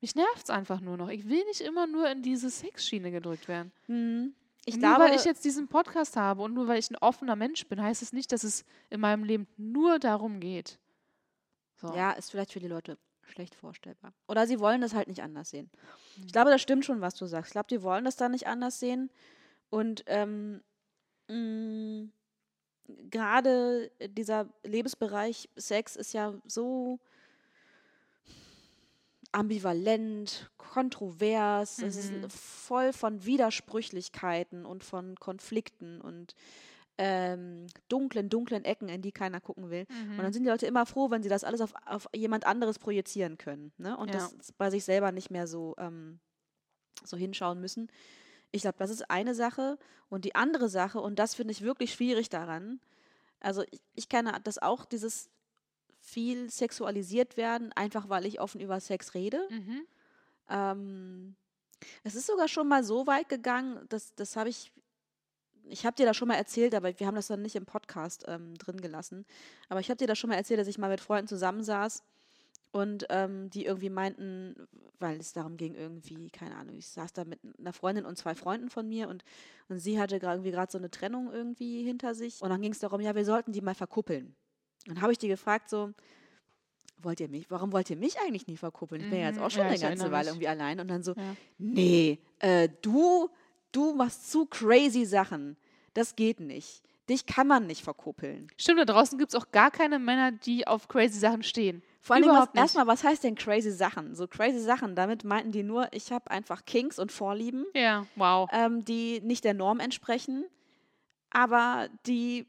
Mich 0.00 0.14
nervt's 0.14 0.50
einfach 0.50 0.80
nur 0.80 0.96
noch. 0.96 1.08
Ich 1.08 1.28
will 1.28 1.44
nicht 1.46 1.60
immer 1.60 1.86
nur 1.86 2.08
in 2.10 2.22
diese 2.22 2.50
Sexschiene 2.50 3.10
gedrückt 3.10 3.48
werden. 3.48 3.72
Hm. 3.86 4.34
Ich 4.64 4.78
glaube, 4.78 4.98
nur 4.98 5.08
weil 5.08 5.16
ich 5.16 5.24
jetzt 5.24 5.44
diesen 5.44 5.68
Podcast 5.68 6.16
habe 6.16 6.42
und 6.42 6.52
nur 6.54 6.66
weil 6.66 6.78
ich 6.78 6.90
ein 6.90 6.96
offener 6.96 7.36
Mensch 7.36 7.66
bin, 7.66 7.80
heißt 7.80 8.02
es 8.02 8.12
nicht, 8.12 8.32
dass 8.32 8.42
es 8.42 8.64
in 8.90 9.00
meinem 9.00 9.22
Leben 9.22 9.46
nur 9.56 9.98
darum 9.98 10.40
geht. 10.40 10.78
So. 11.76 11.94
ja, 11.94 12.12
ist 12.12 12.30
vielleicht 12.30 12.52
für 12.52 12.58
die 12.60 12.68
Leute 12.68 12.98
schlecht 13.22 13.54
vorstellbar. 13.54 14.12
Oder 14.28 14.46
sie 14.46 14.58
wollen 14.60 14.80
das 14.80 14.94
halt 14.94 15.08
nicht 15.08 15.22
anders 15.22 15.50
sehen. 15.50 15.70
Ich 16.24 16.32
glaube, 16.32 16.50
das 16.50 16.62
stimmt 16.62 16.84
schon, 16.84 17.00
was 17.00 17.14
du 17.14 17.26
sagst. 17.26 17.50
Ich 17.50 17.52
glaube, 17.52 17.68
die 17.68 17.82
wollen 17.82 18.04
das 18.04 18.16
dann 18.16 18.32
nicht 18.32 18.46
anders 18.46 18.80
sehen. 18.80 19.10
Und 19.70 20.04
ähm, 20.06 20.62
mh, 21.28 22.08
gerade 23.10 23.90
dieser 24.10 24.48
Lebensbereich 24.64 25.48
Sex 25.56 25.96
ist 25.96 26.12
ja 26.12 26.34
so 26.46 27.00
ambivalent, 29.32 30.50
kontrovers, 30.56 31.82
es 31.82 31.96
ist 31.96 32.12
Mhm. 32.12 32.28
voll 32.30 32.92
von 32.92 33.24
Widersprüchlichkeiten 33.26 34.64
und 34.64 34.84
von 34.84 35.16
Konflikten 35.16 36.00
und 36.00 36.34
ähm, 36.98 37.66
dunklen, 37.88 38.30
dunklen 38.30 38.64
Ecken, 38.64 38.88
in 38.88 39.02
die 39.02 39.12
keiner 39.12 39.40
gucken 39.40 39.68
will. 39.70 39.84
Und 40.16 40.18
Mhm. 40.18 40.18
dann 40.24 40.32
sind 40.32 40.44
die 40.44 40.48
Leute 40.50 40.66
immer 40.66 40.86
froh, 40.86 41.10
wenn 41.10 41.22
sie 41.22 41.28
das 41.28 41.44
alles 41.44 41.60
auf, 41.60 41.74
auf 41.84 42.08
jemand 42.14 42.46
anderes 42.46 42.78
projizieren 42.78 43.36
können. 43.36 43.72
Ne? 43.76 43.96
Und 43.96 44.14
Ja. 44.14 44.14
das 44.14 44.52
bei 44.56 44.70
sich 44.70 44.84
selber 44.84 45.12
nicht 45.12 45.30
mehr 45.30 45.46
so, 45.46 45.74
ähm, 45.78 46.20
so 47.04 47.16
hinschauen 47.18 47.60
müssen. 47.60 47.90
Ich 48.52 48.62
glaube, 48.62 48.78
das 48.78 48.90
ist 48.90 49.10
eine 49.10 49.34
Sache. 49.34 49.78
Und 50.08 50.24
die 50.24 50.34
andere 50.34 50.68
Sache, 50.68 51.00
und 51.00 51.18
das 51.18 51.34
finde 51.34 51.52
ich 51.52 51.62
wirklich 51.62 51.92
schwierig 51.92 52.28
daran, 52.28 52.80
also 53.40 53.62
ich, 53.70 53.80
ich 53.94 54.08
kenne 54.08 54.38
das 54.44 54.58
auch, 54.58 54.84
dieses 54.84 55.28
viel 56.00 56.50
sexualisiert 56.50 57.36
werden, 57.36 57.72
einfach 57.72 58.08
weil 58.08 58.26
ich 58.26 58.40
offen 58.40 58.60
über 58.60 58.78
Sex 58.80 59.14
rede. 59.14 59.46
Mhm. 59.50 59.86
Ähm, 60.48 61.36
es 62.04 62.14
ist 62.14 62.26
sogar 62.26 62.48
schon 62.48 62.68
mal 62.68 62.84
so 62.84 63.06
weit 63.06 63.28
gegangen, 63.28 63.84
das, 63.88 64.14
das 64.14 64.36
habe 64.36 64.48
ich, 64.48 64.72
ich 65.64 65.84
habe 65.84 65.96
dir 65.96 66.06
das 66.06 66.16
schon 66.16 66.28
mal 66.28 66.36
erzählt, 66.36 66.74
aber 66.74 66.98
wir 66.98 67.06
haben 67.06 67.16
das 67.16 67.26
dann 67.26 67.42
nicht 67.42 67.56
im 67.56 67.66
Podcast 67.66 68.24
ähm, 68.28 68.54
drin 68.56 68.80
gelassen. 68.80 69.26
Aber 69.68 69.80
ich 69.80 69.90
habe 69.90 69.98
dir 69.98 70.06
das 70.06 70.18
schon 70.18 70.30
mal 70.30 70.36
erzählt, 70.36 70.60
dass 70.60 70.68
ich 70.68 70.78
mal 70.78 70.90
mit 70.90 71.00
Freunden 71.00 71.26
zusammensaß 71.26 72.04
und 72.76 73.06
ähm, 73.08 73.48
die 73.48 73.64
irgendwie 73.64 73.88
meinten, 73.88 74.54
weil 74.98 75.18
es 75.18 75.32
darum 75.32 75.56
ging, 75.56 75.74
irgendwie, 75.74 76.28
keine 76.28 76.56
Ahnung, 76.56 76.76
ich 76.76 76.88
saß 76.88 77.14
da 77.14 77.24
mit 77.24 77.40
einer 77.58 77.72
Freundin 77.72 78.04
und 78.04 78.18
zwei 78.18 78.34
Freunden 78.34 78.68
von 78.68 78.86
mir 78.86 79.08
und, 79.08 79.24
und 79.70 79.78
sie 79.78 79.98
hatte 79.98 80.16
irgendwie 80.16 80.50
gerade 80.50 80.70
so 80.70 80.76
eine 80.76 80.90
Trennung 80.90 81.32
irgendwie 81.32 81.82
hinter 81.84 82.14
sich. 82.14 82.42
Und 82.42 82.50
dann 82.50 82.60
ging 82.60 82.72
es 82.72 82.78
darum, 82.78 83.00
ja, 83.00 83.14
wir 83.14 83.24
sollten 83.24 83.52
die 83.52 83.62
mal 83.62 83.74
verkuppeln. 83.74 84.36
Und 84.90 85.00
habe 85.00 85.10
ich 85.10 85.16
die 85.16 85.28
gefragt, 85.28 85.70
so, 85.70 85.94
wollt 87.00 87.18
ihr 87.20 87.28
mich, 87.30 87.50
warum 87.50 87.72
wollt 87.72 87.88
ihr 87.88 87.96
mich 87.96 88.20
eigentlich 88.20 88.46
nie 88.46 88.58
verkuppeln? 88.58 89.00
Ich 89.00 89.08
bin 89.08 89.20
ja 89.20 89.28
jetzt 89.28 89.38
Mhm, 89.38 89.44
auch 89.44 89.50
schon 89.50 89.60
ja, 89.60 89.68
eine 89.68 89.78
ganze 89.78 90.12
Weile 90.12 90.28
irgendwie 90.28 90.48
allein. 90.48 90.78
Und 90.78 90.88
dann 90.88 91.02
so, 91.02 91.14
Ja. 91.16 91.34
nee, 91.56 92.18
äh, 92.40 92.68
du, 92.82 93.30
du 93.72 93.94
machst 93.94 94.30
zu 94.30 94.44
crazy 94.44 95.06
Sachen. 95.06 95.56
Das 95.94 96.14
geht 96.14 96.40
nicht. 96.40 96.82
Dich 97.08 97.24
kann 97.24 97.46
man 97.46 97.66
nicht 97.66 97.82
verkuppeln. 97.84 98.48
Stimmt, 98.58 98.80
da 98.80 98.84
draußen 98.84 99.16
gibt 99.18 99.32
es 99.32 99.40
auch 99.40 99.50
gar 99.50 99.70
keine 99.70 99.98
Männer, 99.98 100.32
die 100.32 100.66
auf 100.66 100.88
crazy 100.88 101.18
Sachen 101.18 101.42
stehen. 101.42 101.82
Vor 102.06 102.14
allem, 102.14 102.28
was, 102.28 102.48
erstmal, 102.54 102.86
was 102.86 103.02
heißt 103.02 103.24
denn 103.24 103.34
crazy 103.34 103.72
Sachen? 103.72 104.14
So 104.14 104.28
crazy 104.28 104.60
Sachen, 104.60 104.94
damit 104.94 105.24
meinten 105.24 105.50
die 105.50 105.64
nur, 105.64 105.88
ich 105.90 106.12
habe 106.12 106.30
einfach 106.30 106.64
Kinks 106.64 107.00
und 107.00 107.10
Vorlieben, 107.10 107.66
Ja, 107.74 108.06
wow. 108.14 108.48
ähm, 108.52 108.84
die 108.84 109.20
nicht 109.22 109.42
der 109.42 109.54
Norm 109.54 109.80
entsprechen, 109.80 110.44
aber 111.30 111.88
die 112.06 112.46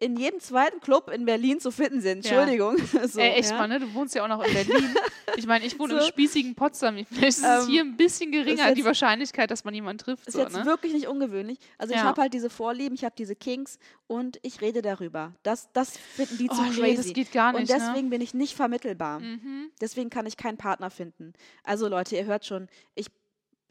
in 0.00 0.16
jedem 0.16 0.40
zweiten 0.40 0.80
Club 0.80 1.10
in 1.10 1.24
Berlin 1.26 1.60
zu 1.60 1.70
finden 1.70 2.00
sind. 2.00 2.24
Ja. 2.24 2.40
Entschuldigung. 2.42 2.76
so, 3.08 3.20
Ey, 3.20 3.32
echt 3.38 3.50
ja. 3.50 3.58
mal, 3.58 3.68
ne? 3.68 3.78
Du 3.80 3.94
wohnst 3.94 4.14
ja 4.14 4.24
auch 4.24 4.28
noch 4.28 4.42
in 4.44 4.52
Berlin. 4.52 4.94
Ich 5.36 5.46
meine, 5.46 5.64
ich 5.64 5.78
wohne 5.78 5.94
im 5.94 6.00
So. 6.00 6.06
spießigen 6.06 6.56
Potsdam. 6.56 6.96
Vielleicht 7.08 7.38
ist 7.38 7.44
es 7.44 7.64
Ähm, 7.64 7.70
hier 7.70 7.82
ein 7.84 7.96
bisschen 7.96 8.32
geringer, 8.32 8.66
ist 8.66 8.74
die 8.74 8.80
jetzt- 8.80 8.86
Wahrscheinlichkeit, 8.86 9.48
dass 9.52 9.62
man 9.62 9.72
jemanden 9.72 9.98
trifft. 9.98 10.26
Ist 10.26 10.34
So, 10.34 10.40
jetzt 10.40 10.56
ne? 10.56 10.64
wirklich 10.66 10.92
nicht 10.92 11.06
ungewöhnlich. 11.06 11.58
Also 11.78 11.94
ich 11.94 12.00
Ja. 12.00 12.04
habe 12.06 12.20
halt 12.20 12.34
diese 12.34 12.50
Vorlieben, 12.50 12.96
ich 12.96 13.04
habe 13.04 13.14
diese 13.16 13.36
Kinks 13.36 13.78
und 14.08 14.40
ich 14.42 14.60
rede 14.60 14.82
darüber. 14.82 15.32
Das, 15.44 15.68
das 15.72 15.96
finden 15.96 16.36
die 16.36 16.48
zu 16.48 16.56
Oh, 16.60 16.64
nee, 16.64 16.70
crazy. 16.80 16.96
das 16.96 17.12
geht 17.12 17.30
gar 17.32 17.52
nicht, 17.52 17.60
Und 17.62 17.68
ne? 17.70 17.76
deswegen 17.86 18.10
bin 18.10 18.20
ich 18.20 18.34
nicht 18.34 18.56
vermittelbar. 18.56 19.20
Mhm. 19.20 19.70
Deswegen 19.80 20.10
kann 20.10 20.26
ich 20.26 20.36
keinen 20.36 20.58
Partner 20.58 20.90
finden. 20.90 21.32
Also 21.62 21.86
Leute, 21.86 22.16
ihr 22.16 22.24
hört 22.24 22.44
schon, 22.44 22.66
ich, 22.96 23.06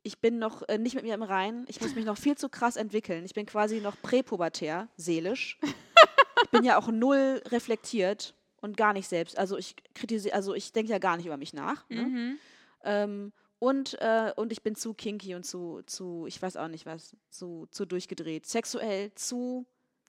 ich 0.03 0.19
bin 0.19 0.39
noch 0.39 0.63
äh, 0.69 0.77
nicht 0.77 0.95
mit 0.95 1.03
mir 1.03 1.13
im 1.13 1.23
Reinen. 1.23 1.65
Ich 1.67 1.81
muss 1.81 1.93
mich 1.93 2.05
noch 2.05 2.17
viel 2.17 2.37
zu 2.37 2.47
krass 2.47 2.77
entwickeln. 2.77 3.25
Ich 3.25 3.33
bin 3.33 3.45
quasi 3.45 3.81
noch 3.81 4.01
präpubertär, 4.01 4.87
seelisch. 4.95 5.59
Ich 6.43 6.49
bin 6.49 6.63
ja 6.63 6.77
auch 6.77 6.87
null 6.87 7.41
reflektiert 7.47 8.35
und 8.61 8.77
gar 8.77 8.93
nicht 8.93 9.07
selbst. 9.07 9.37
Also 9.37 9.57
ich 9.57 9.75
kritisiere, 9.93 10.35
also 10.35 10.53
ich 10.53 10.71
denke 10.71 10.91
ja 10.91 10.99
gar 10.99 11.17
nicht 11.17 11.25
über 11.25 11.37
mich 11.37 11.53
nach. 11.53 11.87
Ne? 11.89 12.01
Mhm. 12.01 12.37
Ähm, 12.83 13.33
und, 13.59 13.99
äh, 14.01 14.31
und 14.35 14.51
ich 14.51 14.63
bin 14.63 14.75
zu 14.75 14.93
kinky 14.93 15.35
und 15.35 15.45
zu, 15.45 15.81
zu, 15.85 16.25
ich 16.27 16.41
weiß 16.41 16.55
auch 16.57 16.69
nicht 16.69 16.85
was, 16.85 17.15
zu, 17.29 17.67
zu 17.71 17.85
durchgedreht. 17.85 18.45
Sexuell 18.45 19.13
zu 19.15 19.65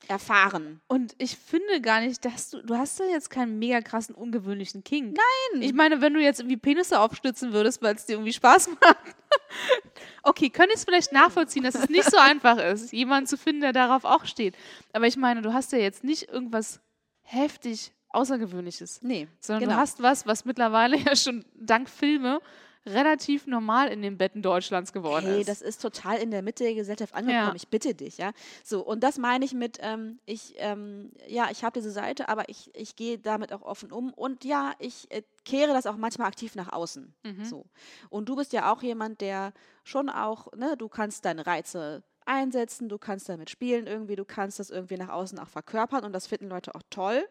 erfahren. 0.08 0.80
Und 0.88 1.14
ich 1.18 1.36
finde 1.36 1.80
gar 1.80 2.00
nicht, 2.00 2.24
dass 2.24 2.50
du, 2.50 2.62
du 2.62 2.76
hast 2.76 2.98
ja 2.98 3.06
jetzt 3.06 3.30
keinen 3.30 3.58
mega 3.58 3.80
krassen, 3.80 4.14
ungewöhnlichen 4.14 4.82
King. 4.82 5.14
Nein! 5.14 5.62
Ich 5.62 5.72
meine, 5.72 6.00
wenn 6.00 6.14
du 6.14 6.20
jetzt 6.20 6.40
irgendwie 6.40 6.56
Penisse 6.56 7.00
aufstützen 7.00 7.52
würdest, 7.52 7.82
weil 7.82 7.94
es 7.94 8.06
dir 8.06 8.14
irgendwie 8.14 8.32
Spaß 8.32 8.70
macht. 8.80 9.16
okay, 10.22 10.50
könnte 10.50 10.70
ich 10.72 10.78
es 10.78 10.84
vielleicht 10.84 11.12
nachvollziehen, 11.12 11.62
dass 11.62 11.74
es 11.74 11.88
nicht 11.88 12.10
so 12.10 12.16
einfach 12.16 12.58
ist, 12.58 12.92
jemanden 12.92 13.26
zu 13.26 13.36
finden, 13.36 13.60
der 13.60 13.72
darauf 13.72 14.04
auch 14.04 14.24
steht. 14.24 14.56
Aber 14.92 15.06
ich 15.06 15.16
meine, 15.16 15.42
du 15.42 15.52
hast 15.52 15.72
ja 15.72 15.78
jetzt 15.78 16.04
nicht 16.04 16.28
irgendwas 16.28 16.80
heftig 17.22 17.92
Außergewöhnliches, 18.12 19.02
Nee, 19.02 19.28
sondern 19.38 19.60
genau. 19.60 19.74
du 19.74 19.80
hast 19.80 20.02
was, 20.02 20.26
was 20.26 20.44
mittlerweile 20.44 20.96
ja 21.04 21.14
schon 21.14 21.44
dank 21.54 21.88
Filme 21.88 22.40
relativ 22.86 23.46
normal 23.46 23.88
in 23.88 24.00
den 24.02 24.16
Betten 24.16 24.42
Deutschlands 24.42 24.92
geworden 24.92 25.26
Hey, 25.26 25.40
ist. 25.40 25.48
das 25.48 25.60
ist 25.60 25.82
total 25.82 26.18
in 26.18 26.30
der 26.30 26.42
Mitte 26.42 26.64
der 26.64 26.74
Gesellschaft 26.74 27.14
angekommen. 27.14 27.48
Ja. 27.48 27.54
Ich 27.54 27.68
bitte 27.68 27.94
dich, 27.94 28.18
ja. 28.18 28.32
So, 28.64 28.84
und 28.84 29.00
das 29.00 29.18
meine 29.18 29.44
ich 29.44 29.52
mit, 29.52 29.78
ähm, 29.80 30.18
ich, 30.24 30.54
ähm, 30.56 31.12
ja, 31.28 31.48
ich 31.50 31.62
habe 31.62 31.78
diese 31.78 31.90
Seite, 31.90 32.28
aber 32.28 32.48
ich, 32.48 32.70
ich 32.74 32.96
gehe 32.96 33.18
damit 33.18 33.52
auch 33.52 33.62
offen 33.62 33.92
um. 33.92 34.12
Und 34.14 34.44
ja, 34.44 34.72
ich 34.78 35.10
äh, 35.10 35.22
kehre 35.44 35.72
das 35.72 35.86
auch 35.86 35.96
manchmal 35.96 36.28
aktiv 36.28 36.54
nach 36.54 36.72
außen. 36.72 37.14
Mhm. 37.22 37.44
So. 37.44 37.66
Und 38.08 38.28
du 38.28 38.36
bist 38.36 38.52
ja 38.52 38.72
auch 38.72 38.82
jemand, 38.82 39.20
der 39.20 39.52
schon 39.84 40.08
auch, 40.08 40.50
ne, 40.54 40.76
du 40.76 40.88
kannst 40.88 41.24
deine 41.26 41.46
Reize 41.46 42.02
einsetzen, 42.24 42.88
du 42.88 42.96
kannst 42.98 43.28
damit 43.28 43.50
spielen 43.50 43.86
irgendwie, 43.86 44.16
du 44.16 44.24
kannst 44.24 44.58
das 44.58 44.70
irgendwie 44.70 44.96
nach 44.96 45.08
außen 45.08 45.38
auch 45.38 45.48
verkörpern 45.48 46.04
und 46.04 46.12
das 46.12 46.26
finden 46.26 46.48
Leute 46.48 46.74
auch 46.74 46.82
toll. 46.88 47.26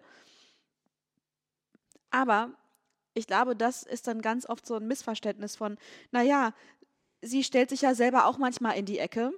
Aber 2.12 2.52
ich 3.14 3.28
glaube, 3.28 3.56
das 3.56 3.84
ist 3.84 4.08
dann 4.08 4.22
ganz 4.22 4.48
oft 4.48 4.66
so 4.66 4.76
ein 4.76 4.88
Missverständnis 4.88 5.56
von, 5.56 5.78
naja, 6.12 6.54
sie 7.22 7.44
stellt 7.44 7.70
sich 7.70 7.82
ja 7.82 7.94
selber 7.96 8.26
auch 8.26 8.38
manchmal 8.38 8.78
in 8.78 8.86
die 8.86 9.00
Ecke. 9.00 9.32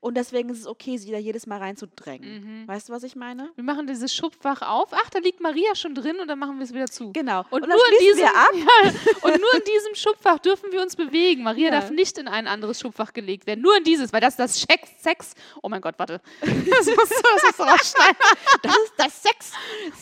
Und 0.00 0.16
deswegen 0.16 0.48
ist 0.50 0.60
es 0.60 0.66
okay, 0.66 0.96
sie 0.98 1.10
da 1.10 1.18
jedes 1.18 1.46
Mal 1.46 1.58
reinzudrängen. 1.58 2.62
Mhm. 2.62 2.68
Weißt 2.68 2.88
du, 2.88 2.92
was 2.92 3.02
ich 3.02 3.16
meine? 3.16 3.50
Wir 3.54 3.64
machen 3.64 3.86
dieses 3.86 4.14
Schubfach 4.14 4.62
auf. 4.62 4.90
Ach, 4.92 5.10
da 5.10 5.18
liegt 5.18 5.40
Maria 5.40 5.74
schon 5.74 5.94
drin 5.94 6.20
und 6.20 6.28
dann 6.28 6.38
machen 6.38 6.58
wir 6.58 6.64
es 6.64 6.72
wieder 6.72 6.86
zu. 6.86 7.12
Genau. 7.12 7.44
Und, 7.50 7.62
dann 7.62 7.70
nur 7.70 7.78
in 7.92 7.98
diesem. 8.06 8.20
Ja, 8.30 8.30
und 9.22 9.40
nur 9.40 9.54
in 9.54 9.62
diesem 9.64 9.94
Schubfach 9.94 10.38
dürfen 10.38 10.70
wir 10.72 10.82
uns 10.82 10.94
bewegen. 10.96 11.42
Maria 11.42 11.66
Ja. 11.70 11.80
darf 11.80 11.90
nicht 11.90 12.18
in 12.18 12.28
ein 12.28 12.46
anderes 12.46 12.78
Schubfach 12.80 13.12
gelegt 13.12 13.46
werden. 13.46 13.60
Nur 13.62 13.76
in 13.76 13.84
dieses, 13.84 14.12
weil 14.12 14.20
das 14.20 14.36
das 14.36 14.60
Sex, 14.60 14.88
Sex. 14.98 15.34
Oh 15.62 15.68
mein 15.68 15.80
Gott, 15.80 15.94
warte. 15.98 16.20
Das 16.42 16.86
musst 16.86 17.10
du, 17.10 17.22
das 17.22 17.42
musst 17.44 17.58
du 17.58 17.62
rausschneiden. 17.62 18.16
Das 18.62 18.76
ist 18.76 18.92
das 18.96 19.22
Sex, 19.22 19.52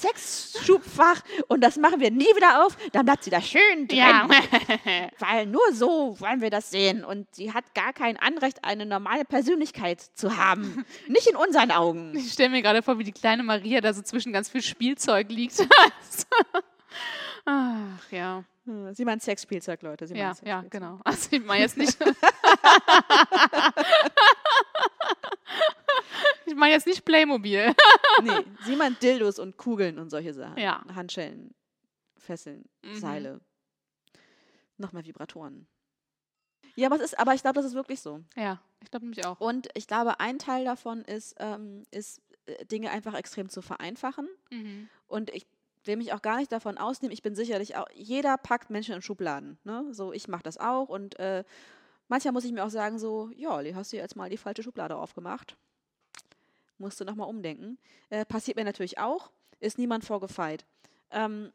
Sexschubfach. 0.01 1.21
Und 1.49 1.61
das 1.63 1.77
machen 1.77 2.01
wir 2.01 2.11
nie 2.11 2.27
wieder 2.37 2.65
auf. 2.67 2.77
Dann 2.93 3.05
bleibt 3.05 3.25
sie 3.25 3.31
da 3.31 3.41
schön 3.41 3.87
drin. 3.89 3.99
Ja. 3.99 4.29
Weil 5.19 5.47
nur 5.47 5.73
so 5.73 6.17
wollen 6.21 6.41
wir 6.41 6.51
das 6.51 6.71
sehen. 6.71 7.05
Und 7.05 7.27
sie 7.35 7.53
hat 7.53 7.75
gar 7.75 7.93
kein 7.93 8.17
Anrecht, 8.17 8.65
eine 8.65 8.87
normale 8.87 9.25
Persönlichkeit 9.73 10.01
zu 10.01 10.37
haben. 10.37 10.85
Nicht 11.09 11.27
in 11.29 11.37
unseren 11.37 11.71
Augen. 11.71 12.15
Ich 12.17 12.33
stelle 12.33 12.51
mir 12.51 12.63
gerade 12.63 12.83
vor, 12.83 12.99
wie 12.99 13.05
die 13.05 13.13
kleine 13.13 13.43
Maria 13.43 13.81
da 13.81 13.93
so 13.93 14.03
zwischen 14.03 14.33
ganz 14.33 14.49
viel 14.49 14.63
Spielzeug 14.63 15.31
liegt. 15.31 15.67
Ach 17.45 18.11
ja. 18.13 18.45
Hm, 18.65 18.93
Sie 18.95 19.05
meint 19.05 19.23
Sexspielzeug, 19.23 19.83
Leute. 19.83 20.07
Sie 20.07 20.15
Ja, 20.17 20.29
meint 20.29 20.43
ja, 20.47 20.65
genau. 20.69 21.01
Also 21.05 21.29
ich 21.33 21.45
meine 21.45 21.63
jetzt 21.63 21.77
nicht. 21.77 21.97
ich 26.47 26.55
meine 26.55 26.75
jetzt 26.75 26.87
nicht 26.87 27.05
Playmobil. 27.05 27.75
Nee, 28.23 28.45
sie 28.65 28.77
meint 28.77 29.03
Dildos 29.03 29.39
und 29.39 29.57
Kugeln 29.57 29.99
und 29.99 30.11
solche 30.11 30.35
Sachen. 30.35 30.59
Ja. 30.59 30.83
Handschellen, 30.95 31.55
Fesseln, 32.19 32.65
Mhm. 32.85 32.95
Seile. 32.99 33.41
Nochmal 34.77 35.05
Vibratoren. 35.05 35.67
Ja, 36.79 36.87
aber, 36.87 36.97
es 36.97 37.03
ist, 37.03 37.19
aber 37.19 37.35
ich 37.35 37.43
glaube, 37.43 37.57
das 37.57 37.65
ist 37.65 37.75
wirklich 37.75 38.01
so. 38.01 38.21
Ja, 38.37 38.61
ich 38.81 38.91
glaube 38.93 39.05
nämlich 39.05 39.27
auch. 39.27 39.41
Und 39.41 39.69
ich 39.75 39.89
glaube, 39.89 40.21
ein 40.21 40.39
Teil 40.39 40.65
davon 40.65 41.03
ist, 41.03 41.35
ähm, 41.41 41.83
ist 41.91 42.23
äh, 42.47 42.65
Dinge 42.67 42.91
einfach 42.91 43.15
extrem 43.15 43.49
zu 43.49 43.63
vereinfachen. 43.63 44.29
Mhm. 44.51 44.89
Und 45.09 45.31
ich 45.31 45.45
will 45.83 45.97
mich 45.97 46.13
auch 46.13 46.23
gar 46.23 46.37
nicht 46.37 46.53
davon 46.53 46.79
ausnehmen. 46.79 47.13
Ich 47.13 47.23
bin 47.23 47.35
sicherlich 47.35 47.75
auch, 47.75 47.89
jeder 47.95 48.39
packt 48.39 48.71
Menschen 48.71 48.95
in 48.95 49.03
Schubladen. 49.03 49.59
Ne? 49.65 49.87
So, 49.91 50.13
ich 50.13 50.29
mache 50.29 50.45
das 50.45 50.57
auch 50.57 50.89
und 50.89 51.19
äh, 51.19 51.43
manchmal 52.07 52.33
muss 52.33 52.45
ich 52.45 52.53
mir 52.53 52.65
auch 52.65 52.71
sagen, 52.71 53.01
so, 53.01 53.31
ja, 53.35 53.61
du 53.61 53.75
hast 53.75 53.91
dir 53.91 53.97
jetzt 53.97 54.15
mal 54.15 54.31
die 54.31 54.37
falsche 54.37 54.63
Schublade 54.63 54.95
aufgemacht. 54.95 55.57
Musst 56.79 57.01
du 57.01 57.05
nochmal 57.05 57.29
umdenken. 57.29 57.77
Äh, 58.09 58.25
passiert 58.25 58.57
mir 58.57 58.65
natürlich 58.65 58.99
auch, 58.99 59.33
ist 59.59 59.79
niemand 59.79 60.05
vorgefeit. 60.05 60.65
Ähm, 61.11 61.53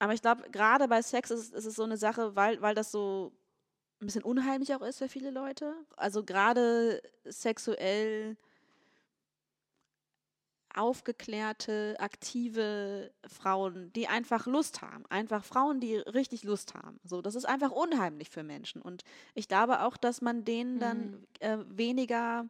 aber 0.00 0.12
ich 0.12 0.22
glaube, 0.22 0.50
gerade 0.50 0.88
bei 0.88 1.02
Sex 1.02 1.30
ist, 1.30 1.54
ist 1.54 1.66
es 1.66 1.76
so 1.76 1.84
eine 1.84 1.96
Sache, 1.96 2.34
weil, 2.34 2.60
weil 2.60 2.74
das 2.74 2.90
so 2.90 3.32
ein 4.06 4.08
bisschen 4.08 4.22
unheimlich 4.22 4.74
auch 4.74 4.82
ist 4.82 4.98
für 4.98 5.08
viele 5.08 5.30
Leute. 5.30 5.74
Also 5.96 6.22
gerade 6.22 7.02
sexuell 7.24 8.36
aufgeklärte, 10.74 11.96
aktive 11.98 13.10
Frauen, 13.26 13.90
die 13.94 14.08
einfach 14.08 14.46
Lust 14.46 14.82
haben. 14.82 15.06
Einfach 15.08 15.42
Frauen, 15.42 15.80
die 15.80 15.96
richtig 15.96 16.44
Lust 16.44 16.74
haben. 16.74 17.00
So, 17.02 17.22
das 17.22 17.34
ist 17.34 17.46
einfach 17.46 17.70
unheimlich 17.70 18.28
für 18.28 18.42
Menschen. 18.42 18.82
Und 18.82 19.02
ich 19.34 19.48
glaube 19.48 19.80
auch, 19.82 19.96
dass 19.96 20.20
man 20.20 20.44
denen 20.44 20.78
dann 20.78 21.10
Mhm. 21.12 21.26
äh, 21.40 21.58
weniger 21.68 22.46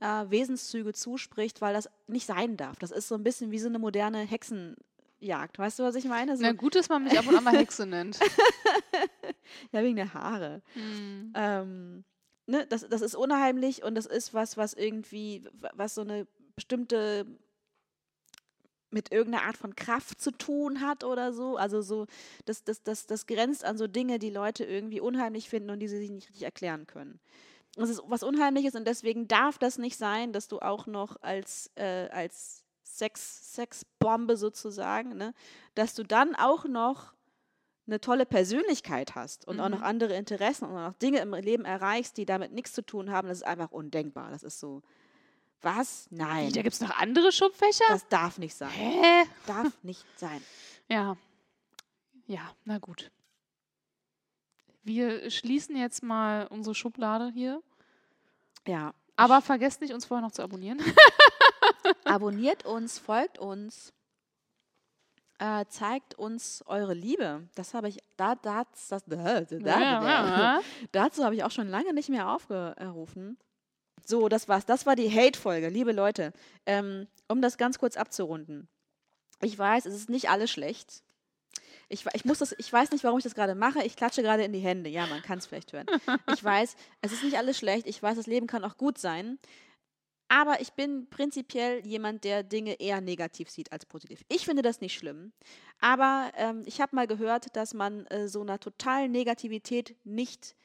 äh, 0.00 0.24
Wesenszüge 0.28 0.92
zuspricht, 0.94 1.60
weil 1.60 1.74
das 1.74 1.88
nicht 2.08 2.26
sein 2.26 2.56
darf. 2.56 2.78
Das 2.80 2.90
ist 2.90 3.06
so 3.06 3.14
ein 3.14 3.22
bisschen 3.22 3.52
wie 3.52 3.60
so 3.60 3.68
eine 3.68 3.78
moderne 3.78 4.18
Hexenjagd. 5.24 5.58
Weißt 5.58 5.78
du, 5.78 5.82
was 5.82 5.94
ich 5.94 6.04
meine? 6.04 6.36
So, 6.36 6.42
Na 6.42 6.52
gut, 6.52 6.74
dass 6.74 6.88
man 6.88 7.04
mich 7.04 7.18
ab 7.18 7.26
und 7.26 7.36
an 7.36 7.44
mal 7.44 7.56
Hexe 7.56 7.86
nennt. 7.86 8.18
ja, 9.72 9.82
wegen 9.82 9.96
der 9.96 10.12
Haare. 10.14 10.62
Hm. 10.74 11.32
ähm, 11.34 12.04
ne, 12.46 12.66
das, 12.66 12.86
das 12.88 13.00
ist 13.00 13.14
unheimlich 13.14 13.82
und 13.82 13.94
das 13.94 14.06
ist 14.06 14.34
was, 14.34 14.56
was 14.56 14.74
irgendwie, 14.74 15.48
was 15.74 15.94
so 15.94 16.02
eine 16.02 16.26
bestimmte 16.54 17.26
mit 18.90 19.10
irgendeiner 19.10 19.46
Art 19.46 19.56
von 19.56 19.74
Kraft 19.74 20.20
zu 20.20 20.30
tun 20.30 20.80
hat 20.80 21.02
oder 21.02 21.32
so. 21.32 21.56
Also 21.56 21.82
so, 21.82 22.06
das, 22.44 22.62
das, 22.62 22.84
das, 22.84 23.06
das 23.06 23.26
grenzt 23.26 23.64
an 23.64 23.76
so 23.76 23.88
Dinge, 23.88 24.20
die 24.20 24.30
Leute 24.30 24.64
irgendwie 24.64 25.00
unheimlich 25.00 25.48
finden 25.48 25.70
und 25.70 25.80
die 25.80 25.88
sie 25.88 25.98
sich 25.98 26.10
nicht 26.10 26.28
richtig 26.28 26.44
erklären 26.44 26.86
können. 26.86 27.18
Das 27.74 27.90
ist 27.90 28.02
was 28.06 28.22
Unheimliches 28.22 28.76
und 28.76 28.86
deswegen 28.86 29.26
darf 29.26 29.58
das 29.58 29.78
nicht 29.78 29.96
sein, 29.96 30.32
dass 30.32 30.46
du 30.46 30.60
auch 30.60 30.86
noch 30.86 31.20
als, 31.22 31.72
äh, 31.74 32.08
als 32.10 32.63
Sex, 32.98 33.54
Sexbombe 33.54 34.36
sozusagen, 34.36 35.16
ne, 35.16 35.34
dass 35.74 35.94
du 35.94 36.02
dann 36.04 36.34
auch 36.34 36.64
noch 36.64 37.12
eine 37.86 38.00
tolle 38.00 38.24
Persönlichkeit 38.24 39.14
hast 39.14 39.46
und 39.46 39.60
auch 39.60 39.68
noch 39.68 39.78
Mhm. 39.80 39.84
andere 39.84 40.14
Interessen 40.16 40.64
und 40.64 40.76
auch 40.76 40.88
noch 40.88 40.98
Dinge 40.98 41.18
im 41.18 41.34
Leben 41.34 41.64
erreichst, 41.66 42.16
die 42.16 42.24
damit 42.24 42.52
nichts 42.52 42.72
zu 42.72 42.80
tun 42.82 43.10
haben, 43.10 43.28
das 43.28 43.38
ist 43.38 43.42
einfach 43.46 43.70
undenkbar. 43.72 44.30
Das 44.30 44.42
ist 44.42 44.58
so, 44.58 44.82
was? 45.60 46.06
Nein, 46.10 46.52
da 46.52 46.62
gibt 46.62 46.74
es 46.74 46.80
noch 46.80 46.96
andere 46.96 47.30
Schubfächer? 47.32 47.84
das 47.88 48.06
darf 48.08 48.38
nicht 48.38 48.54
sein. 48.54 48.70
Hä? 48.70 49.24
Darf 49.46 49.72
nicht 49.82 50.04
sein. 50.18 50.42
Ja. 50.88 51.16
Ja, 52.26 52.54
na 52.64 52.78
gut. 52.78 53.10
Wir 54.82 55.30
schließen 55.30 55.76
jetzt 55.76 56.02
mal 56.02 56.46
unsere 56.46 56.74
Schublade 56.74 57.30
hier. 57.34 57.62
Ja. 58.66 58.94
Aber 59.16 59.40
vergesst 59.42 59.80
nicht, 59.80 59.92
uns 59.94 60.04
vorher 60.06 60.22
noch 60.26 60.32
zu 60.32 60.42
abonnieren. 60.42 60.78
Abonniert 62.04 62.64
uns, 62.64 62.98
folgt 62.98 63.38
uns, 63.38 63.92
äh, 65.38 65.64
zeigt 65.68 66.14
uns 66.14 66.62
eure 66.66 66.94
Liebe. 66.94 67.48
Das 67.54 67.74
habe 67.74 67.88
ich, 67.88 67.98
da, 68.16 68.34
da, 68.36 68.64
das, 68.64 69.04
da, 69.06 69.40
da, 69.40 69.40
da, 69.42 70.60
Dazu 70.92 71.24
habe 71.24 71.34
ich 71.34 71.44
auch 71.44 71.50
schon 71.50 71.68
lange 71.68 71.92
nicht 71.92 72.08
mehr 72.08 72.30
aufgerufen. 72.30 73.38
So, 74.06 74.28
das 74.28 74.48
war's. 74.48 74.66
Das 74.66 74.86
war 74.86 74.96
die 74.96 75.10
Hate-Folge, 75.10 75.68
liebe 75.68 75.92
Leute. 75.92 76.32
Ähm, 76.66 77.08
um 77.28 77.40
das 77.40 77.56
ganz 77.56 77.78
kurz 77.78 77.96
abzurunden. 77.96 78.68
Ich 79.40 79.58
weiß, 79.58 79.86
es 79.86 79.94
ist 79.94 80.10
nicht 80.10 80.28
alles 80.30 80.50
schlecht. 80.50 81.02
Ich, 81.88 82.06
ich, 82.14 82.24
muss 82.24 82.38
das, 82.38 82.54
ich 82.58 82.72
weiß 82.72 82.92
nicht, 82.92 83.04
warum 83.04 83.18
ich 83.18 83.24
das 83.24 83.34
gerade 83.34 83.54
mache. 83.54 83.82
Ich 83.84 83.96
klatsche 83.96 84.22
gerade 84.22 84.44
in 84.44 84.52
die 84.52 84.60
Hände. 84.60 84.88
Ja, 84.88 85.06
man 85.06 85.22
kann 85.22 85.38
es 85.38 85.46
vielleicht 85.46 85.72
hören. 85.72 85.86
Ich 86.32 86.42
weiß, 86.42 86.76
es 87.02 87.12
ist 87.12 87.24
nicht 87.24 87.36
alles 87.36 87.58
schlecht. 87.58 87.86
Ich 87.86 88.02
weiß, 88.02 88.16
das 88.16 88.26
Leben 88.26 88.46
kann 88.46 88.64
auch 88.64 88.76
gut 88.76 88.98
sein. 88.98 89.38
Aber 90.34 90.60
ich 90.60 90.72
bin 90.72 91.08
prinzipiell 91.10 91.86
jemand, 91.86 92.24
der 92.24 92.42
Dinge 92.42 92.80
eher 92.80 93.00
negativ 93.00 93.48
sieht 93.48 93.70
als 93.70 93.86
positiv. 93.86 94.24
Ich 94.28 94.44
finde 94.44 94.62
das 94.62 94.80
nicht 94.80 94.98
schlimm. 94.98 95.32
Aber 95.80 96.32
ähm, 96.36 96.64
ich 96.66 96.80
habe 96.80 96.96
mal 96.96 97.06
gehört, 97.06 97.54
dass 97.54 97.72
man 97.72 98.04
äh, 98.06 98.26
so 98.26 98.40
einer 98.40 98.58
totalen 98.58 99.12
Negativität 99.12 99.94
nicht 100.02 100.56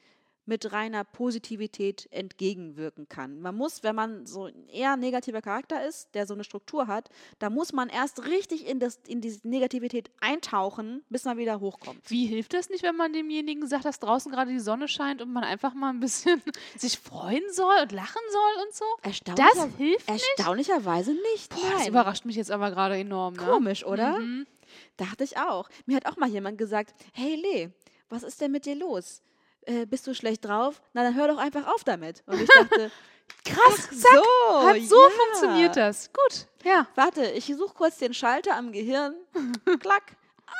mit 0.50 0.72
reiner 0.72 1.04
Positivität 1.04 2.08
entgegenwirken 2.10 3.08
kann. 3.08 3.40
Man 3.40 3.54
muss, 3.54 3.84
wenn 3.84 3.94
man 3.94 4.26
so 4.26 4.46
ein 4.46 4.68
eher 4.68 4.96
negativer 4.96 5.40
Charakter 5.42 5.86
ist, 5.86 6.12
der 6.16 6.26
so 6.26 6.34
eine 6.34 6.42
Struktur 6.42 6.88
hat, 6.88 7.08
da 7.38 7.50
muss 7.50 7.72
man 7.72 7.88
erst 7.88 8.26
richtig 8.26 8.66
in, 8.66 8.80
das, 8.80 8.98
in 9.06 9.20
diese 9.20 9.46
Negativität 9.46 10.10
eintauchen, 10.20 11.04
bis 11.08 11.24
man 11.24 11.38
wieder 11.38 11.60
hochkommt. 11.60 12.00
Wie 12.10 12.26
hilft 12.26 12.52
das 12.52 12.68
nicht, 12.68 12.82
wenn 12.82 12.96
man 12.96 13.12
demjenigen 13.12 13.68
sagt, 13.68 13.84
dass 13.84 14.00
draußen 14.00 14.32
gerade 14.32 14.50
die 14.50 14.58
Sonne 14.58 14.88
scheint 14.88 15.22
und 15.22 15.32
man 15.32 15.44
einfach 15.44 15.72
mal 15.72 15.90
ein 15.90 16.00
bisschen 16.00 16.42
sich 16.76 16.98
freuen 16.98 17.44
soll 17.52 17.76
und 17.82 17.92
lachen 17.92 18.22
soll 18.32 18.64
und 18.66 18.74
so? 18.74 18.84
Erstaunlicher, 19.02 19.54
Das 19.54 19.76
hilft 19.76 20.10
nicht? 20.10 20.26
erstaunlicherweise 20.36 21.12
nicht. 21.32 21.50
Boah, 21.50 21.70
das 21.78 21.86
überrascht 21.86 22.24
mich 22.24 22.34
jetzt 22.34 22.50
aber 22.50 22.72
gerade 22.72 22.96
enorm. 22.98 23.34
Ne? 23.34 23.44
Komisch, 23.44 23.86
oder? 23.86 24.18
Mhm. 24.18 24.48
Dachte 24.96 25.22
ich 25.22 25.36
auch. 25.38 25.68
Mir 25.86 25.94
hat 25.96 26.06
auch 26.06 26.16
mal 26.16 26.28
jemand 26.28 26.58
gesagt, 26.58 26.92
hey 27.12 27.36
Lee, 27.36 27.70
was 28.08 28.24
ist 28.24 28.40
denn 28.40 28.50
mit 28.50 28.66
dir 28.66 28.74
los? 28.74 29.22
Äh, 29.70 29.86
bist 29.86 30.06
du 30.06 30.14
schlecht 30.14 30.44
drauf? 30.44 30.82
Na, 30.94 31.04
dann 31.04 31.14
hör 31.14 31.28
doch 31.28 31.38
einfach 31.38 31.66
auf 31.68 31.84
damit. 31.84 32.24
Und 32.26 32.40
ich 32.40 32.48
dachte, 32.48 32.90
Krass, 33.44 33.88
ach 33.88 33.94
zack, 33.94 34.24
so, 34.24 34.66
hat 34.66 34.82
so 34.82 34.96
ja. 34.96 35.08
funktioniert 35.10 35.76
das. 35.76 36.10
Gut, 36.12 36.46
ja. 36.64 36.86
Warte, 36.96 37.24
ich 37.30 37.46
suche 37.46 37.74
kurz 37.74 37.98
den 37.98 38.12
Schalter 38.12 38.56
am 38.56 38.72
Gehirn. 38.72 39.14
Klack. 39.80 40.16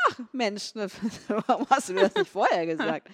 Ach, 0.06 0.20
Mensch, 0.32 0.76
ne, 0.76 0.86
warum 1.28 1.66
hast 1.68 1.88
du 1.88 1.94
mir 1.94 2.02
das 2.02 2.14
nicht 2.14 2.30
vorher 2.30 2.64
gesagt? 2.64 3.08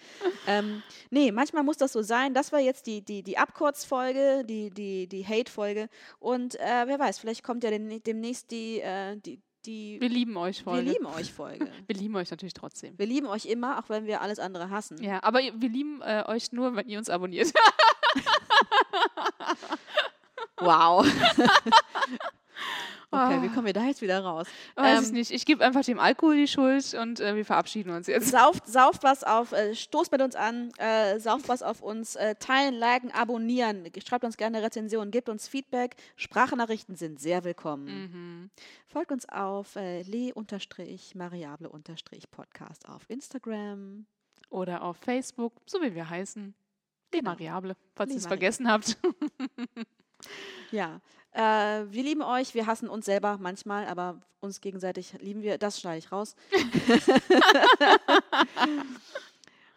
ähm, 0.47 0.83
nee, 1.09 1.33
manchmal 1.33 1.63
muss 1.63 1.79
das 1.79 1.93
so 1.93 2.03
sein. 2.03 2.35
Das 2.35 2.53
war 2.53 2.61
jetzt 2.61 2.87
die, 2.87 3.01
die, 3.01 3.23
die 3.23 3.39
Abkurzfolge, 3.39 4.45
die, 4.45 4.69
die, 4.71 5.07
die 5.09 5.27
Hate-Folge. 5.27 5.89
Und 6.19 6.57
äh, 6.57 6.85
wer 6.87 6.99
weiß, 6.99 7.19
vielleicht 7.19 7.43
kommt 7.43 7.65
ja 7.65 7.71
dem, 7.71 8.03
demnächst 8.03 8.51
die, 8.51 8.81
äh, 8.81 9.17
die, 9.17 9.41
die 9.67 10.01
Wir 10.01 10.09
lieben 10.09 10.37
euch, 10.37 10.59
Wir 10.61 10.65
Folge. 10.65 10.91
lieben 10.91 11.07
euch 11.07 11.33
Folge. 11.33 11.71
Wir 11.87 11.97
lieben 11.97 12.17
euch 12.17 12.31
natürlich 12.31 12.55
trotzdem. 12.55 12.99
Wir 12.99 13.07
lieben 13.07 13.27
euch 13.27 13.47
immer, 13.47 13.79
auch 13.79 13.89
wenn 13.89 14.07
wir 14.07 14.21
alles 14.23 14.39
andere 14.39 14.71
hassen. 14.71 15.03
Ja, 15.03 15.23
aber 15.23 15.41
wir 15.41 15.69
lieben 15.69 16.01
äh, 16.03 16.25
euch 16.27 16.53
nur, 16.53 16.75
wenn 16.77 16.89
ihr 16.89 16.99
uns 16.99 17.11
abonniert. 17.11 17.53
Wow. 20.59 21.07
okay, 23.11 23.37
Ah. 23.39 23.43
wie 23.43 23.49
kommen 23.49 23.67
wir 23.67 23.73
da 23.73 23.85
jetzt 23.85 24.03
wieder 24.03 24.21
raus? 24.21 24.47
Weiß 24.75 24.99
Ähm, 24.99 25.05
ich 25.05 25.13
nicht. 25.13 25.31
Ich 25.31 25.47
gebe 25.47 25.65
einfach 25.65 25.83
dem 25.85 25.99
Alkohol 25.99 26.37
die 26.37 26.49
Schuld 26.49 26.93
und 26.95 27.21
äh, 27.21 27.35
wir 27.37 27.45
verabschieden 27.45 27.91
uns 27.91 28.07
jetzt. 28.07 28.29
Sauft, 28.31 28.67
sauft 28.67 29.03
was 29.03 29.25
auf, 29.25 29.53
äh, 29.53 29.75
stoßt 29.75 30.11
mit 30.13 30.21
uns 30.23 30.35
an, 30.37 30.71
äh, 30.79 31.19
sauft 31.21 31.49
was 31.49 31.63
auf 31.63 31.81
uns, 31.83 32.17
äh, 32.17 32.35
teilen, 32.37 32.75
liken, 32.75 33.11
abonnieren, 33.13 33.85
schreibt 34.07 34.25
uns 34.25 34.37
gerne 34.37 34.63
Rezensionen, 34.63 35.11
gebt 35.11 35.29
uns 35.29 35.49
Feedback. 35.49 35.97
Sprachnachrichten 36.17 36.97
sind 36.97 37.21
sehr 37.21 37.45
willkommen. 37.45 37.87
Mhm. 37.87 38.51
Folgt 38.87 39.13
uns 39.13 39.29
auf 39.29 39.77
äh, 39.77 40.03
le-mariable-podcast 40.03 42.89
auf 42.89 43.03
Instagram. 43.09 44.07
Oder 44.49 44.83
auf 44.83 44.97
Facebook, 44.99 45.53
so 45.67 45.83
wie 45.83 45.93
wir 45.95 46.09
heißen. 46.09 46.55
Genau. 47.11 47.31
Variable, 47.33 47.75
falls 47.95 48.09
Die 48.11 48.15
ihr 48.17 48.21
es 48.21 48.27
vergessen 48.27 48.69
habt. 48.71 48.97
Ja, 50.71 51.01
äh, 51.37 51.85
wir 51.93 52.03
lieben 52.03 52.23
euch, 52.23 52.55
wir 52.55 52.67
hassen 52.67 52.89
uns 52.89 53.05
selber 53.07 53.39
manchmal, 53.41 53.87
aber 53.87 54.21
uns 54.41 54.61
gegenseitig 54.61 55.15
lieben 55.21 55.43
wir. 55.43 55.59
Das 55.59 55.79
schneide 55.81 55.99
ich 55.99 56.11
raus. 56.13 56.35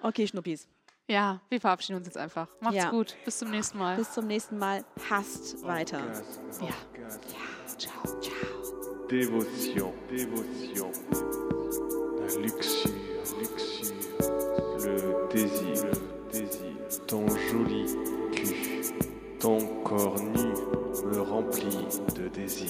okay, 0.01 0.27
Schnuppis. 0.27 0.67
ja, 1.07 1.41
wir 1.49 1.59
verabschieden 1.59 1.97
uns 1.97 2.07
jetzt 2.07 2.17
einfach. 2.17 2.47
Macht's 2.61 2.77
Ja. 2.77 2.89
gut. 2.91 3.15
Bis 3.25 3.37
zum 3.39 3.49
nächsten 3.51 3.77
Mal. 3.77 3.95
Bis 3.97 4.11
zum 4.13 4.27
nächsten 4.27 4.57
Mal. 4.57 4.83
Hasst 5.09 5.63
weiter. 5.65 5.99
Orgasme, 5.99 6.67
Ja. 6.67 6.73
orgasme. 6.93 7.21
Ciao, 7.77 8.03
ciao. 8.21 9.07
Dévotion, 9.09 9.93
dévotion. 10.09 10.91
La 12.19 12.27
luxure, 12.41 12.93
luxure. 13.39 13.95
Le 14.85 15.27
désir, 15.33 15.85
le 15.85 16.31
désir. 16.31 16.75
Ton 17.07 17.25
joli 17.49 17.85
cul, 18.35 18.93
ton 19.39 19.59
corps 19.83 20.21
me 20.21 20.38
remplit 21.29 22.01
de 22.15 22.27
désir. 22.27 22.67